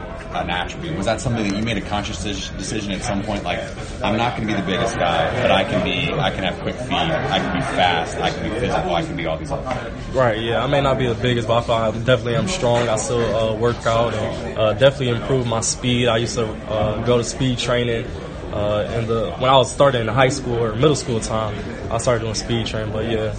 an 0.44 0.50
attribute. 0.50 0.96
Was 0.96 1.06
that 1.06 1.22
something 1.22 1.48
that 1.48 1.56
you 1.58 1.64
made 1.64 1.78
a 1.78 1.82
conscious 1.82 2.24
decision 2.24 2.92
at 2.92 3.02
some 3.04 3.24
point? 3.24 3.44
Like, 3.44 3.60
I'm 4.04 4.18
not 4.18 4.36
going 4.36 4.48
to 4.48 4.54
be 4.54 4.60
the 4.60 4.66
biggest 4.66 4.98
guy, 4.98 5.42
but 5.42 5.52
I 5.52 5.64
can 5.64 5.84
be. 5.84 6.14
I 6.14 6.32
can 6.32 6.44
have 6.44 6.60
quick 6.60 6.76
feet. 6.76 6.92
I 6.92 7.40
can 7.40 7.56
be 7.56 7.62
fast. 7.62 8.18
I 8.18 8.32
can 8.32 8.44
be 8.52 8.60
physical. 8.60 8.94
I 8.94 9.04
can 9.04 9.16
be 9.16 9.26
all 9.26 9.38
these 9.38 9.52
other 9.52 9.70
things. 9.70 10.16
Right, 10.16 10.40
yeah. 10.40 10.64
I 10.64 10.68
may 10.68 10.82
not 10.82 10.98
be 10.98 11.08
the 11.08 11.16
biggest, 11.16 11.48
but 11.48 11.70
I 11.70 11.92
definitely 11.92 12.36
am 12.36 12.48
strong. 12.48 12.88
I 12.90 12.98
still 12.98 13.36
uh, 13.36 13.56
work 13.56 13.86
out 13.86 14.14
and 14.14 14.58
uh, 14.58 14.74
definitely 14.74 15.10
improve 15.10 15.48
my 15.48 15.62
speed. 15.62 16.08
I 16.08 16.18
used 16.18 16.36
to 16.36 16.46
uh, 16.46 17.04
go 17.06 17.18
to 17.18 17.24
speed 17.24 17.58
training. 17.58 18.06
Uh, 18.54 18.90
in 18.96 19.08
the 19.08 19.32
when 19.34 19.50
I 19.50 19.58
was 19.58 19.70
starting 19.70 20.02
in 20.02 20.08
high 20.08 20.30
school 20.30 20.64
or 20.64 20.76
middle 20.76 20.96
school 20.96 21.20
time, 21.20 21.56
I 21.92 21.98
started 21.98 22.22
doing 22.22 22.36
speed 22.36 22.68
training. 22.68 22.94
But 22.94 23.12
yeah, 23.12 23.34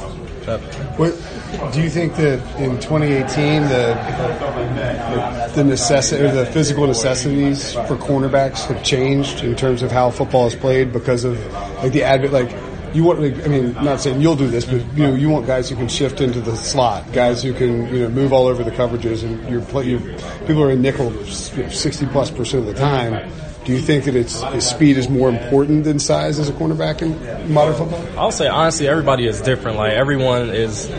What 0.46 1.72
do 1.72 1.82
you 1.82 1.90
think 1.90 2.14
that 2.16 2.38
in 2.60 2.78
2018 2.78 3.62
the 3.62 5.52
the 5.56 5.64
necessity 5.64 6.22
or 6.22 6.30
the 6.30 6.46
physical 6.46 6.86
necessities 6.86 7.72
for 7.72 7.96
cornerbacks 7.96 8.64
have 8.66 8.84
changed 8.84 9.42
in 9.42 9.56
terms 9.56 9.82
of 9.82 9.90
how 9.90 10.10
football 10.10 10.46
is 10.46 10.54
played 10.54 10.92
because 10.92 11.24
of 11.24 11.36
like 11.82 11.92
the 11.92 12.04
advent 12.04 12.32
like 12.32 12.56
you 12.94 13.02
want 13.02 13.20
like, 13.20 13.44
I 13.44 13.48
mean 13.48 13.74
not 13.74 14.00
saying 14.00 14.20
you'll 14.20 14.36
do 14.36 14.46
this 14.46 14.64
but 14.64 14.80
you 14.94 15.06
know 15.08 15.14
you 15.14 15.28
want 15.28 15.46
guys 15.46 15.68
who 15.68 15.74
can 15.74 15.88
shift 15.88 16.20
into 16.20 16.40
the 16.40 16.56
slot 16.56 17.12
guys 17.12 17.42
who 17.42 17.52
can 17.52 17.92
you 17.92 18.02
know 18.02 18.08
move 18.08 18.32
all 18.32 18.46
over 18.46 18.62
the 18.62 18.70
coverages 18.70 19.24
and 19.24 19.48
you're 19.48 19.62
play 19.62 19.86
you 19.86 19.98
people 20.46 20.62
are 20.62 20.70
in 20.70 20.80
nickel 20.80 21.10
60 21.24 22.06
plus 22.06 22.30
percent 22.30 22.68
of 22.68 22.72
the 22.72 22.80
time 22.80 23.28
do 23.66 23.72
you 23.72 23.80
think 23.80 24.04
that 24.04 24.14
it's 24.16 24.42
speed 24.64 24.96
is 24.96 25.08
more 25.08 25.28
important 25.28 25.84
than 25.84 25.98
size 25.98 26.38
as 26.38 26.48
a 26.48 26.52
cornerback 26.52 27.02
in 27.02 27.52
modern 27.52 27.74
football 27.74 28.02
I'll 28.18 28.32
say 28.32 28.48
honestly, 28.48 28.88
everybody 28.88 29.26
is 29.26 29.40
different. 29.42 29.76
Like 29.76 29.92
everyone 29.92 30.50
is 30.50 30.90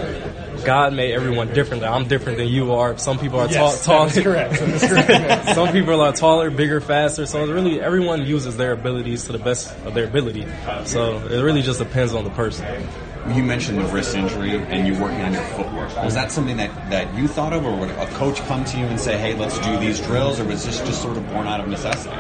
God 0.66 0.94
made 0.94 1.14
everyone 1.14 1.54
different. 1.54 1.84
I'm 1.84 2.08
different 2.08 2.40
than 2.40 2.48
you 2.50 2.74
are. 2.74 2.98
Some 2.98 3.20
people 3.20 3.40
are 3.40 3.48
tall, 3.48 3.70
Yes, 3.70 3.86
tall. 3.86 4.08
that 4.08 4.18
is 4.18 4.24
correct. 4.24 4.60
That 4.60 4.70
is 4.70 4.84
correct. 4.90 5.56
Some 5.56 5.72
people 5.72 6.02
are 6.02 6.12
taller, 6.12 6.50
bigger, 6.50 6.82
faster. 6.82 7.26
So 7.26 7.44
it's 7.44 7.52
really 7.52 7.80
everyone 7.80 8.26
uses 8.26 8.58
their 8.58 8.74
abilities 8.74 9.26
to 9.28 9.32
the 9.32 9.38
best 9.40 9.72
of 9.86 9.94
their 9.94 10.06
ability. 10.06 10.46
So 10.86 11.20
it 11.28 11.42
really 11.42 11.62
just 11.62 11.80
depends 11.80 12.14
on 12.14 12.26
the 12.26 12.32
person. 12.32 12.66
You 13.34 13.44
mentioned 13.44 13.78
the 13.80 13.86
wrist 13.86 14.16
injury 14.16 14.56
and 14.58 14.88
you 14.88 15.02
working 15.02 15.22
on 15.22 15.34
your 15.34 15.44
footwork. 15.44 15.96
Was 16.04 16.16
that 16.16 16.32
something 16.32 16.58
that, 16.58 16.72
that 16.90 17.14
you 17.16 17.28
thought 17.28 17.54
of, 17.54 17.66
or 17.66 17.76
would 17.78 17.90
a 17.92 18.08
coach 18.08 18.38
come 18.48 18.64
to 18.66 18.78
you 18.78 18.86
and 18.86 19.00
say, 19.00 19.18
"Hey, 19.18 19.36
let's 19.36 19.60
do 19.60 19.78
these 19.80 20.00
drills," 20.02 20.40
or 20.40 20.46
was 20.46 20.66
this 20.66 20.80
just 20.80 21.02
sort 21.02 21.18
of 21.18 21.28
born 21.30 21.46
out 21.46 21.60
of 21.60 21.68
necessity? 21.68 22.16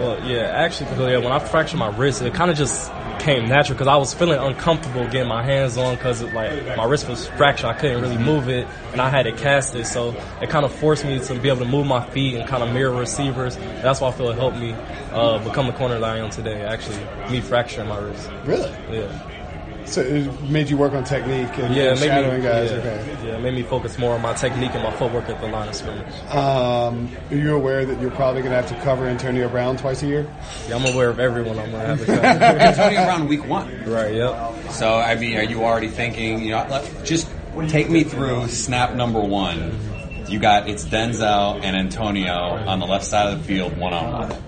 Well, 0.00 0.24
yeah, 0.24 0.44
actually, 0.44 0.90
yeah, 1.12 1.18
when 1.18 1.30
I 1.30 1.38
fractured 1.38 1.78
my 1.78 1.94
wrist, 1.94 2.22
it 2.22 2.32
kind 2.32 2.50
of 2.50 2.56
just 2.56 2.90
came 3.18 3.46
natural 3.48 3.74
because 3.74 3.86
I 3.86 3.96
was 3.96 4.14
feeling 4.14 4.38
uncomfortable 4.38 5.04
getting 5.08 5.28
my 5.28 5.42
hands 5.42 5.76
on 5.76 5.94
because 5.94 6.22
like 6.22 6.74
my 6.74 6.84
wrist 6.84 7.06
was 7.06 7.28
fractured, 7.28 7.66
I 7.66 7.74
couldn't 7.74 8.00
really 8.00 8.16
move 8.16 8.48
it, 8.48 8.66
and 8.92 9.00
I 9.00 9.10
had 9.10 9.24
to 9.24 9.32
cast 9.32 9.74
it 9.74 9.80
casted, 9.80 9.86
so 9.86 10.14
it 10.40 10.48
kind 10.48 10.64
of 10.64 10.72
forced 10.72 11.04
me 11.04 11.18
to 11.18 11.34
be 11.38 11.48
able 11.48 11.58
to 11.58 11.64
move 11.66 11.86
my 11.86 12.00
feet 12.00 12.36
and 12.36 12.48
kind 12.48 12.62
of 12.62 12.72
mirror 12.72 12.94
receivers. 12.94 13.56
That's 13.82 14.00
why 14.00 14.08
I 14.08 14.12
feel 14.12 14.30
it 14.30 14.38
helped 14.38 14.56
me 14.56 14.74
uh, 15.12 15.38
become 15.44 15.66
the 15.66 15.72
corner 15.72 15.98
that 15.98 16.08
I 16.08 16.18
am 16.18 16.30
today. 16.30 16.62
Actually, 16.62 17.06
me 17.30 17.42
fracturing 17.42 17.88
my 17.88 17.98
wrist. 17.98 18.30
Really? 18.44 18.72
Yeah. 18.90 19.29
So 19.86 20.02
it 20.02 20.42
made 20.50 20.70
you 20.70 20.76
work 20.76 20.92
on 20.92 21.02
technique 21.04 21.56
and, 21.58 21.74
Yeah, 21.74 21.90
and 21.90 22.00
made 22.00 22.06
shadowing 22.06 22.36
me, 22.42 22.42
guys. 22.48 22.70
yeah, 22.70 22.76
Okay. 22.78 23.16
yeah, 23.26 23.36
it 23.36 23.40
made 23.42 23.54
me 23.54 23.62
focus 23.62 23.98
more 23.98 24.14
on 24.14 24.22
my 24.22 24.32
technique 24.34 24.72
and 24.74 24.82
my 24.84 24.90
footwork 24.92 25.28
at 25.28 25.40
the 25.40 25.48
line 25.48 25.68
of 25.68 25.74
scrimmage. 25.74 26.06
Um, 26.30 27.10
are 27.30 27.36
you 27.36 27.54
aware 27.56 27.84
that 27.84 28.00
you're 28.00 28.10
probably 28.12 28.42
going 28.42 28.52
to 28.52 28.60
have 28.60 28.68
to 28.68 28.84
cover 28.84 29.06
Antonio 29.06 29.48
Brown 29.48 29.76
twice 29.76 30.02
a 30.02 30.06
year? 30.06 30.26
Yeah, 30.68 30.76
I'm 30.76 30.86
aware 30.94 31.08
of 31.08 31.18
everyone 31.18 31.58
I'm 31.58 31.70
gonna 31.72 31.86
have 31.86 31.98
to 32.00 32.06
cover. 32.06 32.20
Antonio 32.26 33.04
Brown, 33.04 33.26
week 33.28 33.46
one. 33.48 33.68
right. 33.90 34.14
Yep. 34.14 34.70
So, 34.72 34.94
I 34.96 35.16
mean, 35.16 35.36
are 35.36 35.42
you 35.42 35.64
already 35.64 35.88
thinking? 35.88 36.40
You 36.44 36.50
know, 36.52 36.66
let, 36.70 37.04
just 37.04 37.28
take 37.68 37.90
me 37.90 38.04
through 38.04 38.46
snap 38.48 38.94
number 38.94 39.20
one. 39.20 39.76
You 40.28 40.38
got 40.38 40.68
it's 40.68 40.84
Denzel 40.84 41.60
and 41.64 41.74
Antonio 41.76 42.32
on 42.32 42.78
the 42.78 42.86
left 42.86 43.04
side 43.04 43.32
of 43.32 43.38
the 43.40 43.44
field, 43.44 43.76
one 43.76 43.92
on 43.92 44.28
one. 44.28 44.42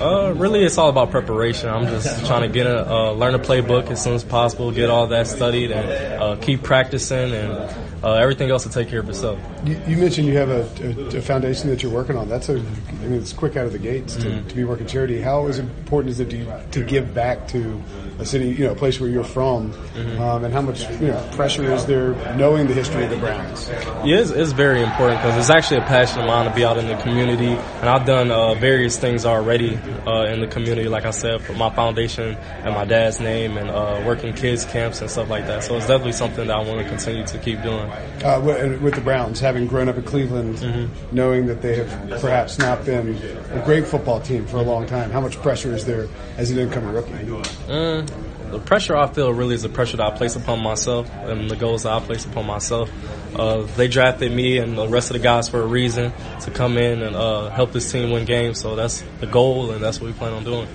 Uh, 0.00 0.32
really, 0.36 0.64
it's 0.64 0.76
all 0.76 0.88
about 0.88 1.10
preparation. 1.10 1.68
I'm 1.68 1.86
just 1.86 2.26
trying 2.26 2.42
to 2.42 2.48
get 2.48 2.66
a 2.66 2.90
uh, 2.90 3.12
learn 3.12 3.34
a 3.34 3.38
playbook 3.38 3.90
as 3.90 4.02
soon 4.02 4.14
as 4.14 4.24
possible, 4.24 4.72
get 4.72 4.90
all 4.90 5.06
that 5.08 5.26
studied, 5.26 5.70
and 5.70 6.22
uh, 6.22 6.36
keep 6.36 6.62
practicing, 6.62 7.32
and 7.32 7.93
uh, 8.04 8.14
everything 8.14 8.50
else 8.50 8.64
will 8.64 8.72
take 8.72 8.88
care 8.88 9.00
of 9.00 9.08
itself. 9.08 9.38
You, 9.64 9.80
you 9.86 9.96
mentioned 9.96 10.28
you 10.28 10.36
have 10.36 10.50
a, 10.50 10.68
a, 10.82 11.18
a 11.18 11.22
foundation 11.22 11.70
that 11.70 11.82
you're 11.82 11.92
working 11.92 12.16
on. 12.16 12.28
That's 12.28 12.50
a, 12.50 12.58
I 12.58 13.06
mean, 13.06 13.14
it's 13.14 13.32
quick 13.32 13.56
out 13.56 13.66
of 13.66 13.72
the 13.72 13.78
gates 13.78 14.14
to, 14.16 14.42
to 14.42 14.54
be 14.54 14.64
working 14.64 14.86
charity. 14.86 15.20
How 15.20 15.46
is 15.46 15.58
important 15.58 16.10
is 16.10 16.20
it 16.20 16.28
to, 16.30 16.66
to 16.72 16.84
give 16.84 17.14
back 17.14 17.48
to 17.48 17.82
a 18.18 18.26
city, 18.26 18.50
you 18.50 18.64
know, 18.64 18.72
a 18.72 18.76
place 18.76 19.00
where 19.00 19.08
you're 19.08 19.24
from, 19.24 19.72
um, 20.18 20.44
and 20.44 20.52
how 20.52 20.60
much 20.60 20.88
you 21.00 21.08
know 21.08 21.30
pressure 21.34 21.64
is 21.72 21.84
there 21.86 22.14
knowing 22.36 22.66
the 22.66 22.74
history 22.74 23.04
of 23.04 23.10
the 23.10 23.16
Browns? 23.16 23.68
Yeah, 24.04 24.18
it's, 24.18 24.30
it's 24.30 24.52
very 24.52 24.82
important 24.82 25.20
because 25.20 25.38
it's 25.38 25.50
actually 25.50 25.78
a 25.78 25.86
passion 25.86 26.20
of 26.20 26.26
mine 26.26 26.48
to 26.48 26.54
be 26.54 26.64
out 26.64 26.78
in 26.78 26.86
the 26.86 26.96
community, 26.98 27.48
and 27.48 27.88
I've 27.88 28.06
done 28.06 28.30
uh, 28.30 28.54
various 28.54 28.98
things 28.98 29.24
already 29.24 29.76
uh, 30.06 30.26
in 30.26 30.40
the 30.40 30.46
community. 30.46 30.88
Like 30.88 31.06
I 31.06 31.10
said, 31.10 31.42
for 31.42 31.54
my 31.54 31.74
foundation 31.74 32.36
and 32.36 32.74
my 32.74 32.84
dad's 32.84 33.18
name, 33.18 33.56
and 33.56 33.70
uh, 33.70 34.02
working 34.06 34.32
kids 34.32 34.64
camps 34.64 35.00
and 35.00 35.10
stuff 35.10 35.28
like 35.28 35.46
that. 35.46 35.64
So 35.64 35.76
it's 35.76 35.86
definitely 35.86 36.12
something 36.12 36.46
that 36.46 36.56
I 36.56 36.62
want 36.62 36.80
to 36.80 36.88
continue 36.88 37.26
to 37.26 37.38
keep 37.38 37.62
doing. 37.62 37.90
Uh, 38.24 38.40
with, 38.40 38.80
with 38.80 38.94
the 38.94 39.00
Browns, 39.00 39.40
having 39.40 39.66
grown 39.66 39.88
up 39.88 39.96
in 39.96 40.02
Cleveland, 40.02 40.90
knowing 41.12 41.46
that 41.46 41.62
they 41.62 41.76
have 41.76 42.20
perhaps 42.20 42.58
not 42.58 42.84
been 42.84 43.16
a 43.50 43.62
great 43.64 43.86
football 43.86 44.20
team 44.20 44.46
for 44.46 44.56
a 44.58 44.62
long 44.62 44.86
time, 44.86 45.10
how 45.10 45.20
much 45.20 45.36
pressure 45.42 45.74
is 45.74 45.84
there 45.84 46.08
as 46.36 46.50
an 46.50 46.58
incoming 46.58 46.92
rookie? 46.94 47.12
Mm, 47.12 48.50
the 48.50 48.58
pressure 48.58 48.96
I 48.96 49.06
feel 49.08 49.32
really 49.32 49.54
is 49.54 49.62
the 49.62 49.68
pressure 49.68 49.96
that 49.96 50.12
I 50.12 50.16
place 50.16 50.36
upon 50.36 50.60
myself 50.62 51.10
and 51.12 51.50
the 51.50 51.56
goals 51.56 51.82
that 51.82 51.92
I 51.92 52.00
place 52.00 52.24
upon 52.24 52.46
myself. 52.46 52.90
Uh, 53.34 53.62
they 53.76 53.88
drafted 53.88 54.30
me 54.32 54.58
and 54.58 54.78
the 54.78 54.86
rest 54.86 55.10
of 55.10 55.14
the 55.14 55.22
guys 55.22 55.48
for 55.48 55.60
a 55.60 55.66
reason 55.66 56.12
to 56.42 56.50
come 56.50 56.78
in 56.78 57.02
and 57.02 57.16
uh, 57.16 57.50
help 57.50 57.72
this 57.72 57.90
team 57.90 58.10
win 58.10 58.24
games. 58.24 58.60
So 58.60 58.76
that's 58.76 59.02
the 59.18 59.26
goal, 59.26 59.72
and 59.72 59.82
that's 59.82 60.00
what 60.00 60.06
we 60.06 60.12
plan 60.12 60.32
on 60.32 60.44
doing. 60.44 60.68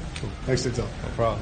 Thanks, 0.46 0.64
Denzel. 0.66 0.80
No 0.80 1.10
problem. 1.16 1.42